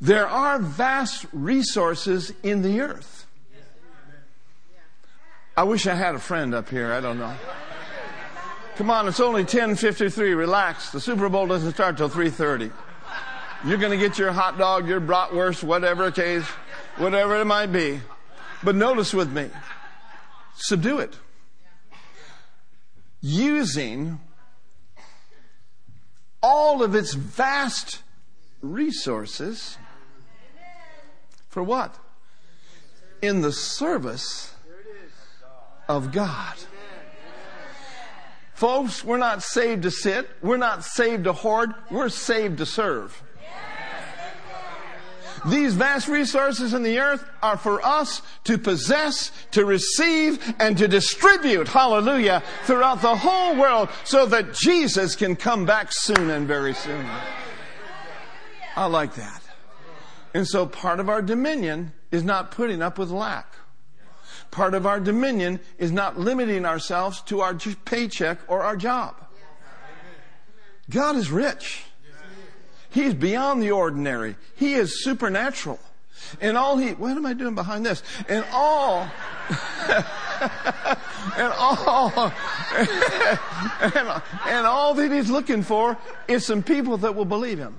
There 0.00 0.26
are 0.26 0.58
vast 0.58 1.26
resources 1.32 2.32
in 2.42 2.62
the 2.62 2.80
earth. 2.80 3.19
I 5.60 5.62
wish 5.62 5.86
I 5.86 5.94
had 5.94 6.14
a 6.14 6.18
friend 6.18 6.54
up 6.54 6.70
here. 6.70 6.90
I 6.90 7.02
don't 7.02 7.18
know. 7.18 7.34
Come 8.76 8.88
on, 8.88 9.06
it's 9.06 9.20
only 9.20 9.44
10:53. 9.44 10.34
Relax. 10.34 10.88
The 10.88 11.00
Super 11.00 11.28
Bowl 11.28 11.46
doesn't 11.46 11.72
start 11.72 11.98
till 11.98 12.08
3:30. 12.08 12.72
You're 13.66 13.76
going 13.76 13.90
to 13.92 13.98
get 13.98 14.16
your 14.16 14.32
hot 14.32 14.56
dog, 14.56 14.88
your 14.88 15.02
bratwurst, 15.02 15.62
whatever 15.62 16.06
it 16.06 16.16
is, 16.16 16.46
whatever 16.96 17.38
it 17.38 17.44
might 17.44 17.66
be. 17.66 18.00
But 18.62 18.74
notice 18.74 19.12
with 19.12 19.30
me. 19.30 19.50
Subdue 20.54 20.98
it. 21.00 21.18
Using 23.20 24.18
all 26.42 26.82
of 26.82 26.94
its 26.94 27.12
vast 27.12 28.02
resources 28.62 29.76
for 31.50 31.62
what? 31.62 31.98
In 33.20 33.42
the 33.42 33.52
service 33.52 34.49
of 35.96 36.12
God. 36.12 36.54
Folks, 38.54 39.02
we're 39.04 39.18
not 39.18 39.42
saved 39.42 39.82
to 39.82 39.90
sit. 39.90 40.28
We're 40.42 40.56
not 40.56 40.84
saved 40.84 41.24
to 41.24 41.32
hoard. 41.32 41.72
We're 41.90 42.10
saved 42.10 42.58
to 42.58 42.66
serve. 42.66 43.22
These 45.46 45.74
vast 45.74 46.06
resources 46.06 46.74
in 46.74 46.82
the 46.82 46.98
earth 46.98 47.24
are 47.42 47.56
for 47.56 47.84
us 47.84 48.20
to 48.44 48.58
possess, 48.58 49.32
to 49.52 49.64
receive, 49.64 50.54
and 50.60 50.76
to 50.76 50.86
distribute, 50.86 51.66
hallelujah, 51.66 52.42
throughout 52.64 53.00
the 53.00 53.16
whole 53.16 53.56
world 53.56 53.88
so 54.04 54.26
that 54.26 54.52
Jesus 54.52 55.16
can 55.16 55.34
come 55.34 55.64
back 55.64 55.88
soon 55.90 56.28
and 56.28 56.46
very 56.46 56.74
soon. 56.74 57.06
I 58.76 58.84
like 58.84 59.14
that. 59.14 59.42
And 60.34 60.46
so 60.46 60.66
part 60.66 61.00
of 61.00 61.08
our 61.08 61.22
dominion 61.22 61.92
is 62.12 62.22
not 62.22 62.50
putting 62.50 62.82
up 62.82 62.98
with 62.98 63.10
lack. 63.10 63.54
Part 64.50 64.74
of 64.74 64.86
our 64.86 64.98
dominion 64.98 65.60
is 65.78 65.92
not 65.92 66.18
limiting 66.18 66.66
ourselves 66.66 67.20
to 67.22 67.40
our 67.40 67.54
paycheck 67.54 68.38
or 68.48 68.62
our 68.62 68.76
job. 68.76 69.16
God 70.88 71.16
is 71.16 71.30
rich. 71.30 71.84
He's 72.90 73.14
beyond 73.14 73.62
the 73.62 73.70
ordinary. 73.70 74.36
He 74.56 74.74
is 74.74 75.04
supernatural. 75.04 75.78
And 76.40 76.56
all 76.56 76.76
he, 76.76 76.90
what 76.90 77.16
am 77.16 77.24
I 77.24 77.32
doing 77.32 77.54
behind 77.54 77.86
this? 77.86 78.02
And 78.28 78.44
all, 78.52 79.08
and 81.36 81.52
all, 81.58 82.12
and, 82.76 84.22
and 84.46 84.66
all 84.66 84.94
that 84.94 85.10
he's 85.12 85.30
looking 85.30 85.62
for 85.62 85.96
is 86.28 86.44
some 86.44 86.62
people 86.62 86.98
that 86.98 87.14
will 87.14 87.24
believe 87.24 87.58
him. 87.58 87.76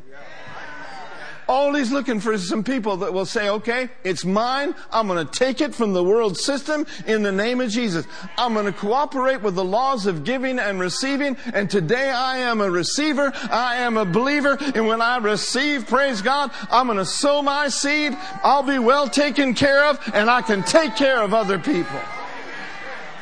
All 1.52 1.74
he's 1.74 1.92
looking 1.92 2.22
for 2.22 2.32
is 2.32 2.48
some 2.48 2.64
people 2.64 2.96
that 2.98 3.12
will 3.12 3.26
say, 3.26 3.50
okay, 3.50 3.90
it's 4.06 4.24
mine. 4.24 4.74
I'm 4.90 5.08
going 5.08 5.28
to 5.28 5.30
take 5.30 5.60
it 5.60 5.76
from 5.76 5.92
the 5.92 6.02
world 6.02 6.38
system 6.38 6.88
in 7.06 7.24
the 7.24 7.32
name 7.34 7.60
of 7.60 7.70
Jesus. 7.70 8.08
I'm 8.38 8.54
going 8.54 8.68
to 8.68 8.72
cooperate 8.72 9.42
with 9.42 9.56
the 9.56 9.64
laws 9.66 10.06
of 10.06 10.24
giving 10.24 10.60
and 10.60 10.80
receiving. 10.80 11.36
And 11.54 11.70
today 11.70 12.10
I 12.10 12.38
am 12.38 12.62
a 12.62 12.72
receiver. 12.72 13.34
I 13.52 13.76
am 13.80 13.98
a 13.98 14.06
believer. 14.06 14.58
And 14.74 14.88
when 14.88 15.02
I 15.02 15.18
receive, 15.18 15.88
praise 15.88 16.22
God, 16.22 16.52
I'm 16.72 16.86
going 16.86 17.00
to 17.00 17.06
sow 17.06 17.42
my 17.42 17.68
seed. 17.68 18.18
I'll 18.46 18.64
be 18.64 18.80
well 18.80 19.10
taken 19.10 19.54
care 19.54 19.84
of 19.90 20.00
and 20.14 20.30
I 20.30 20.42
can 20.44 20.64
take 20.64 20.96
care 20.96 21.22
of 21.22 21.34
other 21.34 21.60
people. 21.60 22.00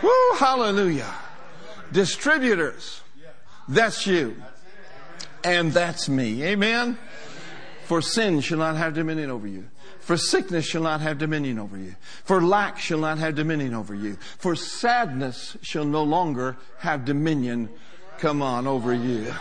Woo, 0.03 0.35
hallelujah. 0.37 1.11
Distributors. 1.91 3.01
That's 3.67 4.05
you. 4.05 4.39
And 5.43 5.71
that's 5.71 6.07
me. 6.07 6.43
Amen. 6.43 6.99
For 7.89 8.03
sin 8.03 8.39
shall 8.41 8.59
not 8.59 8.77
have 8.77 8.93
dominion 8.93 9.31
over 9.31 9.47
you. 9.47 9.65
For 9.97 10.15
sickness 10.15 10.63
shall 10.63 10.83
not 10.83 11.01
have 11.01 11.17
dominion 11.17 11.57
over 11.57 11.75
you. 11.75 11.95
For 12.23 12.39
lack 12.39 12.77
shall 12.77 12.99
not 12.99 13.17
have 13.17 13.33
dominion 13.33 13.73
over 13.73 13.95
you. 13.95 14.19
For 14.37 14.55
sadness 14.55 15.57
shall 15.63 15.85
no 15.85 16.03
longer 16.03 16.55
have 16.77 17.03
dominion 17.03 17.67
come 18.19 18.43
on 18.43 18.67
over 18.67 18.93
you. 18.93 19.33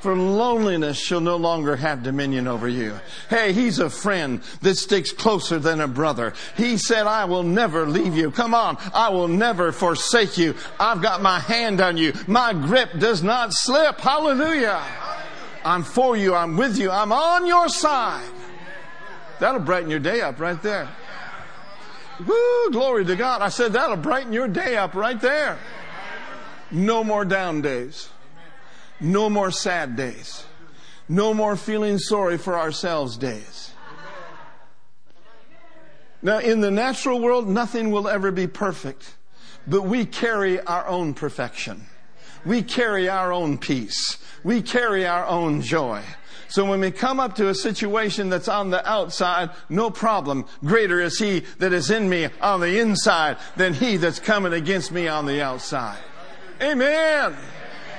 For 0.00 0.16
loneliness 0.16 0.98
shall 0.98 1.20
no 1.20 1.36
longer 1.36 1.76
have 1.76 2.02
dominion 2.02 2.48
over 2.48 2.70
you. 2.70 2.98
Hey, 3.28 3.52
he's 3.52 3.80
a 3.80 3.90
friend 3.90 4.40
that 4.62 4.78
sticks 4.78 5.12
closer 5.12 5.58
than 5.58 5.82
a 5.82 5.86
brother. 5.86 6.32
He 6.56 6.78
said, 6.78 7.06
I 7.06 7.26
will 7.26 7.42
never 7.42 7.84
leave 7.84 8.16
you. 8.16 8.30
Come 8.30 8.54
on. 8.54 8.78
I 8.94 9.10
will 9.10 9.28
never 9.28 9.72
forsake 9.72 10.38
you. 10.38 10.54
I've 10.80 11.02
got 11.02 11.20
my 11.20 11.38
hand 11.38 11.82
on 11.82 11.98
you. 11.98 12.14
My 12.26 12.54
grip 12.54 12.98
does 12.98 13.22
not 13.22 13.52
slip. 13.52 14.00
Hallelujah. 14.00 14.82
I'm 15.64 15.82
for 15.82 16.16
you. 16.16 16.34
I'm 16.34 16.56
with 16.56 16.78
you. 16.78 16.90
I'm 16.90 17.12
on 17.12 17.46
your 17.46 17.68
side. 17.68 18.30
That'll 19.40 19.60
brighten 19.60 19.90
your 19.90 20.00
day 20.00 20.20
up 20.20 20.38
right 20.40 20.60
there. 20.62 20.88
Woo, 22.26 22.70
glory 22.70 23.04
to 23.04 23.16
God. 23.16 23.42
I 23.42 23.48
said 23.48 23.72
that'll 23.72 23.96
brighten 23.96 24.32
your 24.32 24.48
day 24.48 24.76
up 24.76 24.94
right 24.94 25.20
there. 25.20 25.58
No 26.70 27.02
more 27.02 27.24
down 27.24 27.60
days. 27.60 28.08
No 29.00 29.28
more 29.28 29.50
sad 29.50 29.96
days. 29.96 30.44
No 31.08 31.34
more 31.34 31.56
feeling 31.56 31.98
sorry 31.98 32.38
for 32.38 32.58
ourselves 32.58 33.16
days. 33.16 33.72
Now, 36.22 36.38
in 36.38 36.60
the 36.60 36.70
natural 36.70 37.20
world, 37.20 37.48
nothing 37.48 37.90
will 37.90 38.06
ever 38.06 38.30
be 38.30 38.46
perfect, 38.46 39.14
but 39.66 39.82
we 39.82 40.06
carry 40.06 40.60
our 40.60 40.86
own 40.86 41.14
perfection. 41.14 41.86
We 42.44 42.62
carry 42.62 43.08
our 43.08 43.32
own 43.32 43.58
peace. 43.58 44.18
We 44.44 44.62
carry 44.62 45.06
our 45.06 45.26
own 45.26 45.60
joy. 45.62 46.02
So 46.48 46.66
when 46.66 46.80
we 46.80 46.90
come 46.90 47.18
up 47.18 47.36
to 47.36 47.48
a 47.48 47.54
situation 47.54 48.28
that's 48.28 48.48
on 48.48 48.68
the 48.68 48.86
outside, 48.86 49.50
no 49.70 49.90
problem. 49.90 50.44
Greater 50.62 51.00
is 51.00 51.18
He 51.18 51.40
that 51.58 51.72
is 51.72 51.90
in 51.90 52.08
me 52.08 52.28
on 52.42 52.60
the 52.60 52.78
inside 52.78 53.38
than 53.56 53.72
He 53.72 53.96
that's 53.96 54.20
coming 54.20 54.52
against 54.52 54.92
me 54.92 55.08
on 55.08 55.24
the 55.24 55.40
outside. 55.40 55.98
Amen. 56.60 57.34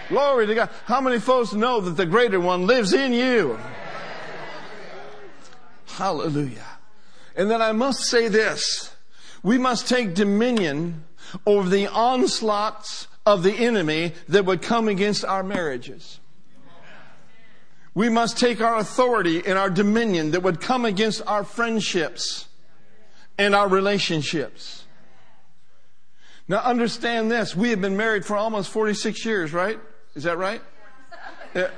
Glory 0.09 0.45
to 0.45 0.53
God. 0.53 0.69
How 0.85 1.01
many 1.01 1.19
folks 1.19 1.53
know 1.53 1.81
that 1.81 1.97
the 1.97 2.05
greater 2.05 2.39
one 2.39 2.67
lives 2.67 2.93
in 2.93 3.13
you? 3.13 3.57
Hallelujah. 5.87 6.67
And 7.35 7.49
then 7.49 7.61
I 7.61 7.71
must 7.71 8.03
say 8.03 8.27
this. 8.27 8.95
We 9.41 9.57
must 9.57 9.87
take 9.87 10.13
dominion 10.13 11.05
over 11.47 11.67
the 11.69 11.87
onslaughts 11.87 13.07
of 13.25 13.43
the 13.43 13.53
enemy 13.53 14.13
that 14.27 14.45
would 14.45 14.61
come 14.61 14.87
against 14.87 15.23
our 15.23 15.43
marriages. 15.43 16.19
We 17.95 18.09
must 18.09 18.37
take 18.39 18.59
our 18.59 18.77
authority 18.77 19.45
and 19.45 19.57
our 19.57 19.69
dominion 19.69 20.31
that 20.31 20.41
would 20.41 20.59
come 20.59 20.83
against 20.83 21.21
our 21.27 21.43
friendships 21.43 22.47
and 23.37 23.53
our 23.53 23.67
relationships. 23.67 24.85
Now 26.47 26.57
understand 26.57 27.31
this. 27.31 27.55
We 27.55 27.69
have 27.69 27.81
been 27.81 27.95
married 27.95 28.25
for 28.25 28.35
almost 28.35 28.71
46 28.71 29.25
years, 29.25 29.53
right? 29.53 29.79
Is 30.15 30.23
that 30.23 30.37
right? 30.37 30.61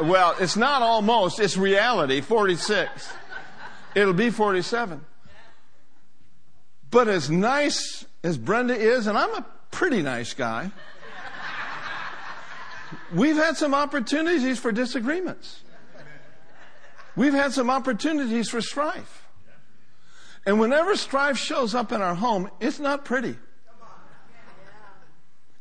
Well, 0.00 0.36
it's 0.38 0.56
not 0.56 0.80
almost, 0.80 1.40
it's 1.40 1.56
reality, 1.56 2.20
46. 2.20 3.12
It'll 3.96 4.12
be 4.12 4.30
47. 4.30 5.04
But 6.90 7.08
as 7.08 7.28
nice 7.28 8.06
as 8.22 8.38
Brenda 8.38 8.76
is, 8.76 9.08
and 9.08 9.18
I'm 9.18 9.34
a 9.34 9.46
pretty 9.70 10.02
nice 10.02 10.34
guy, 10.34 10.70
We've 13.12 13.36
had 13.36 13.56
some 13.56 13.74
opportunities 13.74 14.58
for 14.58 14.72
disagreements. 14.72 15.60
We've 17.16 17.34
had 17.34 17.52
some 17.52 17.70
opportunities 17.70 18.48
for 18.48 18.60
strife. 18.60 19.26
And 20.46 20.60
whenever 20.60 20.96
strife 20.96 21.36
shows 21.36 21.74
up 21.74 21.92
in 21.92 22.00
our 22.00 22.14
home, 22.14 22.50
it's 22.60 22.78
not 22.78 23.04
pretty. 23.04 23.36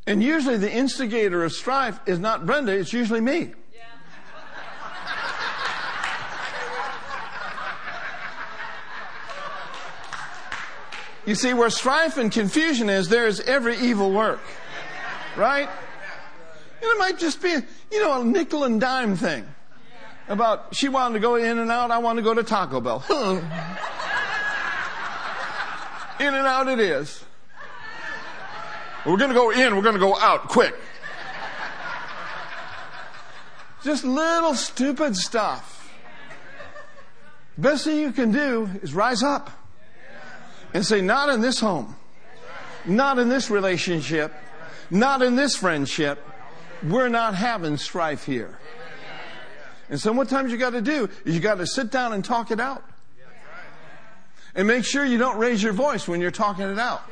And 0.05 0.23
usually 0.23 0.57
the 0.57 0.71
instigator 0.71 1.43
of 1.43 1.51
strife 1.51 1.99
is 2.05 2.19
not 2.19 2.45
Brenda, 2.45 2.71
it's 2.71 2.93
usually 2.93 3.19
me. 3.19 3.53
You 11.27 11.35
see, 11.35 11.53
where 11.53 11.69
strife 11.69 12.17
and 12.17 12.31
confusion 12.31 12.89
is, 12.89 13.09
there 13.09 13.27
is 13.27 13.41
every 13.41 13.77
evil 13.77 14.13
work. 14.13 14.39
Right? 15.35 15.67
And 15.67 16.83
it 16.89 16.97
might 16.97 17.19
just 17.19 17.41
be, 17.41 17.49
you 17.49 18.01
know, 18.01 18.21
a 18.21 18.23
nickel 18.23 18.63
and 18.63 18.79
dime 18.79 19.17
thing. 19.17 19.45
About 20.29 20.73
she 20.73 20.87
wanted 20.87 21.15
to 21.15 21.19
go 21.19 21.35
in 21.35 21.59
and 21.59 21.69
out, 21.69 21.91
I 21.91 21.97
want 21.97 22.15
to 22.15 22.23
go 22.23 22.33
to 22.33 22.43
Taco 22.43 22.79
Bell. 22.79 23.03
in 26.19 26.33
and 26.33 26.47
out 26.47 26.69
it 26.69 26.79
is. 26.79 27.21
We're 29.05 29.17
going 29.17 29.29
to 29.29 29.35
go 29.35 29.51
in, 29.51 29.75
we're 29.75 29.81
going 29.81 29.95
to 29.95 29.99
go 29.99 30.17
out 30.17 30.47
quick. 30.47 30.75
Just 33.83 34.05
little 34.05 34.55
stupid 34.55 35.17
stuff. 35.17 35.91
Best 37.57 37.83
thing 37.83 37.99
you 37.99 38.13
can 38.13 38.31
do 38.31 38.69
is 38.81 38.93
rise 38.93 39.23
up 39.23 39.51
and 40.73 40.85
say, 40.85 41.01
not 41.01 41.29
in 41.29 41.41
this 41.41 41.59
home, 41.59 41.95
not 42.85 43.19
in 43.19 43.29
this 43.29 43.49
relationship, 43.49 44.33
not 44.89 45.21
in 45.21 45.35
this 45.35 45.55
friendship, 45.55 46.23
we're 46.83 47.09
not 47.09 47.35
having 47.35 47.77
strife 47.77 48.25
here. 48.25 48.59
And 49.89 49.99
so 49.99 50.11
what 50.11 50.29
times 50.29 50.51
you 50.51 50.57
got 50.57 50.73
to 50.73 50.81
do 50.81 51.09
is 51.25 51.33
you 51.33 51.39
got 51.39 51.55
to 51.59 51.67
sit 51.67 51.91
down 51.91 52.13
and 52.13 52.23
talk 52.23 52.51
it 52.51 52.59
out. 52.59 52.83
And 54.53 54.67
make 54.67 54.85
sure 54.85 55.05
you 55.05 55.17
don't 55.17 55.37
raise 55.37 55.61
your 55.61 55.73
voice 55.73 56.07
when 56.07 56.19
you're 56.19 56.31
talking 56.31 56.65
it 56.65 56.79
out. 56.79 57.03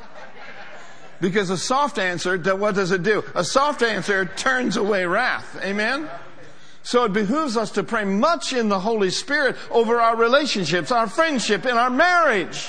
Because 1.20 1.48
a 1.48 1.56
soft 1.56 1.98
answer, 1.98 2.36
what 2.56 2.74
does 2.74 2.90
it 2.90 3.02
do? 3.02 3.24
A 3.34 3.44
soft 3.44 3.82
answer 3.82 4.26
turns 4.26 4.76
away 4.76 5.06
wrath. 5.06 5.58
Amen? 5.62 6.10
So 6.82 7.04
it 7.04 7.12
behooves 7.12 7.56
us 7.56 7.70
to 7.72 7.82
pray 7.82 8.04
much 8.04 8.52
in 8.52 8.68
the 8.68 8.78
Holy 8.78 9.10
Spirit 9.10 9.56
over 9.70 10.00
our 10.00 10.16
relationships, 10.16 10.92
our 10.92 11.08
friendship, 11.08 11.64
and 11.64 11.78
our 11.78 11.90
marriage. 11.90 12.68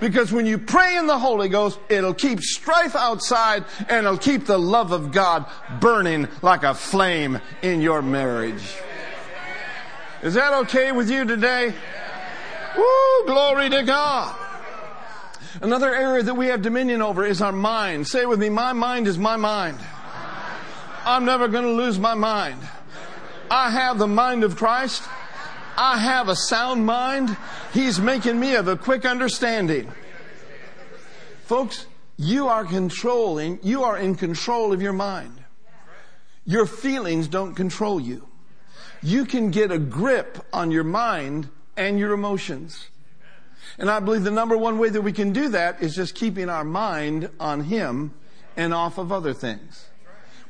Because 0.00 0.32
when 0.32 0.46
you 0.46 0.58
pray 0.58 0.96
in 0.96 1.06
the 1.06 1.18
Holy 1.18 1.48
Ghost, 1.48 1.78
it'll 1.88 2.14
keep 2.14 2.40
strife 2.40 2.94
outside 2.94 3.64
and 3.88 4.06
it'll 4.06 4.18
keep 4.18 4.46
the 4.46 4.58
love 4.58 4.92
of 4.92 5.10
God 5.10 5.46
burning 5.80 6.28
like 6.40 6.62
a 6.62 6.74
flame 6.74 7.40
in 7.62 7.80
your 7.80 8.00
marriage. 8.00 8.76
Is 10.22 10.34
that 10.34 10.52
okay 10.64 10.92
with 10.92 11.10
you 11.10 11.24
today? 11.24 11.74
Woo, 12.76 13.26
glory 13.26 13.70
to 13.70 13.82
God. 13.82 14.36
Another 15.60 15.92
area 15.92 16.22
that 16.22 16.34
we 16.34 16.46
have 16.46 16.62
dominion 16.62 17.02
over 17.02 17.24
is 17.24 17.42
our 17.42 17.52
mind. 17.52 18.06
Say 18.06 18.26
with 18.26 18.38
me, 18.38 18.48
my 18.48 18.72
mind 18.72 19.08
is 19.08 19.18
my 19.18 19.36
mind. 19.36 19.78
I'm 21.04 21.24
never 21.24 21.48
going 21.48 21.64
to 21.64 21.72
lose 21.72 21.98
my 21.98 22.14
mind. 22.14 22.60
I 23.50 23.70
have 23.70 23.98
the 23.98 24.06
mind 24.06 24.44
of 24.44 24.56
Christ. 24.56 25.02
I 25.80 25.98
have 25.98 26.28
a 26.28 26.34
sound 26.34 26.84
mind. 26.84 27.36
He's 27.72 28.00
making 28.00 28.38
me 28.40 28.56
of 28.56 28.66
a 28.66 28.76
quick 28.76 29.06
understanding. 29.06 29.88
Folks, 31.44 31.86
you 32.16 32.48
are 32.48 32.64
controlling, 32.64 33.60
you 33.62 33.84
are 33.84 33.96
in 33.96 34.16
control 34.16 34.72
of 34.72 34.82
your 34.82 34.92
mind. 34.92 35.38
Your 36.44 36.66
feelings 36.66 37.28
don't 37.28 37.54
control 37.54 38.00
you. 38.00 38.26
You 39.04 39.24
can 39.24 39.52
get 39.52 39.70
a 39.70 39.78
grip 39.78 40.44
on 40.52 40.72
your 40.72 40.82
mind 40.82 41.48
and 41.76 41.96
your 41.96 42.12
emotions. 42.12 42.88
And 43.78 43.88
I 43.88 44.00
believe 44.00 44.24
the 44.24 44.32
number 44.32 44.58
one 44.58 44.80
way 44.80 44.88
that 44.88 45.02
we 45.02 45.12
can 45.12 45.32
do 45.32 45.50
that 45.50 45.80
is 45.80 45.94
just 45.94 46.16
keeping 46.16 46.48
our 46.48 46.64
mind 46.64 47.30
on 47.38 47.60
Him 47.60 48.14
and 48.56 48.74
off 48.74 48.98
of 48.98 49.12
other 49.12 49.32
things. 49.32 49.87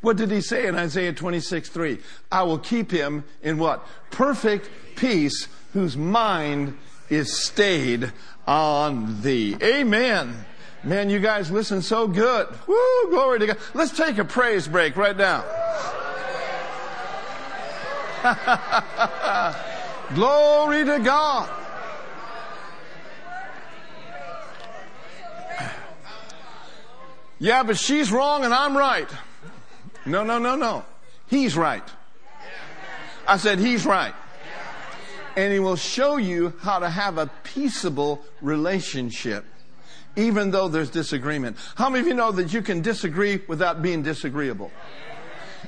What 0.00 0.16
did 0.16 0.30
he 0.30 0.40
say 0.40 0.66
in 0.66 0.76
Isaiah 0.76 1.12
26, 1.12 1.68
3? 1.68 1.98
I 2.30 2.42
will 2.44 2.58
keep 2.58 2.90
him 2.90 3.24
in 3.42 3.58
what? 3.58 3.86
Perfect 4.10 4.70
peace 4.96 5.48
whose 5.72 5.96
mind 5.96 6.76
is 7.10 7.32
stayed 7.32 8.12
on 8.46 9.22
thee. 9.22 9.56
Amen. 9.62 10.44
Man, 10.84 11.10
you 11.10 11.18
guys 11.18 11.50
listen 11.50 11.82
so 11.82 12.06
good. 12.06 12.48
Woo, 12.66 13.10
glory 13.10 13.40
to 13.40 13.46
God. 13.48 13.58
Let's 13.74 13.96
take 13.96 14.18
a 14.18 14.24
praise 14.24 14.68
break 14.68 14.96
right 14.96 15.16
now. 15.16 15.44
glory 20.14 20.84
to 20.84 20.98
God. 21.00 21.50
Yeah, 27.40 27.62
but 27.62 27.78
she's 27.78 28.10
wrong 28.10 28.44
and 28.44 28.52
I'm 28.52 28.76
right. 28.76 29.08
No, 30.08 30.24
no, 30.24 30.38
no, 30.38 30.56
no. 30.56 30.84
He's 31.26 31.56
right. 31.56 31.82
I 33.26 33.36
said, 33.36 33.58
He's 33.58 33.84
right. 33.84 34.14
And 35.36 35.52
He 35.52 35.60
will 35.60 35.76
show 35.76 36.16
you 36.16 36.54
how 36.60 36.78
to 36.78 36.88
have 36.88 37.18
a 37.18 37.26
peaceable 37.44 38.24
relationship, 38.40 39.44
even 40.16 40.50
though 40.50 40.68
there's 40.68 40.90
disagreement. 40.90 41.56
How 41.76 41.90
many 41.90 42.00
of 42.00 42.06
you 42.08 42.14
know 42.14 42.32
that 42.32 42.52
you 42.52 42.62
can 42.62 42.80
disagree 42.80 43.40
without 43.46 43.82
being 43.82 44.02
disagreeable? 44.02 44.70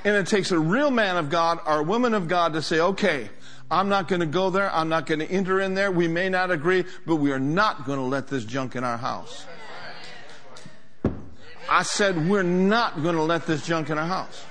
And 0.05 0.17
it 0.17 0.27
takes 0.27 0.51
a 0.51 0.59
real 0.59 0.91
man 0.91 1.17
of 1.17 1.29
God 1.29 1.61
or 1.67 1.81
a 1.81 1.83
woman 1.83 2.15
of 2.15 2.27
God 2.27 2.55
to 2.55 2.63
say, 2.63 2.81
okay, 2.81 3.29
I'm 3.71 3.89
not 3.89 4.09
going 4.09 4.21
to 4.21 4.27
go 4.27 4.51
there. 4.51 4.75
I'm 4.75 4.89
not 4.89 5.07
going 5.07 5.21
to 5.21 5.31
enter 5.31 5.61
in 5.61 5.75
there. 5.75 5.93
We 5.93 6.09
may 6.09 6.29
not 6.29 6.51
agree, 6.51 6.85
but 7.07 7.17
we 7.17 7.33
are 7.33 7.39
not 7.39 7.85
going 7.85 7.99
to 7.99 8.05
let 8.05 8.27
this 8.27 8.45
junk 8.45 8.75
in 8.77 8.83
our 8.83 8.97
house. 8.97 9.45
I 11.71 11.85
said, 11.85 12.29
we're 12.29 12.43
not 12.43 13.01
going 13.01 13.15
to 13.15 13.23
let 13.23 13.47
this 13.47 13.65
junk 13.65 13.91
in 13.91 13.97
our 13.97 14.07
house. 14.07 14.45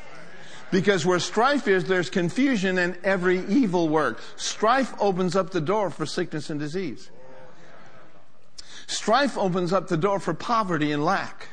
Because 0.71 1.05
where 1.05 1.19
strife 1.19 1.67
is, 1.67 1.83
there's 1.83 2.09
confusion 2.09 2.77
and 2.77 2.97
every 3.03 3.45
evil 3.47 3.89
work. 3.89 4.21
Strife 4.37 4.93
opens 4.99 5.35
up 5.35 5.49
the 5.49 5.59
door 5.59 5.89
for 5.89 6.05
sickness 6.05 6.49
and 6.49 6.59
disease. 6.59 7.09
Strife 8.87 9.37
opens 9.37 9.73
up 9.73 9.89
the 9.89 9.97
door 9.97 10.19
for 10.19 10.33
poverty 10.33 10.93
and 10.93 11.03
lack. 11.03 11.49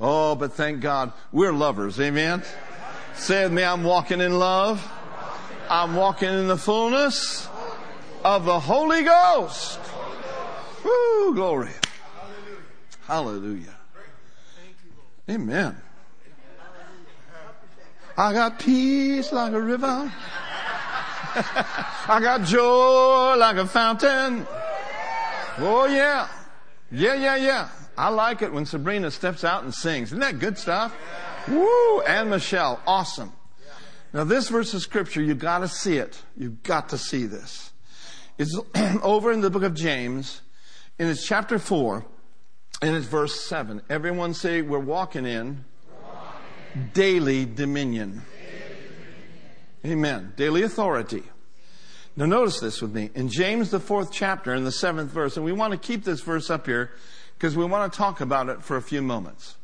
Oh, 0.00 0.36
but 0.36 0.52
thank 0.52 0.80
God 0.80 1.12
we're 1.32 1.52
lovers. 1.52 1.98
Amen. 1.98 2.44
Say 3.16 3.44
with 3.44 3.52
me, 3.52 3.64
I'm 3.64 3.82
walking 3.82 4.20
in 4.20 4.38
love. 4.38 4.86
I'm 5.68 5.96
walking 5.96 6.28
in 6.28 6.46
the 6.46 6.56
fullness 6.56 7.48
of 8.24 8.44
the 8.44 8.60
Holy 8.60 9.02
Ghost. 9.02 9.80
Woo, 10.84 11.34
glory. 11.34 11.72
Hallelujah. 13.06 13.73
Amen. 15.28 15.76
I 18.16 18.32
got 18.32 18.58
peace 18.58 19.32
like 19.32 19.52
a 19.52 19.60
river. 19.60 19.86
I 21.36 22.18
got 22.20 22.44
joy 22.44 23.34
like 23.36 23.56
a 23.56 23.66
fountain. 23.66 24.46
Oh 25.58 25.86
yeah. 25.86 26.28
Yeah, 26.92 27.14
yeah, 27.14 27.36
yeah. 27.36 27.68
I 27.96 28.08
like 28.10 28.42
it 28.42 28.52
when 28.52 28.66
Sabrina 28.66 29.10
steps 29.10 29.44
out 29.44 29.64
and 29.64 29.74
sings. 29.74 30.08
Isn't 30.08 30.20
that 30.20 30.38
good 30.38 30.58
stuff? 30.58 30.94
Woo! 31.48 32.00
And 32.02 32.30
Michelle. 32.30 32.80
Awesome. 32.86 33.32
Now 34.12 34.24
this 34.24 34.48
verse 34.48 34.74
of 34.74 34.82
scripture, 34.82 35.22
you've 35.22 35.38
got 35.38 35.58
to 35.58 35.68
see 35.68 35.96
it. 35.96 36.22
You've 36.36 36.62
got 36.62 36.90
to 36.90 36.98
see 36.98 37.26
this. 37.26 37.72
It's 38.38 38.56
over 39.02 39.32
in 39.32 39.40
the 39.40 39.50
book 39.50 39.62
of 39.62 39.74
James, 39.74 40.40
and 40.98 41.08
it's 41.08 41.26
chapter 41.26 41.58
4, 41.58 42.04
and 42.82 42.96
it's 42.96 43.06
verse 43.06 43.40
7. 43.40 43.82
Everyone 43.88 44.34
say, 44.34 44.62
we're 44.62 44.78
walking 44.78 45.26
in 45.26 45.64
daily 46.92 47.44
dominion. 47.44 48.22
Amen. 49.84 50.32
Daily 50.36 50.62
authority. 50.62 51.22
Now 52.16 52.26
notice 52.26 52.60
this 52.60 52.80
with 52.80 52.94
me. 52.94 53.10
In 53.14 53.28
James, 53.28 53.70
the 53.70 53.80
fourth 53.80 54.12
chapter, 54.12 54.54
in 54.54 54.64
the 54.64 54.72
seventh 54.72 55.10
verse, 55.10 55.36
and 55.36 55.44
we 55.44 55.52
want 55.52 55.72
to 55.72 55.78
keep 55.78 56.04
this 56.04 56.20
verse 56.20 56.48
up 56.48 56.66
here 56.66 56.92
because 57.36 57.56
we 57.56 57.64
want 57.64 57.92
to 57.92 57.96
talk 57.96 58.20
about 58.20 58.48
it 58.48 58.62
for 58.62 58.76
a 58.76 58.82
few 58.82 59.02
moments. 59.02 59.56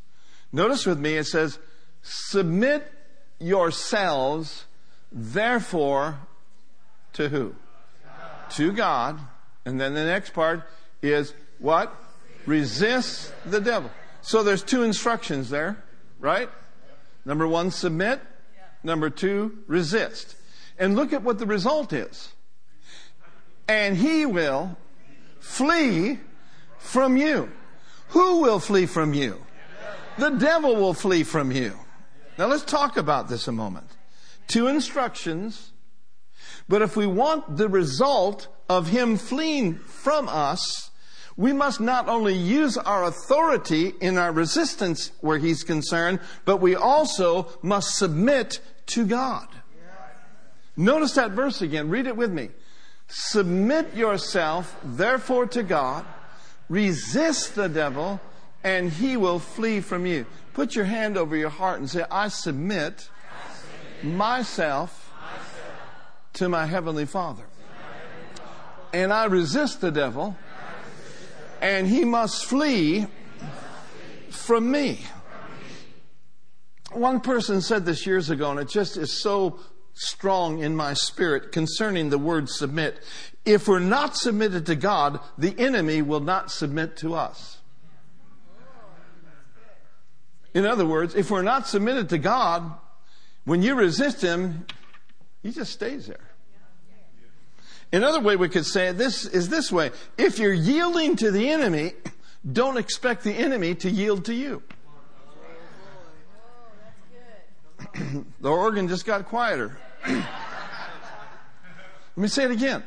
Notice 0.51 0.85
with 0.85 0.99
me, 0.99 1.15
it 1.15 1.25
says, 1.25 1.59
submit 2.01 2.91
yourselves 3.39 4.65
therefore 5.11 6.19
to 7.13 7.29
who? 7.29 7.55
To 8.51 8.71
God. 8.73 9.19
And 9.65 9.79
then 9.79 9.93
the 9.93 10.05
next 10.05 10.33
part 10.33 10.63
is 11.01 11.33
what? 11.59 11.95
Resist 12.45 13.33
the 13.45 13.61
devil. 13.61 13.91
So 14.21 14.43
there's 14.43 14.63
two 14.63 14.83
instructions 14.83 15.49
there, 15.49 15.83
right? 16.19 16.49
Number 17.25 17.47
one, 17.47 17.71
submit. 17.71 18.21
Number 18.83 19.09
two, 19.09 19.59
resist. 19.67 20.35
And 20.77 20.95
look 20.95 21.13
at 21.13 21.23
what 21.23 21.37
the 21.37 21.45
result 21.45 21.93
is. 21.93 22.33
And 23.67 23.95
he 23.95 24.25
will 24.25 24.77
flee 25.39 26.19
from 26.79 27.17
you. 27.17 27.51
Who 28.09 28.41
will 28.41 28.59
flee 28.59 28.85
from 28.85 29.13
you? 29.13 29.41
The 30.17 30.31
devil 30.31 30.75
will 30.75 30.93
flee 30.93 31.23
from 31.23 31.51
you. 31.51 31.73
Now 32.37 32.47
let's 32.47 32.63
talk 32.63 32.97
about 32.97 33.29
this 33.29 33.47
a 33.47 33.51
moment. 33.51 33.87
Two 34.47 34.67
instructions, 34.67 35.71
but 36.67 36.81
if 36.81 36.97
we 36.97 37.07
want 37.07 37.57
the 37.57 37.69
result 37.69 38.47
of 38.67 38.89
him 38.89 39.17
fleeing 39.17 39.75
from 39.75 40.27
us, 40.27 40.90
we 41.37 41.53
must 41.53 41.79
not 41.79 42.07
only 42.07 42.35
use 42.35 42.77
our 42.77 43.05
authority 43.05 43.93
in 44.01 44.17
our 44.17 44.31
resistance 44.31 45.11
where 45.21 45.37
he's 45.37 45.63
concerned, 45.63 46.19
but 46.45 46.57
we 46.57 46.75
also 46.75 47.47
must 47.61 47.95
submit 47.95 48.59
to 48.87 49.05
God. 49.05 49.47
Notice 50.75 51.13
that 51.13 51.31
verse 51.31 51.61
again. 51.61 51.89
Read 51.89 52.07
it 52.07 52.15
with 52.15 52.31
me. 52.31 52.49
Submit 53.07 53.93
yourself, 53.95 54.77
therefore, 54.83 55.45
to 55.47 55.63
God. 55.63 56.05
Resist 56.69 57.55
the 57.55 57.67
devil, 57.67 58.21
and 58.63 58.89
he 58.91 59.17
will 59.17 59.39
flee 59.39 59.81
from 59.81 60.05
you. 60.05 60.25
Put 60.53 60.75
your 60.75 60.85
hand 60.85 61.17
over 61.17 61.35
your 61.35 61.49
heart 61.49 61.79
and 61.79 61.89
say, 61.89 62.05
I 62.09 62.29
submit, 62.29 63.09
myself 64.03 65.13
to 66.33 66.47
my 66.47 66.65
Heavenly 66.65 67.05
Father. 67.05 67.43
And 68.93 69.11
I 69.13 69.25
resist 69.25 69.81
the 69.81 69.91
devil, 69.91 70.35
and 71.61 71.87
he 71.87 72.03
must 72.03 72.45
flee 72.45 73.05
from 74.29 74.69
me. 74.71 74.99
One 76.91 77.21
person 77.21 77.61
said 77.61 77.85
this 77.85 78.05
years 78.05 78.29
ago, 78.29 78.51
and 78.51 78.59
it 78.59 78.67
just 78.67 78.97
is 78.97 79.21
so 79.21 79.59
strong 79.93 80.59
in 80.59 80.75
my 80.75 80.93
spirit 80.93 81.51
concerning 81.51 82.09
the 82.09 82.17
word 82.17 82.49
submit. 82.49 83.01
If 83.45 83.67
we're 83.67 83.79
not 83.79 84.17
submitted 84.17 84.65
to 84.65 84.75
God, 84.75 85.19
the 85.37 85.57
enemy 85.57 86.01
will 86.01 86.19
not 86.19 86.51
submit 86.51 86.97
to 86.97 87.13
us. 87.13 87.59
In 90.53 90.65
other 90.65 90.85
words, 90.85 91.15
if 91.15 91.31
we're 91.31 91.43
not 91.43 91.67
submitted 91.67 92.09
to 92.09 92.17
God, 92.17 92.73
when 93.45 93.61
you 93.61 93.75
resist 93.75 94.21
Him, 94.21 94.65
He 95.43 95.51
just 95.51 95.71
stays 95.71 96.07
there. 96.07 96.30
Another 97.93 98.21
way 98.21 98.37
we 98.37 98.47
could 98.47 98.65
say 98.65 98.87
it 98.87 98.97
this 98.97 99.25
is 99.25 99.49
this 99.49 99.71
way. 99.71 99.91
If 100.17 100.39
you're 100.39 100.53
yielding 100.53 101.15
to 101.17 101.31
the 101.31 101.49
enemy, 101.49 101.93
don't 102.49 102.77
expect 102.77 103.23
the 103.23 103.33
enemy 103.33 103.75
to 103.75 103.89
yield 103.89 104.25
to 104.25 104.33
you. 104.33 104.63
the 108.39 108.49
organ 108.49 108.87
just 108.87 109.05
got 109.05 109.25
quieter. 109.27 109.77
Let 110.07 110.23
me 112.15 112.27
say 112.27 112.45
it 112.45 112.51
again. 112.51 112.83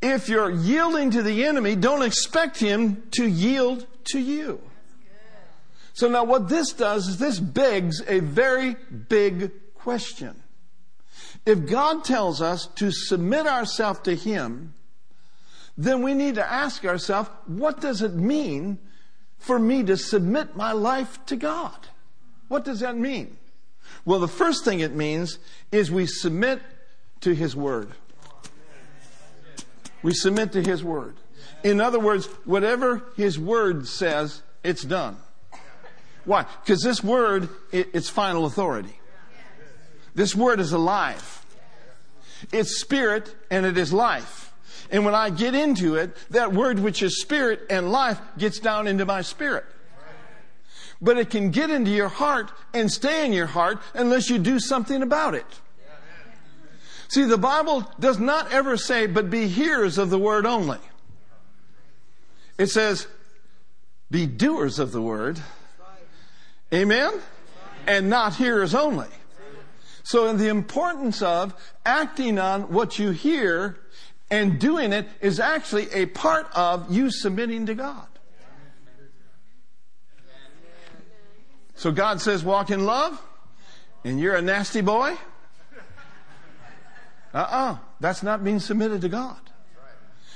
If 0.00 0.28
you're 0.28 0.50
yielding 0.50 1.10
to 1.10 1.22
the 1.22 1.44
enemy, 1.44 1.74
don't 1.74 2.02
expect 2.02 2.58
him 2.58 3.02
to 3.12 3.26
yield 3.26 3.86
to 4.12 4.20
you. 4.20 4.60
So 5.92 6.08
now 6.08 6.22
what 6.22 6.48
this 6.48 6.72
does 6.72 7.08
is 7.08 7.18
this 7.18 7.40
begs 7.40 8.00
a 8.06 8.20
very 8.20 8.76
big 9.08 9.74
question. 9.74 10.40
If 11.48 11.64
God 11.66 12.04
tells 12.04 12.42
us 12.42 12.66
to 12.74 12.90
submit 12.90 13.46
ourselves 13.46 14.00
to 14.00 14.14
Him, 14.14 14.74
then 15.78 16.02
we 16.02 16.12
need 16.12 16.34
to 16.34 16.44
ask 16.44 16.84
ourselves, 16.84 17.30
what 17.46 17.80
does 17.80 18.02
it 18.02 18.12
mean 18.12 18.78
for 19.38 19.58
me 19.58 19.82
to 19.84 19.96
submit 19.96 20.56
my 20.56 20.72
life 20.72 21.24
to 21.24 21.36
God? 21.36 21.78
What 22.48 22.66
does 22.66 22.80
that 22.80 22.98
mean? 22.98 23.38
Well, 24.04 24.18
the 24.18 24.28
first 24.28 24.62
thing 24.62 24.80
it 24.80 24.94
means 24.94 25.38
is 25.72 25.90
we 25.90 26.04
submit 26.04 26.60
to 27.22 27.34
His 27.34 27.56
Word. 27.56 27.92
We 30.02 30.12
submit 30.12 30.52
to 30.52 30.62
His 30.62 30.84
Word. 30.84 31.16
In 31.64 31.80
other 31.80 31.98
words, 31.98 32.26
whatever 32.44 33.04
His 33.16 33.38
Word 33.38 33.88
says, 33.88 34.42
it's 34.62 34.82
done. 34.82 35.16
Why? 36.26 36.44
Because 36.62 36.82
this 36.82 37.02
Word, 37.02 37.48
it's 37.72 38.10
final 38.10 38.44
authority. 38.44 39.00
This 40.14 40.34
Word 40.34 40.60
is 40.60 40.72
alive. 40.72 41.36
It's 42.52 42.80
spirit 42.80 43.34
and 43.50 43.66
it 43.66 43.78
is 43.78 43.92
life. 43.92 44.52
And 44.90 45.04
when 45.04 45.14
I 45.14 45.30
get 45.30 45.54
into 45.54 45.96
it, 45.96 46.16
that 46.30 46.52
Word 46.52 46.78
which 46.78 47.02
is 47.02 47.20
spirit 47.20 47.60
and 47.68 47.92
life 47.92 48.20
gets 48.38 48.58
down 48.58 48.86
into 48.86 49.04
my 49.04 49.22
spirit 49.22 49.64
but 51.00 51.16
it 51.16 51.30
can 51.30 51.50
get 51.50 51.70
into 51.70 51.90
your 51.90 52.08
heart 52.08 52.50
and 52.74 52.90
stay 52.90 53.24
in 53.24 53.32
your 53.32 53.46
heart 53.46 53.80
unless 53.94 54.28
you 54.28 54.38
do 54.38 54.58
something 54.58 55.02
about 55.02 55.34
it. 55.34 55.46
See, 57.08 57.24
the 57.24 57.38
Bible 57.38 57.90
does 57.98 58.18
not 58.18 58.52
ever 58.52 58.76
say, 58.76 59.06
but 59.06 59.30
be 59.30 59.48
hearers 59.48 59.96
of 59.96 60.10
the 60.10 60.18
word 60.18 60.44
only. 60.44 60.78
It 62.58 62.66
says, 62.66 63.06
be 64.10 64.26
doers 64.26 64.78
of 64.78 64.92
the 64.92 65.00
word. 65.00 65.40
Amen? 66.74 67.12
And 67.86 68.10
not 68.10 68.34
hearers 68.34 68.74
only. 68.74 69.06
So 70.02 70.32
the 70.32 70.48
importance 70.48 71.22
of 71.22 71.54
acting 71.84 72.38
on 72.38 72.72
what 72.72 72.98
you 72.98 73.10
hear 73.10 73.78
and 74.30 74.58
doing 74.58 74.92
it 74.92 75.08
is 75.20 75.40
actually 75.40 75.90
a 75.92 76.06
part 76.06 76.46
of 76.54 76.92
you 76.92 77.10
submitting 77.10 77.66
to 77.66 77.74
God. 77.74 78.06
So 81.74 81.92
God 81.92 82.20
says, 82.20 82.42
walk 82.42 82.70
in 82.70 82.86
love, 82.86 83.22
and 84.04 84.18
you're 84.18 84.34
a 84.34 84.42
nasty 84.42 84.80
boy? 84.80 85.16
Uh 87.32 87.38
uh-uh. 87.38 87.72
uh. 87.72 87.76
That's 88.00 88.22
not 88.22 88.42
being 88.42 88.58
submitted 88.58 89.00
to 89.02 89.08
God. 89.08 89.38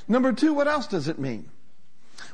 Number 0.07 0.33
two, 0.33 0.55
what 0.55 0.69
else 0.69 0.87
does 0.87 1.09
it 1.09 1.19
mean? 1.19 1.49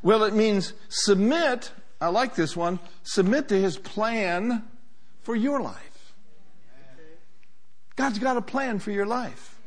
Well, 0.03 0.25
it 0.25 0.35
means 0.35 0.73
submit, 0.89 1.73
I 2.01 2.09
like 2.09 2.35
this 2.35 2.57
one, 2.57 2.81
submit 3.03 3.49
to 3.49 3.61
His 3.61 3.77
plan 3.79 4.63
for 5.23 5.35
your 5.35 5.61
life. 5.61 5.98
God's 7.99 8.21
got 8.21 8.37
a 8.37 8.41
plan 8.41 8.79
for 8.79 8.93
your 8.93 9.07
life. 9.07 9.59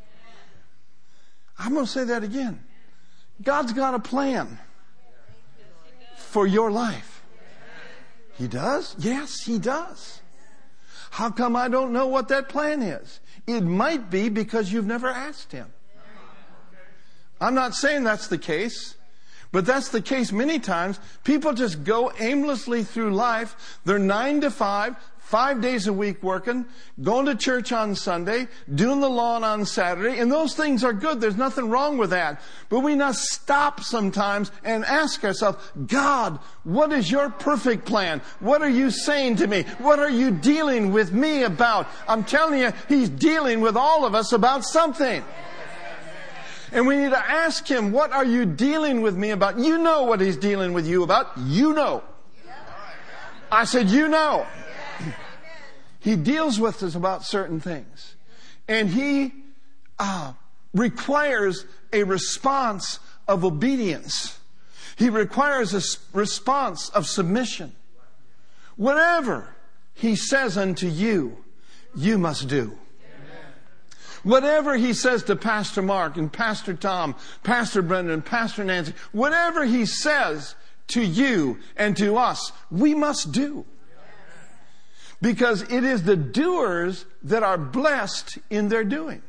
I'm 1.60 1.74
going 1.74 1.86
to 1.86 1.92
say 1.92 2.06
that 2.06 2.24
again. 2.24 2.64
God's 3.44 3.74
got 3.74 3.94
a 3.94 4.00
plan 4.00 4.58
for 6.16 6.48
your 6.48 6.72
life. 6.72 7.24
He 8.38 8.48
does? 8.48 8.96
Yes, 8.98 9.44
he 9.44 9.60
does. 9.60 10.22
How 11.10 11.30
come 11.30 11.58
I 11.58 11.68
don't 11.68 11.92
know 11.92 12.08
what 12.08 12.30
that 12.30 12.48
plan 12.48 12.82
is? 12.82 13.20
It 13.48 13.62
might 13.62 14.10
be 14.10 14.30
because 14.30 14.72
you've 14.72 14.88
never 14.88 15.10
asked 15.10 15.52
Him. 15.52 15.68
I'm 17.42 17.54
not 17.54 17.74
saying 17.74 18.06
that's 18.06 18.28
the 18.28 18.38
case. 18.38 18.96
But 19.52 19.66
that's 19.66 19.90
the 19.90 20.02
case 20.02 20.32
many 20.32 20.60
times. 20.60 21.00
People 21.26 21.52
just 21.52 21.84
go 21.84 22.14
aimlessly 22.18 22.84
through 22.84 23.14
life. 23.14 23.80
They're 23.84 24.00
nine 24.00 24.40
to 24.42 24.52
five, 24.52 24.96
five 25.32 25.62
days 25.62 25.88
a 25.88 25.94
week 25.94 26.22
working, 26.22 26.66
going 27.02 27.26
to 27.26 27.36
church 27.36 27.72
on 27.72 27.96
Sunday, 27.96 28.50
doing 28.76 29.00
the 29.00 29.10
lawn 29.10 29.46
on 29.46 29.66
Saturday, 29.66 30.20
and 30.20 30.30
those 30.30 30.56
things 30.56 30.84
are 30.84 30.92
good. 30.92 31.22
There's 31.22 31.38
nothing 31.38 31.70
wrong 31.70 31.98
with 31.98 32.10
that. 32.10 32.42
But 32.68 32.82
we 32.82 32.96
must 32.96 33.24
stop 33.32 33.82
sometimes 33.82 34.52
and 34.66 34.84
ask 34.84 35.24
ourselves, 35.24 35.58
God, 35.88 36.38
what 36.66 36.92
is 36.92 37.10
your 37.10 37.30
perfect 37.30 37.86
plan? 37.86 38.20
What 38.42 38.62
are 38.62 38.70
you 38.70 38.92
saying 38.92 39.38
to 39.38 39.48
me? 39.48 39.64
What 39.78 40.00
are 40.00 40.10
you 40.10 40.32
dealing 40.32 40.92
with 40.92 41.14
me 41.14 41.44
about? 41.44 41.88
I'm 42.10 42.26
telling 42.26 42.60
you, 42.60 42.74
He's 42.90 43.08
dealing 43.08 43.62
with 43.62 43.78
all 43.78 44.06
of 44.06 44.14
us 44.14 44.34
about 44.34 44.66
something. 44.66 45.24
And 46.74 46.88
we 46.88 46.98
need 46.98 47.10
to 47.10 47.20
ask 47.20 47.68
him, 47.68 47.92
what 47.92 48.14
are 48.14 48.24
you 48.24 48.46
dealing 48.46 49.02
with 49.02 49.18
me 49.18 49.32
about? 49.32 49.60
You 49.60 49.78
know 49.78 50.04
what 50.04 50.22
he's 50.22 50.38
dealing 50.38 50.72
with 50.72 50.88
you 50.88 51.04
about. 51.04 51.38
You 51.38 51.74
know. 51.74 52.02
I 53.52 53.66
said, 53.66 53.90
you 53.90 54.08
know. 54.08 54.48
He 56.02 56.16
deals 56.16 56.60
with 56.60 56.82
us 56.84 56.96
about 56.96 57.24
certain 57.24 57.60
things. 57.60 58.16
And 58.68 58.90
he 58.90 59.34
uh, 60.00 60.34
requires 60.74 61.66
a 61.94 62.04
response 62.04 63.00
of 63.28 63.46
obedience. 63.46 64.40
He 64.98 65.10
requires 65.10 65.74
a 65.74 66.18
response 66.18 66.90
of 66.90 67.06
submission. 67.06 67.76
Whatever 68.78 69.56
he 69.94 70.16
says 70.16 70.58
unto 70.58 70.88
you, 70.88 71.38
you 71.96 72.18
must 72.18 72.48
do. 72.48 72.78
Whatever 74.24 74.76
he 74.78 74.94
says 74.94 75.24
to 75.24 75.36
Pastor 75.36 75.84
Mark 75.84 76.18
and 76.18 76.34
Pastor 76.34 76.74
Tom, 76.74 77.16
Pastor 77.44 77.84
Brendan, 77.84 78.24
Pastor 78.24 78.64
Nancy, 78.64 78.94
whatever 79.12 79.66
he 79.66 79.86
says 79.86 80.56
to 80.88 81.02
you 81.02 81.60
and 81.78 81.96
to 81.98 82.18
us, 82.18 82.52
we 82.72 82.96
must 82.96 83.32
do. 83.32 83.66
Because 85.22 85.62
it 85.64 85.84
is 85.84 86.04
the 86.04 86.16
doers 86.16 87.06
that 87.24 87.44
are 87.44 87.58
blessed 87.58 88.40
in 88.50 88.70
their 88.70 88.84
doing. 88.84 89.22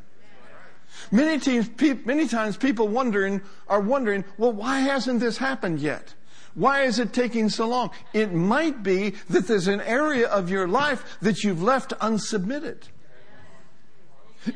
Many 1.11 1.39
times, 1.39 1.71
many 2.05 2.29
times 2.29 2.57
people 2.57 2.89
wondering, 2.89 3.43
are 3.69 3.81
wondering, 3.81 4.25
well, 4.39 4.53
why 4.53 4.81
hasn't 4.81 5.21
this 5.21 5.39
happened 5.39 5.81
yet? 5.81 6.15
Why 6.55 6.83
is 6.83 6.99
it 6.99 7.13
taking 7.13 7.49
so 7.49 7.67
long? 7.67 7.91
It 8.13 8.33
might 8.33 8.83
be 8.83 9.11
that 9.31 9.47
there's 9.47 9.69
an 9.69 9.81
area 9.81 10.29
of 10.29 10.51
your 10.51 10.69
life 10.69 11.19
that 11.21 11.43
you've 11.43 11.63
left 11.63 11.93
unsubmitted. 12.01 12.83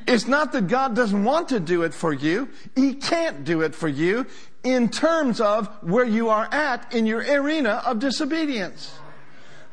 It's 0.07 0.27
not 0.27 0.53
that 0.53 0.69
God 0.69 0.97
doesn't 0.97 1.25
want 1.25 1.49
to 1.51 1.61
do 1.61 1.83
it 1.83 1.95
for 1.95 2.13
you. 2.13 2.49
He 2.75 2.95
can't 2.95 3.45
do 3.45 3.63
it 3.63 3.75
for 3.75 3.89
you 3.89 4.27
in 4.65 4.89
terms 4.89 5.41
of 5.41 5.69
where 5.83 6.05
you 6.05 6.29
are 6.29 6.49
at 6.53 6.93
in 6.93 7.07
your 7.07 7.21
arena 7.21 7.83
of 7.87 8.01
disobedience. 8.01 8.99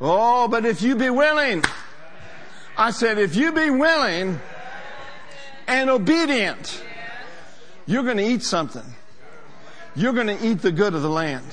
Oh, 0.00 0.48
but 0.48 0.64
if 0.64 0.82
you 0.82 0.96
be 0.96 1.10
willing, 1.10 1.64
I 2.76 2.90
said, 2.90 3.18
if 3.18 3.36
you 3.36 3.52
be 3.52 3.70
willing 3.70 4.40
and 5.66 5.90
obedient, 5.90 6.82
you're 7.86 8.02
going 8.02 8.16
to 8.16 8.24
eat 8.24 8.42
something. 8.42 8.84
You're 9.96 10.12
going 10.12 10.26
to 10.26 10.46
eat 10.46 10.60
the 10.62 10.72
good 10.72 10.94
of 10.94 11.02
the 11.02 11.10
land. 11.10 11.44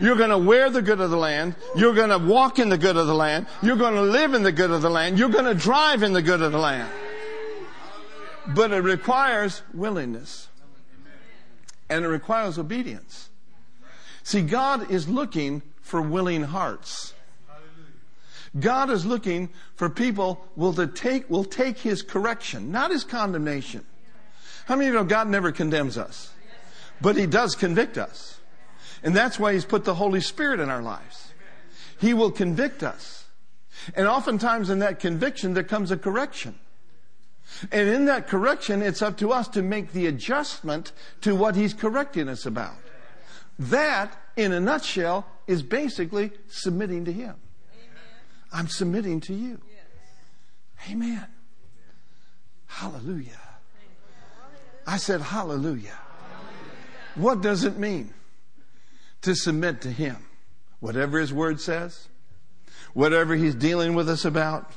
You're 0.00 0.16
going 0.16 0.30
to 0.30 0.38
wear 0.38 0.70
the 0.70 0.82
good 0.82 1.00
of 1.00 1.10
the 1.10 1.16
land. 1.16 1.54
You're 1.76 1.94
going 1.94 2.10
to 2.10 2.18
walk 2.18 2.58
in 2.58 2.68
the 2.68 2.78
good 2.78 2.96
of 2.96 3.06
the 3.06 3.14
land. 3.14 3.46
You're 3.62 3.76
going 3.76 3.94
to 3.94 4.02
live 4.02 4.34
in 4.34 4.42
the 4.42 4.52
good 4.52 4.70
of 4.70 4.82
the 4.82 4.90
land. 4.90 5.18
You're 5.18 5.28
going 5.28 5.44
to 5.44 5.54
drive 5.54 6.02
in 6.02 6.12
the 6.12 6.22
good 6.22 6.42
of 6.42 6.52
the 6.52 6.58
land. 6.58 6.90
But 8.48 8.72
it 8.72 8.80
requires 8.80 9.62
willingness. 9.74 10.48
And 11.88 12.04
it 12.04 12.08
requires 12.08 12.58
obedience. 12.58 13.30
See, 14.22 14.42
God 14.42 14.90
is 14.90 15.08
looking 15.08 15.62
for 15.80 16.02
willing 16.02 16.42
hearts. 16.44 17.14
God 18.60 18.90
is 18.90 19.04
looking 19.04 19.50
for 19.74 19.90
people 19.90 20.44
will 20.56 20.72
to 20.74 20.86
take 20.86 21.28
will 21.28 21.44
take 21.44 21.78
his 21.78 22.02
correction, 22.02 22.70
not 22.70 22.90
his 22.90 23.04
condemnation. 23.04 23.84
How 24.66 24.76
many 24.76 24.88
of 24.88 24.94
you 24.94 24.98
know 25.00 25.04
God 25.04 25.28
never 25.28 25.52
condemns 25.52 25.96
us? 25.96 26.32
But 27.00 27.16
he 27.16 27.26
does 27.26 27.54
convict 27.54 27.96
us. 27.96 28.38
And 29.02 29.14
that's 29.14 29.38
why 29.38 29.52
he's 29.52 29.64
put 29.64 29.84
the 29.84 29.94
Holy 29.94 30.20
Spirit 30.20 30.60
in 30.60 30.68
our 30.68 30.82
lives. 30.82 31.32
He 32.00 32.14
will 32.14 32.30
convict 32.30 32.82
us. 32.82 33.24
And 33.94 34.06
oftentimes 34.06 34.70
in 34.70 34.80
that 34.80 35.00
conviction 35.00 35.54
there 35.54 35.64
comes 35.64 35.90
a 35.90 35.96
correction. 35.96 36.58
And 37.72 37.88
in 37.88 38.04
that 38.06 38.28
correction, 38.28 38.82
it's 38.82 39.00
up 39.00 39.16
to 39.18 39.32
us 39.32 39.48
to 39.48 39.62
make 39.62 39.92
the 39.92 40.06
adjustment 40.06 40.92
to 41.22 41.34
what 41.34 41.56
he's 41.56 41.72
correcting 41.74 42.28
us 42.28 42.44
about. 42.44 42.76
That, 43.58 44.16
in 44.36 44.52
a 44.52 44.60
nutshell, 44.60 45.26
is 45.46 45.62
basically 45.62 46.32
submitting 46.48 47.06
to 47.06 47.12
him. 47.12 47.36
I'm 48.52 48.68
submitting 48.68 49.20
to 49.22 49.34
you. 49.34 49.60
Yes. 49.70 50.90
Amen. 50.90 51.26
Hallelujah. 52.66 53.40
I 54.86 54.96
said 54.96 55.20
hallelujah. 55.20 55.90
hallelujah. 55.90 55.98
What 57.16 57.42
does 57.42 57.64
it 57.64 57.76
mean 57.78 58.14
to 59.22 59.34
submit 59.34 59.82
to 59.82 59.90
him? 59.90 60.16
Whatever 60.80 61.18
his 61.18 61.32
word 61.32 61.60
says, 61.60 62.08
whatever 62.94 63.34
he's 63.34 63.54
dealing 63.54 63.94
with 63.94 64.08
us 64.08 64.24
about, 64.24 64.72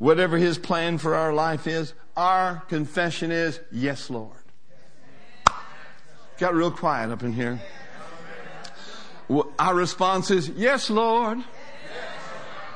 whatever 0.00 0.38
His 0.38 0.58
plan 0.58 0.98
for 0.98 1.14
our 1.14 1.32
life 1.32 1.68
is, 1.68 1.94
our 2.16 2.56
confession 2.68 3.30
is, 3.30 3.60
Yes, 3.70 4.10
Lord. 4.10 4.36
Got 6.38 6.54
real 6.54 6.72
quiet 6.72 7.10
up 7.10 7.22
in 7.22 7.32
here. 7.32 7.60
Our 9.58 9.74
response 9.74 10.32
is, 10.32 10.48
Yes, 10.48 10.90
Lord. 10.90 11.38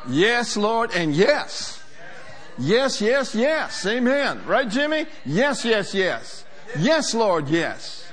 Yes, 0.09 0.57
Lord, 0.57 0.91
and 0.95 1.15
yes. 1.15 1.83
Yes, 2.59 3.01
yes, 3.01 3.35
yes. 3.35 3.87
Amen. 3.87 4.45
Right, 4.47 4.69
Jimmy? 4.69 5.07
Yes, 5.25 5.65
yes, 5.65 5.95
yes. 5.95 6.45
Yes, 6.79 7.15
Lord, 7.15 7.49
yes. 7.49 8.13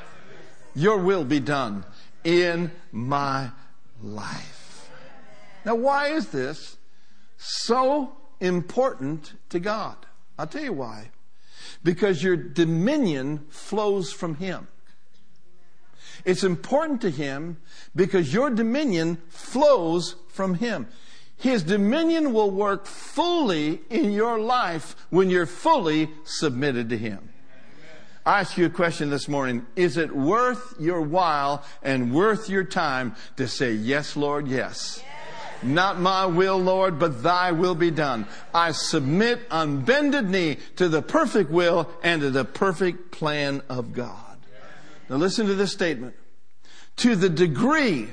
Your 0.73 0.97
will 0.97 1.25
be 1.25 1.39
done 1.39 1.85
in 2.23 2.71
my 2.91 3.49
life. 4.01 4.89
Now, 5.65 5.75
why 5.75 6.07
is 6.07 6.29
this 6.29 6.77
so 7.37 8.15
important 8.39 9.33
to 9.49 9.59
God. 9.59 9.95
I'll 10.37 10.47
tell 10.47 10.63
you 10.63 10.73
why. 10.73 11.11
Because 11.83 12.21
your 12.21 12.35
dominion 12.35 13.45
flows 13.49 14.11
from 14.11 14.35
Him. 14.35 14.67
It's 16.25 16.43
important 16.43 17.01
to 17.01 17.09
Him 17.09 17.57
because 17.95 18.33
your 18.33 18.49
dominion 18.49 19.17
flows 19.29 20.15
from 20.27 20.55
Him. 20.55 20.87
His 21.41 21.63
dominion 21.63 22.33
will 22.33 22.51
work 22.51 22.85
fully 22.85 23.81
in 23.89 24.11
your 24.11 24.39
life 24.39 24.95
when 25.09 25.31
you're 25.31 25.47
fully 25.47 26.11
submitted 26.23 26.89
to 26.89 26.97
Him. 26.99 27.29
I 28.23 28.41
ask 28.41 28.59
you 28.59 28.67
a 28.67 28.69
question 28.69 29.09
this 29.09 29.27
morning. 29.27 29.65
Is 29.75 29.97
it 29.97 30.15
worth 30.15 30.75
your 30.79 31.01
while 31.01 31.63
and 31.81 32.13
worth 32.13 32.47
your 32.47 32.63
time 32.63 33.15
to 33.37 33.47
say, 33.47 33.73
Yes, 33.73 34.15
Lord, 34.15 34.47
yes? 34.47 35.03
Not 35.63 35.99
my 35.99 36.27
will, 36.27 36.59
Lord, 36.59 36.99
but 36.99 37.23
thy 37.23 37.51
will 37.53 37.73
be 37.73 37.89
done. 37.89 38.27
I 38.53 38.71
submit 38.71 39.39
on 39.49 39.83
bended 39.83 40.29
knee 40.29 40.59
to 40.75 40.89
the 40.89 41.01
perfect 41.01 41.49
will 41.49 41.89
and 42.03 42.21
to 42.21 42.29
the 42.29 42.45
perfect 42.45 43.09
plan 43.09 43.63
of 43.67 43.93
God. 43.93 44.37
Now 45.09 45.15
listen 45.15 45.47
to 45.47 45.55
this 45.55 45.71
statement. 45.71 46.13
To 46.97 47.15
the 47.15 47.29
degree 47.29 48.09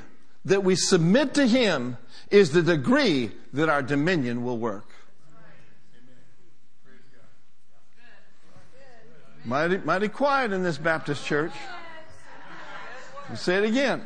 that 0.47 0.65
we 0.65 0.77
submit 0.77 1.35
to 1.35 1.47
Him 1.47 1.99
is 2.31 2.53
the 2.53 2.63
degree 2.63 3.31
that 3.53 3.69
our 3.69 3.83
dominion 3.83 4.45
will 4.45 4.59
work. 4.59 4.87
Mighty, 9.45 9.79
mighty 9.79 10.09
quiet 10.09 10.53
in 10.53 10.63
this 10.63 10.77
Baptist 10.77 11.25
church. 11.25 11.53
I'll 13.31 13.37
say 13.37 13.57
it 13.57 13.65
again 13.65 14.05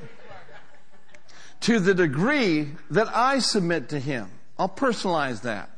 to 1.62 1.78
the 1.78 1.94
degree 1.94 2.70
that 2.90 3.08
I 3.08 3.38
submit 3.38 3.88
to 3.90 3.98
Him. 3.98 4.28
I'll 4.58 4.68
personalize 4.68 5.42
that. 5.42 5.70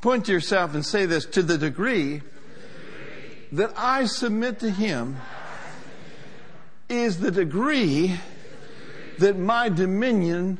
Point 0.00 0.26
to 0.26 0.32
yourself 0.32 0.74
and 0.74 0.84
say 0.84 1.06
this 1.06 1.26
to 1.26 1.42
the 1.42 1.58
degree 1.58 2.22
that 3.52 3.72
I 3.76 4.06
submit 4.06 4.60
to 4.60 4.70
Him 4.70 5.16
is 6.88 7.18
the 7.18 7.30
degree 7.30 8.18
that 9.18 9.38
my 9.38 9.68
dominion 9.68 10.58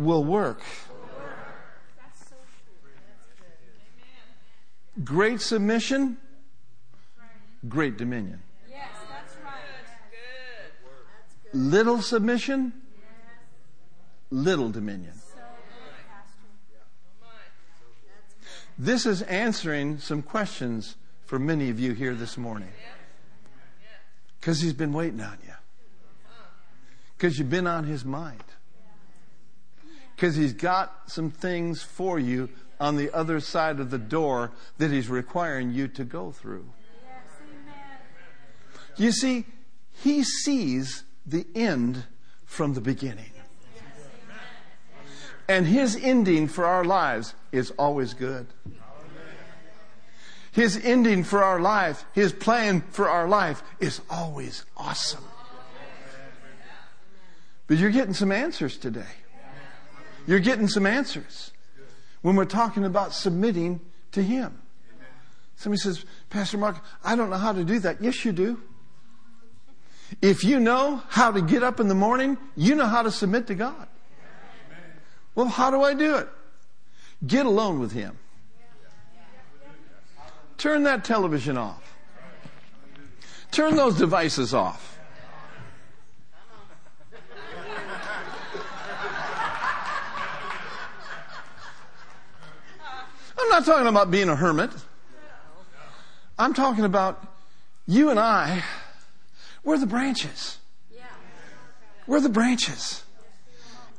will 0.00 0.24
work. 0.24 0.60
Great 5.04 5.40
submission, 5.40 6.16
great 7.68 7.96
dominion. 7.96 8.42
Little 11.52 12.00
submission, 12.00 12.72
little 14.30 14.70
dominion. 14.70 15.14
This 18.78 19.04
is 19.04 19.22
answering 19.22 19.98
some 19.98 20.22
questions 20.22 20.96
for 21.26 21.38
many 21.38 21.70
of 21.70 21.78
you 21.78 21.92
here 21.92 22.14
this 22.14 22.38
morning. 22.38 22.70
Because 24.40 24.60
He's 24.60 24.72
been 24.72 24.92
waiting 24.92 25.20
on 25.20 25.38
you. 25.44 25.52
Because 27.16 27.38
you've 27.38 27.50
been 27.50 27.66
on 27.66 27.84
His 27.84 28.04
mind. 28.04 28.44
Because 30.20 30.36
He's 30.36 30.52
got 30.52 30.92
some 31.06 31.30
things 31.30 31.82
for 31.82 32.18
you 32.18 32.50
on 32.78 32.96
the 32.96 33.10
other 33.16 33.40
side 33.40 33.80
of 33.80 33.90
the 33.90 33.96
door 33.96 34.50
that 34.76 34.90
He's 34.90 35.08
requiring 35.08 35.70
you 35.70 35.88
to 35.88 36.04
go 36.04 36.30
through. 36.30 36.66
You 38.98 39.12
see, 39.12 39.46
He 39.92 40.22
sees 40.22 41.04
the 41.24 41.46
end 41.54 42.04
from 42.44 42.74
the 42.74 42.82
beginning. 42.82 43.30
And 45.48 45.66
His 45.66 45.96
ending 45.96 46.48
for 46.48 46.66
our 46.66 46.84
lives 46.84 47.32
is 47.50 47.70
always 47.78 48.12
good. 48.12 48.46
His 50.52 50.78
ending 50.84 51.24
for 51.24 51.42
our 51.42 51.60
life, 51.60 52.04
His 52.12 52.34
plan 52.34 52.82
for 52.90 53.08
our 53.08 53.26
life 53.26 53.62
is 53.80 54.02
always 54.10 54.66
awesome. 54.76 55.24
But 57.66 57.78
you're 57.78 57.88
getting 57.88 58.12
some 58.12 58.32
answers 58.32 58.76
today. 58.76 59.06
You're 60.26 60.40
getting 60.40 60.68
some 60.68 60.86
answers 60.86 61.52
when 62.22 62.36
we're 62.36 62.44
talking 62.44 62.84
about 62.84 63.12
submitting 63.14 63.80
to 64.12 64.22
Him. 64.22 64.60
Somebody 65.56 65.80
says, 65.80 66.04
Pastor 66.30 66.58
Mark, 66.58 66.82
I 67.04 67.16
don't 67.16 67.30
know 67.30 67.36
how 67.36 67.52
to 67.52 67.64
do 67.64 67.78
that. 67.80 68.00
Yes, 68.00 68.24
you 68.24 68.32
do. 68.32 68.60
If 70.22 70.42
you 70.42 70.58
know 70.58 71.02
how 71.08 71.30
to 71.30 71.40
get 71.40 71.62
up 71.62 71.80
in 71.80 71.88
the 71.88 71.94
morning, 71.94 72.36
you 72.56 72.74
know 72.74 72.86
how 72.86 73.02
to 73.02 73.10
submit 73.10 73.46
to 73.48 73.54
God. 73.54 73.86
Well, 75.34 75.46
how 75.46 75.70
do 75.70 75.82
I 75.82 75.94
do 75.94 76.16
it? 76.16 76.28
Get 77.26 77.46
alone 77.46 77.78
with 77.78 77.92
Him. 77.92 78.18
Turn 80.58 80.82
that 80.84 81.04
television 81.04 81.56
off. 81.56 81.96
Turn 83.50 83.76
those 83.76 83.96
devices 83.96 84.52
off. 84.52 84.99
I'm 93.40 93.48
not 93.48 93.64
talking 93.64 93.86
about 93.86 94.10
being 94.10 94.28
a 94.28 94.36
hermit. 94.36 94.70
I'm 96.38 96.54
talking 96.54 96.84
about 96.84 97.26
you 97.86 98.10
and 98.10 98.18
I, 98.18 98.62
we're 99.64 99.78
the 99.78 99.86
branches. 99.86 100.58
We're 102.06 102.20
the 102.20 102.28
branches. 102.28 103.02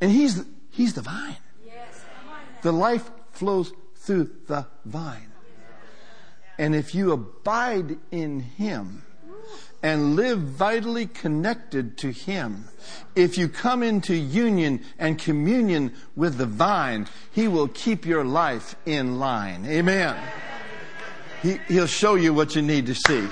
And 0.02 0.12
he's, 0.12 0.44
he's 0.72 0.94
the 0.94 1.02
vine. 1.02 1.38
The 2.62 2.72
life 2.72 3.10
flows 3.32 3.74
through 3.96 4.32
the 4.48 4.68
vine. 4.86 5.32
And 6.58 6.76
if 6.76 6.94
you 6.94 7.12
abide 7.12 7.98
in 8.12 8.40
Him 8.42 9.04
and 9.84 10.16
live 10.16 10.40
vitally 10.40 11.08
connected 11.08 11.98
to 11.98 12.12
Him, 12.12 12.66
if 13.16 13.38
you 13.38 13.50
come 13.50 13.84
into 13.84 14.16
union 14.16 14.84
and 15.00 15.18
communion 15.18 15.94
with 16.16 16.38
the 16.38 16.46
vine, 16.46 17.08
He 17.32 17.48
will 17.48 17.68
keep 17.68 18.06
your 18.06 18.24
life 18.24 18.76
in 18.86 19.20
line. 19.20 19.66
Amen. 19.66 20.16
He, 21.42 21.60
he'll 21.68 21.88
show 21.88 22.16
you 22.16 22.34
what 22.34 22.56
you 22.56 22.62
need 22.62 22.86
to 22.86 22.96
see. 22.96 23.28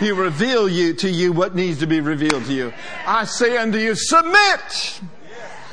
He'll 0.00 0.16
reveal 0.16 0.68
you 0.68 0.94
to 0.94 1.08
you 1.08 1.32
what 1.32 1.54
needs 1.54 1.78
to 1.80 1.86
be 1.86 2.00
revealed 2.00 2.46
to 2.46 2.52
you. 2.52 2.72
I 3.06 3.24
say 3.24 3.56
unto 3.56 3.78
you, 3.78 3.94
submit 3.94 5.00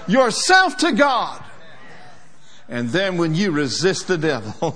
yourself 0.07 0.77
to 0.77 0.91
God. 0.91 1.43
And 2.69 2.89
then 2.89 3.17
when 3.17 3.34
you 3.34 3.51
resist 3.51 4.07
the 4.07 4.17
devil, 4.17 4.71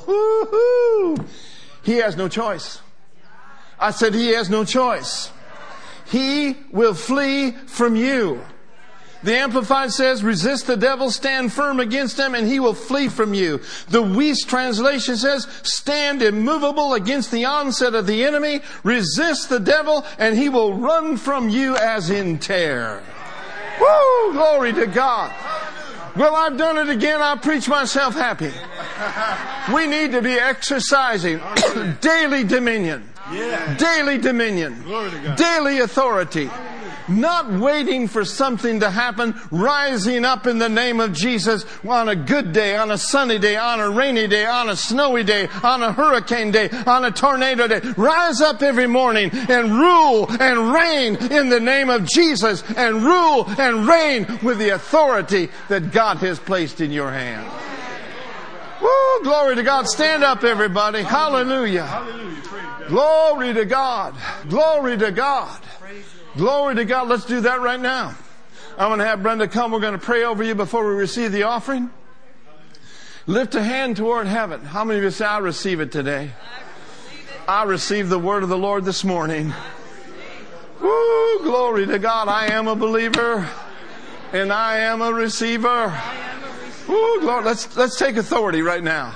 he 1.83 1.97
has 1.97 2.17
no 2.17 2.27
choice. 2.27 2.81
I 3.79 3.91
said 3.91 4.13
he 4.13 4.29
has 4.29 4.49
no 4.49 4.63
choice. 4.65 5.31
He 6.05 6.57
will 6.71 6.93
flee 6.93 7.51
from 7.51 7.95
you. 7.95 8.41
The 9.23 9.35
Amplified 9.37 9.91
says, 9.91 10.23
resist 10.23 10.67
the 10.67 10.77
devil, 10.77 11.09
stand 11.09 11.51
firm 11.51 11.79
against 11.79 12.19
him, 12.19 12.35
and 12.35 12.47
he 12.47 12.59
will 12.59 12.75
flee 12.75 13.09
from 13.09 13.33
you. 13.33 13.57
The 13.87 14.03
Wuest 14.03 14.47
translation 14.47 15.17
says, 15.17 15.47
stand 15.63 16.21
immovable 16.21 16.93
against 16.93 17.31
the 17.31 17.45
onset 17.45 17.95
of 17.95 18.05
the 18.05 18.23
enemy, 18.23 18.61
resist 18.83 19.49
the 19.49 19.59
devil, 19.59 20.05
and 20.19 20.37
he 20.37 20.47
will 20.47 20.75
run 20.75 21.17
from 21.17 21.49
you 21.49 21.75
as 21.75 22.11
in 22.11 22.37
terror. 22.37 23.01
Woo! 23.79 24.33
Glory 24.33 24.73
to 24.73 24.85
God. 24.85 25.33
Well, 26.15 26.35
I've 26.35 26.55
done 26.55 26.77
it 26.77 26.89
again. 26.89 27.19
I 27.19 27.35
preach 27.35 27.67
myself 27.67 28.13
happy. 28.13 28.53
We 29.73 29.87
need 29.87 30.11
to 30.11 30.21
be 30.21 30.33
exercising 30.33 31.41
daily 31.99 32.43
dominion. 32.43 33.09
Yeah. 33.31 33.75
Daily 33.77 34.17
dominion. 34.17 34.81
Glory 34.83 35.11
to 35.11 35.17
God. 35.19 35.37
Daily 35.37 35.79
authority. 35.79 36.49
Not 37.07 37.51
waiting 37.51 38.07
for 38.07 38.25
something 38.25 38.79
to 38.79 38.89
happen, 38.89 39.39
rising 39.51 40.25
up 40.25 40.47
in 40.47 40.57
the 40.57 40.69
name 40.69 40.99
of 40.99 41.13
Jesus 41.13 41.63
on 41.87 42.09
a 42.09 42.15
good 42.15 42.51
day, 42.51 42.75
on 42.75 42.89
a 42.89 42.97
sunny 42.97 43.37
day, 43.37 43.57
on 43.57 43.79
a 43.79 43.91
rainy 43.91 44.27
day, 44.27 44.45
on 44.47 44.69
a 44.69 44.75
snowy 44.75 45.23
day, 45.23 45.47
on 45.63 45.83
a 45.83 45.91
hurricane 45.91 46.49
day, 46.49 46.69
on 46.87 47.05
a 47.05 47.11
tornado 47.11 47.67
day. 47.67 47.81
Rise 47.95 48.41
up 48.41 48.63
every 48.63 48.87
morning 48.87 49.29
and 49.33 49.71
rule 49.71 50.25
and 50.39 50.73
reign 50.73 51.15
in 51.31 51.49
the 51.49 51.59
name 51.59 51.91
of 51.91 52.07
Jesus 52.07 52.63
and 52.75 53.03
rule 53.03 53.45
and 53.59 53.87
reign 53.87 54.39
with 54.41 54.57
the 54.57 54.69
authority 54.69 55.49
that 55.67 55.91
God 55.91 56.17
has 56.17 56.39
placed 56.39 56.81
in 56.81 56.91
your 56.91 57.11
hand. 57.11 57.45
Woo, 58.85 59.23
glory 59.23 59.55
to 59.55 59.63
God. 59.63 59.87
Stand 59.87 60.23
up 60.23 60.43
everybody. 60.43 61.01
Hallelujah. 61.01 61.87
Hallelujah. 61.87 62.85
Glory 62.87 63.51
to 63.51 63.65
God. 63.65 64.13
Glory 64.47 64.95
to 64.95 65.11
God. 65.11 65.59
Glory 66.37 66.75
to 66.75 66.85
God. 66.85 67.07
Let's 67.07 67.25
do 67.25 67.41
that 67.41 67.61
right 67.61 67.79
now. 67.79 68.15
I'm 68.77 68.89
going 68.89 68.99
to 68.99 69.05
have 69.05 69.23
Brenda 69.23 69.47
come. 69.47 69.71
We're 69.71 69.79
going 69.79 69.97
to 69.97 70.05
pray 70.05 70.23
over 70.23 70.43
you 70.43 70.53
before 70.53 70.87
we 70.87 70.93
receive 70.93 71.31
the 71.31 71.43
offering. 71.43 71.89
Lift 73.25 73.55
a 73.55 73.63
hand 73.63 73.97
toward 73.97 74.27
heaven. 74.27 74.61
How 74.63 74.83
many 74.83 74.99
of 74.99 75.03
you 75.03 75.09
say, 75.09 75.25
I 75.25 75.39
receive 75.39 75.79
it 75.79 75.91
today? 75.91 76.33
I 77.47 77.63
receive 77.63 78.09
the 78.09 78.19
word 78.19 78.43
of 78.43 78.49
the 78.49 78.57
Lord 78.57 78.85
this 78.85 79.03
morning. 79.03 79.51
Woo, 80.79 81.39
glory 81.41 81.87
to 81.87 81.97
God. 81.97 82.27
I 82.27 82.51
am 82.51 82.67
a 82.67 82.75
believer 82.75 83.49
and 84.31 84.53
I 84.53 84.77
am 84.79 85.01
a 85.01 85.11
receiver. 85.11 85.99
Woo, 86.95 87.19
glory. 87.21 87.43
Let's, 87.43 87.75
let's 87.75 87.97
take 87.97 88.15
authority 88.17 88.61
right 88.61 88.83
now. 88.83 89.15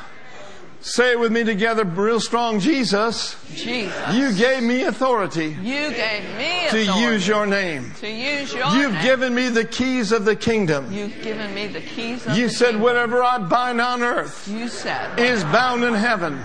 Say 0.82 1.11
it 1.11 1.19
with 1.19 1.34
me 1.34 1.43
together, 1.43 1.84
real 1.84 2.21
strong. 2.21 2.61
Jesus, 2.61 3.36
Jesus, 3.53 4.13
you 4.15 4.32
gave 4.34 4.63
me 4.63 4.84
authority 4.84 5.47
you 5.61 5.91
gave 5.91 6.23
me 6.38 6.67
to 6.69 6.82
use 7.01 7.27
your 7.27 7.45
name. 7.45 7.91
to 7.99 8.09
use 8.09 8.53
your 8.53 8.65
You've 8.67 8.93
name. 8.93 9.03
given 9.03 9.36
me 9.36 9.49
the 9.49 9.65
keys 9.65 10.13
of 10.13 10.23
the 10.23 10.38
kingdom. 10.38 10.89
You've 10.89 11.21
given 11.21 11.53
me 11.53 11.67
the 11.67 11.82
keys 11.82 12.25
of 12.25 12.38
You 12.38 12.47
the 12.47 12.53
said, 12.53 12.65
kingdom. 12.67 12.82
whatever 12.84 13.21
I 13.21 13.39
bind 13.39 13.82
on 13.82 14.01
earth 14.01 14.47
You 14.47 14.69
said. 14.69 15.19
is 15.19 15.43
bound 15.45 15.84
in 15.84 15.93
heaven. 15.95 16.39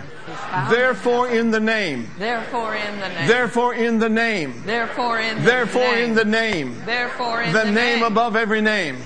Therefore, 0.68 1.28
in 1.28 1.52
the 1.52 1.60
name. 1.60 2.08
Therefore, 2.18 2.74
in 2.74 2.98
the 2.98 3.08
name. 3.10 3.28
Therefore, 3.28 3.74
in 3.74 3.98
the 4.00 4.08
name. 4.08 4.62
Therefore, 4.66 5.20
in 5.20 5.36
the 5.38 5.42
Therefore, 5.44 5.82
name. 5.94 6.04
in 6.10 6.14
the 6.16 6.24
name. 6.24 6.82
Therefore, 6.84 7.42
in 7.42 7.52
The 7.52 7.58
the 7.66 7.70
name 7.70 8.02
above 8.02 8.34
every 8.34 8.62
name. 8.62 8.96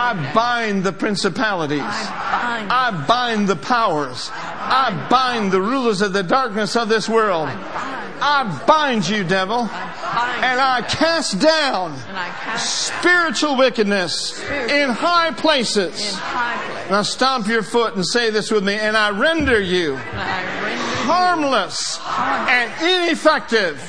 I 0.00 0.32
bind 0.34 0.82
the 0.82 0.92
principalities. 0.92 1.80
I 1.82 3.04
bind. 3.06 3.48
The 3.48 3.56
powers. 3.56 4.30
I 4.32 5.06
bind 5.10 5.52
the 5.52 5.60
rulers 5.60 6.00
of 6.00 6.12
the 6.12 6.22
darkness 6.22 6.76
of 6.76 6.88
this 6.88 7.08
world. 7.08 7.48
I 7.48 8.64
bind 8.66 9.08
you, 9.08 9.24
devil. 9.24 9.60
And 9.60 10.60
I 10.60 10.82
cast 10.88 11.40
down 11.40 11.92
and 12.08 12.16
I 12.16 12.28
cast 12.28 12.86
spiritual 12.86 13.56
wickedness 13.56 14.40
in 14.50 14.90
high 14.90 15.32
places. 15.32 16.12
in 16.12 16.18
high 16.18 16.72
place. 16.72 16.90
Now 16.90 17.02
stomp 17.02 17.46
your 17.46 17.62
foot 17.62 17.94
and 17.94 18.06
say 18.06 18.30
this 18.30 18.50
with 18.50 18.64
me. 18.64 18.74
And 18.74 18.96
I 18.96 19.10
render 19.10 19.60
you 19.60 19.94
And 19.96 20.20
I 20.20 20.64
render 20.64 20.90
harmless 21.10 21.98
and 22.06 22.70
ineffective 22.82 23.80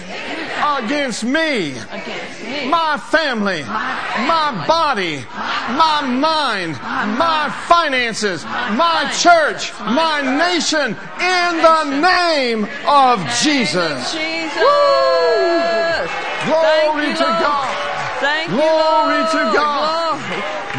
against 0.79 1.23
me, 1.23 1.75
me. 2.51 2.69
my 2.69 2.97
family, 2.97 3.63
my 3.63 4.65
body, 4.67 5.25
my 5.77 6.01
mind, 6.01 6.73
my 7.17 7.49
finances, 7.67 8.43
my 8.45 9.11
church, 9.17 9.71
my 9.79 10.21
nation, 10.21 10.95
in 11.19 11.51
the 11.61 11.83
name 12.01 12.67
of 12.87 13.19
Jesus. 13.41 14.11
Jesus. 14.11 14.61
Glory 16.45 17.07
you, 17.07 17.15
to 17.15 17.23
God. 17.23 17.69
Thank 18.19 18.49
you, 18.49 18.57
Glory 18.57 19.17
Lord. 19.17 19.31
to 19.31 19.43
God. 19.53 20.01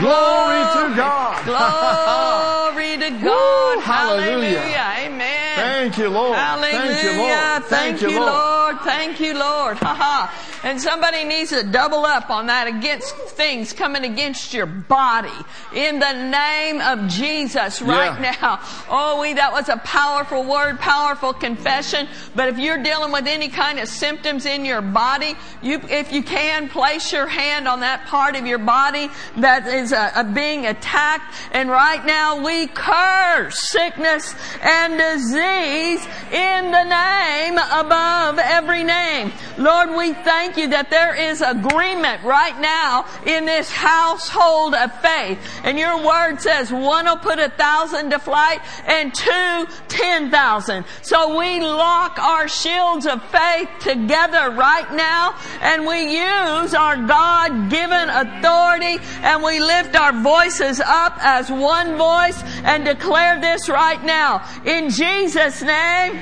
Glory 0.00 0.62
to 0.76 0.96
God. 0.96 1.44
Glory 1.44 2.96
to 2.98 3.10
God. 3.10 3.76
Woo, 3.76 3.80
hallelujah. 3.80 4.58
Hallelujah. 4.60 5.06
Amen. 5.06 5.56
Thank 5.56 5.98
you, 5.98 6.08
Lord. 6.08 6.36
Hallelujah. 6.36 7.62
Thank 7.66 8.00
you, 8.02 8.20
Lord. 8.20 8.20
Thank 8.20 8.20
you, 8.20 8.20
Lord. 8.20 8.78
Thank 8.80 9.20
you, 9.20 9.34
Lord. 9.38 9.76
Ha 9.78 9.94
ha. 9.94 10.51
And 10.64 10.80
somebody 10.80 11.24
needs 11.24 11.50
to 11.50 11.64
double 11.64 12.06
up 12.06 12.30
on 12.30 12.46
that 12.46 12.68
against 12.68 13.14
things 13.14 13.72
coming 13.72 14.04
against 14.04 14.54
your 14.54 14.66
body 14.66 15.28
in 15.74 15.98
the 15.98 16.12
name 16.12 16.80
of 16.80 17.08
Jesus 17.08 17.82
right 17.82 18.18
Yeah. 18.20 18.36
now. 18.40 18.60
Oh, 18.88 19.20
we, 19.20 19.32
that 19.34 19.52
was 19.52 19.68
a 19.68 19.76
powerful 19.78 20.44
word, 20.44 20.78
powerful 20.78 21.32
confession. 21.32 22.06
But 22.36 22.48
if 22.48 22.58
you're 22.58 22.82
dealing 22.82 23.10
with 23.10 23.26
any 23.26 23.48
kind 23.48 23.80
of 23.80 23.88
symptoms 23.88 24.46
in 24.46 24.64
your 24.64 24.82
body, 24.82 25.34
you, 25.62 25.80
if 25.90 26.12
you 26.12 26.22
can, 26.22 26.68
place 26.68 27.12
your 27.12 27.26
hand 27.26 27.66
on 27.66 27.80
that 27.80 28.06
part 28.06 28.36
of 28.36 28.46
your 28.46 28.58
body 28.58 29.08
that 29.38 29.66
is 29.66 29.92
uh, 29.92 30.12
uh, 30.14 30.22
being 30.22 30.66
attacked. 30.66 31.34
And 31.52 31.70
right 31.70 32.04
now 32.04 32.44
we 32.44 32.68
curse 32.68 33.58
sickness 33.58 34.34
and 34.62 34.96
disease 34.96 36.06
in 36.30 36.70
the 36.70 36.84
name 36.84 37.58
above 37.58 38.38
every 38.38 38.84
name. 38.84 39.32
Lord, 39.58 39.90
we 39.96 40.12
thank 40.12 40.51
you 40.56 40.68
that 40.68 40.90
there 40.90 41.14
is 41.14 41.40
agreement 41.40 42.22
right 42.24 42.58
now 42.60 43.06
in 43.26 43.44
this 43.44 43.70
household 43.70 44.74
of 44.74 44.92
faith. 45.00 45.38
And 45.64 45.78
your 45.78 46.04
word 46.04 46.40
says 46.40 46.72
one 46.72 47.06
will 47.06 47.16
put 47.16 47.38
a 47.38 47.48
thousand 47.50 48.10
to 48.10 48.18
flight 48.18 48.60
and 48.86 49.14
two, 49.14 49.66
ten 49.88 50.30
thousand. 50.30 50.84
So 51.02 51.38
we 51.38 51.60
lock 51.60 52.18
our 52.18 52.48
shields 52.48 53.06
of 53.06 53.22
faith 53.24 53.68
together 53.80 54.50
right 54.50 54.92
now 54.92 55.36
and 55.60 55.86
we 55.86 56.16
use 56.16 56.74
our 56.74 56.96
God 56.96 57.70
given 57.70 58.08
authority 58.08 58.98
and 59.22 59.42
we 59.42 59.60
lift 59.60 59.96
our 59.96 60.12
voices 60.12 60.80
up 60.80 61.16
as 61.20 61.50
one 61.50 61.96
voice 61.96 62.42
and 62.64 62.84
declare 62.84 63.40
this 63.40 63.68
right 63.68 64.02
now. 64.04 64.46
In 64.64 64.90
Jesus' 64.90 65.62
name, 65.62 66.20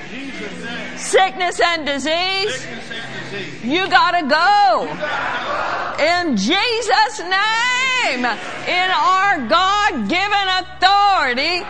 sickness 0.97 1.61
and 1.61 1.87
disease, 1.87 2.66
you 3.62 3.89
gotta 3.89 4.26
go. 4.26 4.89
In 6.01 6.37
Jesus' 6.37 7.20
name, 7.20 8.24
in 8.24 8.91
our 8.91 9.47
God 9.49 10.09
given 10.09 10.47
authority, 10.61 11.64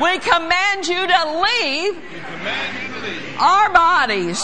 we 0.00 0.18
command 0.18 0.86
you 0.86 1.06
to 1.06 1.42
leave 1.42 1.96
our 3.40 3.72
bodies 3.72 4.42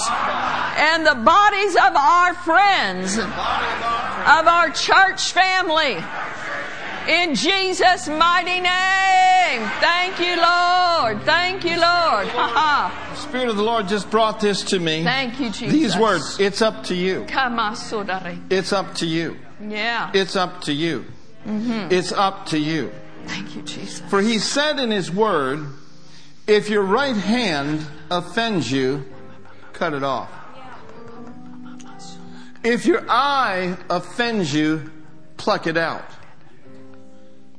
and 0.76 1.06
the 1.06 1.14
bodies 1.14 1.76
of 1.76 1.94
our 1.96 2.34
friends, 2.34 3.18
of 3.18 3.28
our 4.46 4.70
church 4.70 5.32
family. 5.32 6.02
In 7.08 7.34
Jesus' 7.34 8.08
mighty 8.08 8.60
name. 8.60 9.68
Thank 9.80 10.18
you, 10.20 10.36
Lord. 10.36 11.22
Thank 11.22 11.64
you, 11.64 11.80
Lord. 11.80 12.26
The 12.28 13.14
Spirit 13.16 13.48
of 13.48 13.56
the 13.56 13.62
Lord 13.62 13.88
just 13.88 14.10
brought 14.10 14.40
this 14.40 14.62
to 14.64 14.78
me. 14.78 15.02
Thank 15.02 15.40
you, 15.40 15.50
Jesus. 15.50 15.72
These 15.72 15.96
words, 15.96 16.38
it's 16.38 16.62
up 16.62 16.84
to 16.84 16.94
you. 16.94 17.26
It's 17.28 18.72
up 18.72 18.94
to 18.96 19.06
you. 19.06 19.36
Yeah. 19.60 20.10
It's 20.14 20.36
up 20.36 20.62
to 20.62 20.72
you. 20.72 21.04
Mm-hmm. 21.46 21.92
It's 21.92 22.12
up 22.12 22.46
to 22.46 22.58
you. 22.58 22.92
Thank 23.26 23.56
you, 23.56 23.62
Jesus. 23.62 24.00
For 24.08 24.20
he 24.20 24.38
said 24.38 24.78
in 24.78 24.90
his 24.90 25.10
word, 25.10 25.66
if 26.46 26.70
your 26.70 26.82
right 26.82 27.16
hand 27.16 27.86
offends 28.10 28.70
you, 28.70 29.04
cut 29.72 29.92
it 29.92 30.04
off. 30.04 30.30
If 32.64 32.86
your 32.86 33.04
eye 33.08 33.76
offends 33.90 34.54
you, 34.54 34.90
pluck 35.36 35.66
it 35.66 35.76
out. 35.76 36.04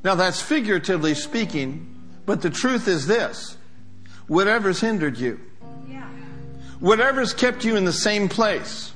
Now 0.04 0.16
that's 0.16 0.42
figuratively 0.42 1.14
speaking, 1.14 1.88
but 2.26 2.42
the 2.42 2.50
truth 2.50 2.88
is 2.88 3.08
this. 3.08 3.58
Whatever's 4.28 4.80
hindered 4.80 5.18
you, 5.18 5.40
whatever's 6.80 7.34
kept 7.34 7.64
you 7.66 7.76
in 7.76 7.86
the 7.86 7.94
same 7.94 8.30
place, 8.30 8.92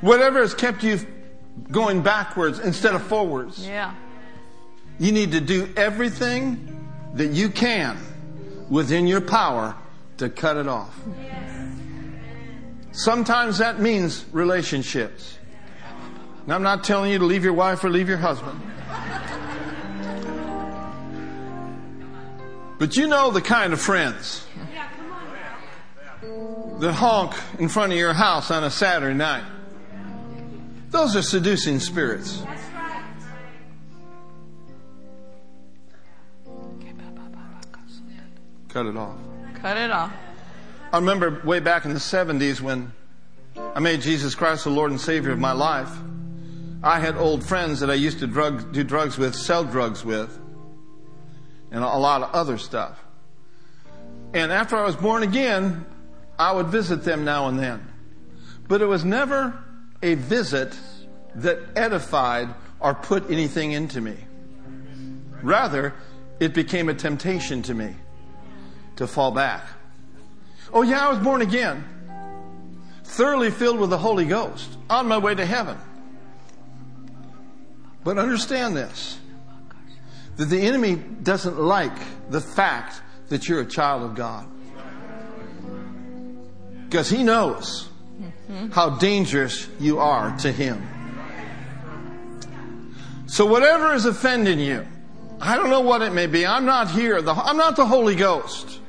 whatever 0.00 0.40
has 0.40 0.54
kept 0.54 0.82
you 0.82 1.00
going 1.70 2.02
backwards 2.02 2.58
instead 2.58 2.94
of 2.94 3.02
forwards, 3.02 3.64
Yeah. 3.66 3.92
you 4.98 5.12
need 5.12 5.32
to 5.32 5.40
do 5.40 5.68
everything 5.76 6.88
that 7.14 7.28
you 7.28 7.48
can 7.48 7.96
within 8.68 9.06
your 9.06 9.20
power 9.20 9.74
to 10.18 10.28
cut 10.28 10.56
it 10.56 10.68
off. 10.68 10.94
Sometimes 12.92 13.58
that 13.58 13.80
means 13.80 14.24
relationships. 14.32 15.38
Now, 16.46 16.54
I'm 16.54 16.62
not 16.62 16.84
telling 16.84 17.10
you 17.10 17.18
to 17.18 17.24
leave 17.24 17.42
your 17.42 17.52
wife 17.52 17.82
or 17.82 17.90
leave 17.90 18.08
your 18.08 18.18
husband. 18.18 18.60
But 22.78 22.96
you 22.96 23.06
know 23.06 23.30
the 23.30 23.40
kind 23.40 23.72
of 23.72 23.80
friends 23.80 24.46
that 26.80 26.92
honk 26.92 27.34
in 27.58 27.68
front 27.68 27.92
of 27.92 27.98
your 27.98 28.12
house 28.12 28.50
on 28.50 28.64
a 28.64 28.70
Saturday 28.70 29.14
night. 29.14 29.44
Those 30.90 31.16
are 31.16 31.22
seducing 31.22 31.80
spirits. 31.80 32.42
Cut 38.68 38.86
it 38.86 38.96
off. 38.96 39.16
Cut 39.54 39.76
it 39.76 39.90
off. 39.90 40.12
I 40.92 40.98
remember 40.98 41.40
way 41.44 41.60
back 41.60 41.84
in 41.84 41.92
the 41.92 42.00
70s 42.00 42.60
when 42.60 42.92
I 43.56 43.78
made 43.78 44.00
Jesus 44.00 44.34
Christ 44.34 44.64
the 44.64 44.70
Lord 44.70 44.90
and 44.90 45.00
Savior 45.00 45.30
of 45.30 45.38
my 45.38 45.52
life. 45.52 45.90
I 46.82 46.98
had 46.98 47.16
old 47.16 47.44
friends 47.44 47.80
that 47.80 47.90
I 47.90 47.94
used 47.94 48.18
to 48.18 48.26
drug, 48.26 48.72
do 48.72 48.82
drugs 48.82 49.16
with, 49.16 49.34
sell 49.34 49.64
drugs 49.64 50.04
with, 50.04 50.38
and 51.74 51.82
a 51.82 51.98
lot 51.98 52.22
of 52.22 52.30
other 52.32 52.56
stuff. 52.56 52.96
And 54.32 54.52
after 54.52 54.76
I 54.76 54.84
was 54.84 54.94
born 54.94 55.24
again, 55.24 55.84
I 56.38 56.52
would 56.52 56.68
visit 56.68 57.02
them 57.02 57.24
now 57.24 57.48
and 57.48 57.58
then. 57.58 57.84
But 58.68 58.80
it 58.80 58.86
was 58.86 59.04
never 59.04 59.58
a 60.00 60.14
visit 60.14 60.78
that 61.34 61.58
edified 61.74 62.54
or 62.78 62.94
put 62.94 63.28
anything 63.28 63.72
into 63.72 64.00
me. 64.00 64.16
Rather, 65.42 65.94
it 66.38 66.54
became 66.54 66.88
a 66.88 66.94
temptation 66.94 67.62
to 67.62 67.74
me 67.74 67.96
to 68.96 69.08
fall 69.08 69.32
back. 69.32 69.66
Oh, 70.72 70.82
yeah, 70.82 71.06
I 71.06 71.10
was 71.10 71.18
born 71.18 71.42
again, 71.42 71.84
thoroughly 73.02 73.50
filled 73.50 73.80
with 73.80 73.90
the 73.90 73.98
Holy 73.98 74.26
Ghost, 74.26 74.70
on 74.88 75.08
my 75.08 75.18
way 75.18 75.34
to 75.34 75.44
heaven. 75.44 75.76
But 78.04 78.18
understand 78.18 78.76
this 78.76 79.18
that 80.36 80.46
the 80.46 80.60
enemy 80.60 80.96
doesn't 80.96 81.58
like 81.58 81.96
the 82.30 82.40
fact 82.40 83.00
that 83.28 83.48
you're 83.48 83.60
a 83.60 83.66
child 83.66 84.02
of 84.02 84.14
God. 84.14 84.46
Because 86.84 87.08
he 87.08 87.22
knows 87.22 87.88
how 88.72 88.90
dangerous 88.90 89.68
you 89.80 89.98
are 89.98 90.36
to 90.38 90.52
him. 90.52 90.86
So, 93.26 93.46
whatever 93.46 93.94
is 93.94 94.04
offending 94.04 94.60
you, 94.60 94.86
I 95.40 95.56
don't 95.56 95.70
know 95.70 95.80
what 95.80 96.02
it 96.02 96.12
may 96.12 96.26
be. 96.26 96.46
I'm 96.46 96.64
not 96.64 96.90
here. 96.90 97.20
The, 97.20 97.32
I'm 97.32 97.56
not 97.56 97.76
the 97.76 97.86
Holy 97.86 98.14
Ghost. 98.14 98.80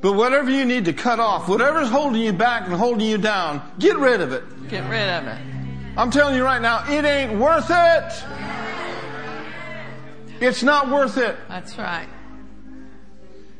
But 0.00 0.12
whatever 0.12 0.50
you 0.50 0.64
need 0.64 0.84
to 0.84 0.92
cut 0.92 1.18
off, 1.18 1.48
whatever's 1.48 1.90
holding 1.90 2.22
you 2.22 2.32
back 2.32 2.66
and 2.66 2.74
holding 2.74 3.06
you 3.06 3.18
down, 3.18 3.62
get 3.78 3.96
rid 3.96 4.20
of 4.20 4.32
it. 4.32 4.44
Get 4.68 4.88
rid 4.88 5.08
of 5.08 5.26
it. 5.26 5.38
I'm 5.96 6.10
telling 6.10 6.36
you 6.36 6.44
right 6.44 6.62
now, 6.62 6.84
it 6.88 7.04
ain't 7.04 7.38
worth 7.38 7.66
it. 7.68 8.67
It's 10.40 10.62
not 10.62 10.88
worth 10.88 11.16
it. 11.16 11.36
That's 11.48 11.76
right. 11.78 12.08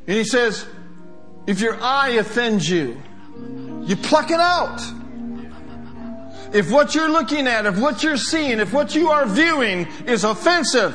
And 0.07 0.17
he 0.17 0.25
says, 0.25 0.67
if 1.47 1.61
your 1.61 1.81
eye 1.83 2.11
offends 2.11 2.69
you, 2.69 3.01
you 3.83 3.97
pluck 3.97 4.31
it 4.31 4.41
out. 4.41 4.81
If 6.53 6.71
what 6.71 6.95
you're 6.95 7.11
looking 7.11 7.47
at, 7.47 7.67
if 7.67 7.79
what 7.79 8.03
you're 8.03 8.17
seeing, 8.17 8.59
if 8.59 8.73
what 8.73 8.95
you 8.95 9.11
are 9.11 9.27
viewing 9.27 9.87
is 10.07 10.25
offensive, 10.25 10.95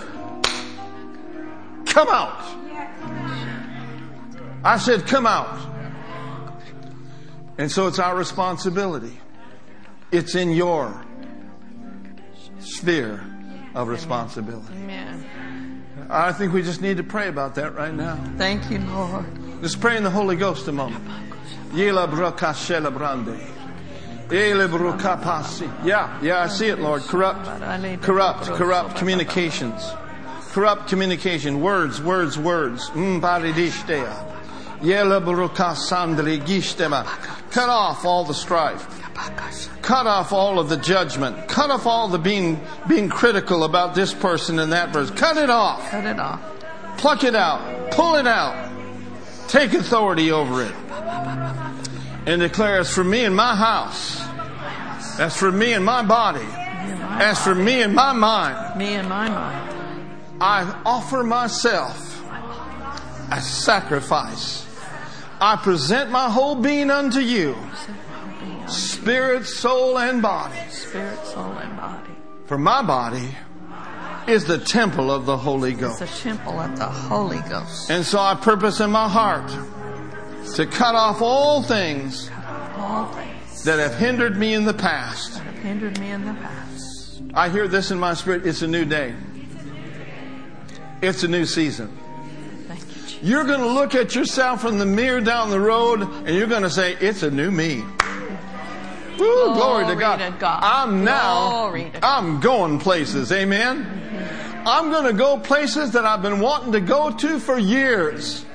come 1.85 2.07
out. 2.09 2.41
I 4.63 4.77
said, 4.77 5.05
come 5.05 5.27
out. 5.27 5.59
And 7.57 7.71
so 7.71 7.87
it's 7.87 7.99
our 7.99 8.15
responsibility. 8.15 9.19
It's 10.11 10.35
in 10.35 10.51
your 10.51 11.05
sphere 12.59 13.23
of 13.75 13.89
responsibility. 13.89 14.73
Amen. 14.73 15.25
I 16.09 16.31
think 16.31 16.53
we 16.53 16.61
just 16.61 16.81
need 16.81 16.97
to 16.97 17.03
pray 17.03 17.27
about 17.27 17.55
that 17.55 17.75
right 17.75 17.93
now. 17.93 18.15
Thank 18.37 18.69
you, 18.69 18.79
Lord. 18.79 19.25
Let's 19.61 19.75
pray 19.75 19.97
in 19.97 20.03
the 20.03 20.09
Holy 20.09 20.35
Ghost 20.35 20.67
a 20.67 20.71
moment. 20.71 21.05
Yela 21.71 22.07
broka 22.09 22.53
shela 22.53 22.93
brande. 22.93 23.39
Ele 24.31 24.67
broka 24.67 25.21
pasi. 25.21 25.69
Yeah, 25.83 26.19
yeah, 26.21 26.43
I 26.43 26.47
see 26.47 26.67
it, 26.67 26.79
Lord. 26.79 27.01
Corrupt, 27.03 27.45
corrupt, 28.01 28.45
corrupt 28.47 28.95
communications. 28.95 29.91
Corrupt 30.51 30.87
communication. 30.87 31.61
Words, 31.61 32.01
words, 32.01 32.37
words. 32.37 32.89
Mm, 32.91 33.21
Mbaridishtea. 33.21 34.79
Yela 34.81 35.23
broka 35.23 35.75
sandri 35.75 36.39
gishtema. 36.39 37.05
Cut 37.51 37.69
off 37.69 38.05
all 38.05 38.23
the 38.23 38.33
strife. 38.33 39.02
Cut 39.81 40.07
off 40.07 40.31
all 40.31 40.59
of 40.59 40.69
the 40.69 40.77
judgment. 40.77 41.47
Cut 41.47 41.69
off 41.69 41.85
all 41.85 42.07
the 42.07 42.17
being, 42.17 42.59
being 42.87 43.09
critical 43.09 43.63
about 43.63 43.95
this 43.95 44.13
person 44.13 44.59
and 44.59 44.71
that 44.71 44.93
person. 44.93 45.15
Cut 45.15 45.37
it 45.37 45.49
off. 45.49 45.89
Cut 45.89 46.05
it 46.05 46.19
off. 46.19 46.41
Pluck 46.97 47.23
it 47.23 47.35
out. 47.35 47.91
Pull 47.91 48.15
it 48.15 48.27
out. 48.27 48.71
Take 49.47 49.73
authority 49.73 50.31
over 50.31 50.63
it. 50.63 50.73
and 52.25 52.41
declare, 52.41 52.79
as 52.79 52.93
for 52.93 53.03
me 53.03 53.25
and 53.25 53.35
my 53.35 53.55
house, 53.55 54.21
as 55.19 55.35
for 55.35 55.51
me 55.51 55.73
and 55.73 55.83
my 55.83 56.01
body, 56.03 56.45
as 57.19 57.43
for 57.43 57.53
me 57.53 57.81
and 57.81 57.93
my 57.93 58.13
mind, 58.13 58.77
me 58.79 58.93
and 58.93 59.07
my 59.09 59.29
mind. 59.29 60.19
I 60.41 60.81
offer 60.85 61.23
myself 61.23 62.21
as 63.29 63.47
sacrifice. 63.47 64.65
I 65.39 65.57
present 65.57 66.09
my 66.09 66.29
whole 66.29 66.55
being 66.55 66.89
unto 66.89 67.19
you, 67.19 67.55
spirit, 68.67 69.45
soul, 69.45 69.97
and 69.99 70.21
body. 70.21 70.55
Spirit, 70.69 71.23
soul, 71.25 71.51
and 71.53 71.75
body. 71.77 72.11
For 72.45 72.57
my 72.57 72.81
body 72.81 73.29
is 74.27 74.45
the 74.45 74.57
temple 74.57 75.11
of 75.11 75.25
the 75.25 75.37
Holy 75.37 75.71
It's 75.71 75.81
Ghost. 75.81 75.99
the 75.99 76.07
temple 76.07 76.59
of 76.59 76.77
the 76.77 76.85
Holy 76.85 77.39
Ghost. 77.49 77.89
And 77.89 78.05
so 78.05 78.19
I 78.19 78.35
purpose 78.35 78.79
in 78.79 78.91
my 78.91 79.07
heart 79.09 79.49
to 80.55 80.65
cut 80.65 80.95
off 80.95 81.21
all 81.21 81.61
things 81.63 82.29
All 82.77 83.05
things 83.13 83.63
that 83.63 83.79
have 83.79 83.95
hindered 83.95 84.37
me 84.37 84.53
in 84.53 84.65
the 84.65 84.73
past. 84.73 85.33
that 85.35 85.43
have 85.43 85.55
hindered 85.55 85.99
me 85.99 86.11
in 86.11 86.25
the 86.25 86.33
past. 86.33 87.21
I 87.33 87.49
hear 87.49 87.67
this 87.67 87.91
in 87.91 87.99
my 87.99 88.13
spirit. 88.13 88.45
It's 88.45 88.61
a 88.61 88.67
new 88.67 88.85
day. 88.85 89.13
It's 91.01 91.23
a 91.23 91.27
new 91.27 91.45
season. 91.45 91.97
You, 93.21 93.29
you're 93.31 93.43
going 93.45 93.59
to 93.59 93.67
look 93.67 93.95
at 93.95 94.15
yourself 94.15 94.65
in 94.65 94.77
the 94.77 94.85
mirror 94.85 95.21
down 95.21 95.49
the 95.49 95.59
road 95.59 96.01
and 96.01 96.29
you're 96.29 96.47
going 96.47 96.63
to 96.63 96.69
say, 96.69 96.93
it's 96.99 97.23
a 97.23 97.31
new 97.31 97.51
me. 97.51 97.83
Woo, 99.19 99.53
glory, 99.53 99.85
to 99.87 99.95
God. 99.95 100.17
to 100.17 100.35
God. 100.39 100.59
I'm 100.63 101.03
now, 101.03 101.49
Glory 101.49 101.85
to 101.85 101.99
God. 101.99 102.03
I'm 102.03 102.39
going 102.39 102.79
places. 102.79 103.31
Amen. 103.31 104.01
I'm 104.65 104.91
going 104.91 105.05
to 105.05 105.13
go 105.13 105.37
places 105.37 105.91
that 105.91 106.05
I've 106.05 106.21
been 106.21 106.39
wanting 106.39 106.71
to 106.71 106.79
go 106.79 107.11
to 107.11 107.39
for 107.39 107.57
years 107.57 108.45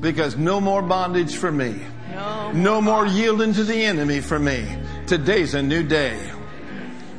because 0.00 0.36
no 0.36 0.60
more 0.60 0.80
bondage 0.82 1.36
for 1.36 1.50
me. 1.50 1.80
No. 2.12 2.52
No 2.52 2.80
more 2.80 3.06
yielding 3.06 3.52
to 3.54 3.64
the 3.64 3.84
enemy 3.84 4.20
for 4.20 4.38
me. 4.38 4.64
Today's 5.06 5.54
a 5.54 5.62
new 5.62 5.82
day. 5.82 6.18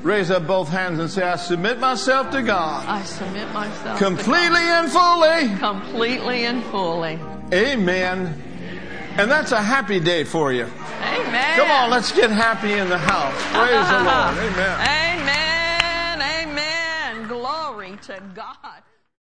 Raise 0.01 0.31
up 0.31 0.47
both 0.47 0.69
hands 0.69 0.99
and 0.99 1.09
say, 1.09 1.23
I 1.23 1.35
submit 1.35 1.79
myself 1.79 2.31
to 2.31 2.41
God 2.41 2.87
I 2.87 3.03
submit 3.03 3.51
myself 3.51 3.99
completely 3.99 4.61
and 4.61 4.89
fully. 4.89 5.57
Completely 5.57 6.45
and 6.45 6.63
fully. 6.65 7.19
Amen. 7.51 8.41
And 9.17 9.29
that's 9.29 9.51
a 9.51 9.61
happy 9.61 9.99
day 9.99 10.23
for 10.23 10.53
you. 10.53 10.67
Amen. 11.01 11.55
Come 11.57 11.71
on, 11.71 11.89
let's 11.89 12.11
get 12.11 12.29
happy 12.29 12.73
in 12.73 12.89
the 12.89 12.97
house. 12.97 13.33
Praise 13.51 13.87
the 13.87 14.03
Lord. 14.09 14.37
Amen. 14.37 16.19
Amen. 16.21 16.47
Amen. 16.49 17.27
Glory 17.27 17.97
to 18.03 18.21
God. 18.35 18.83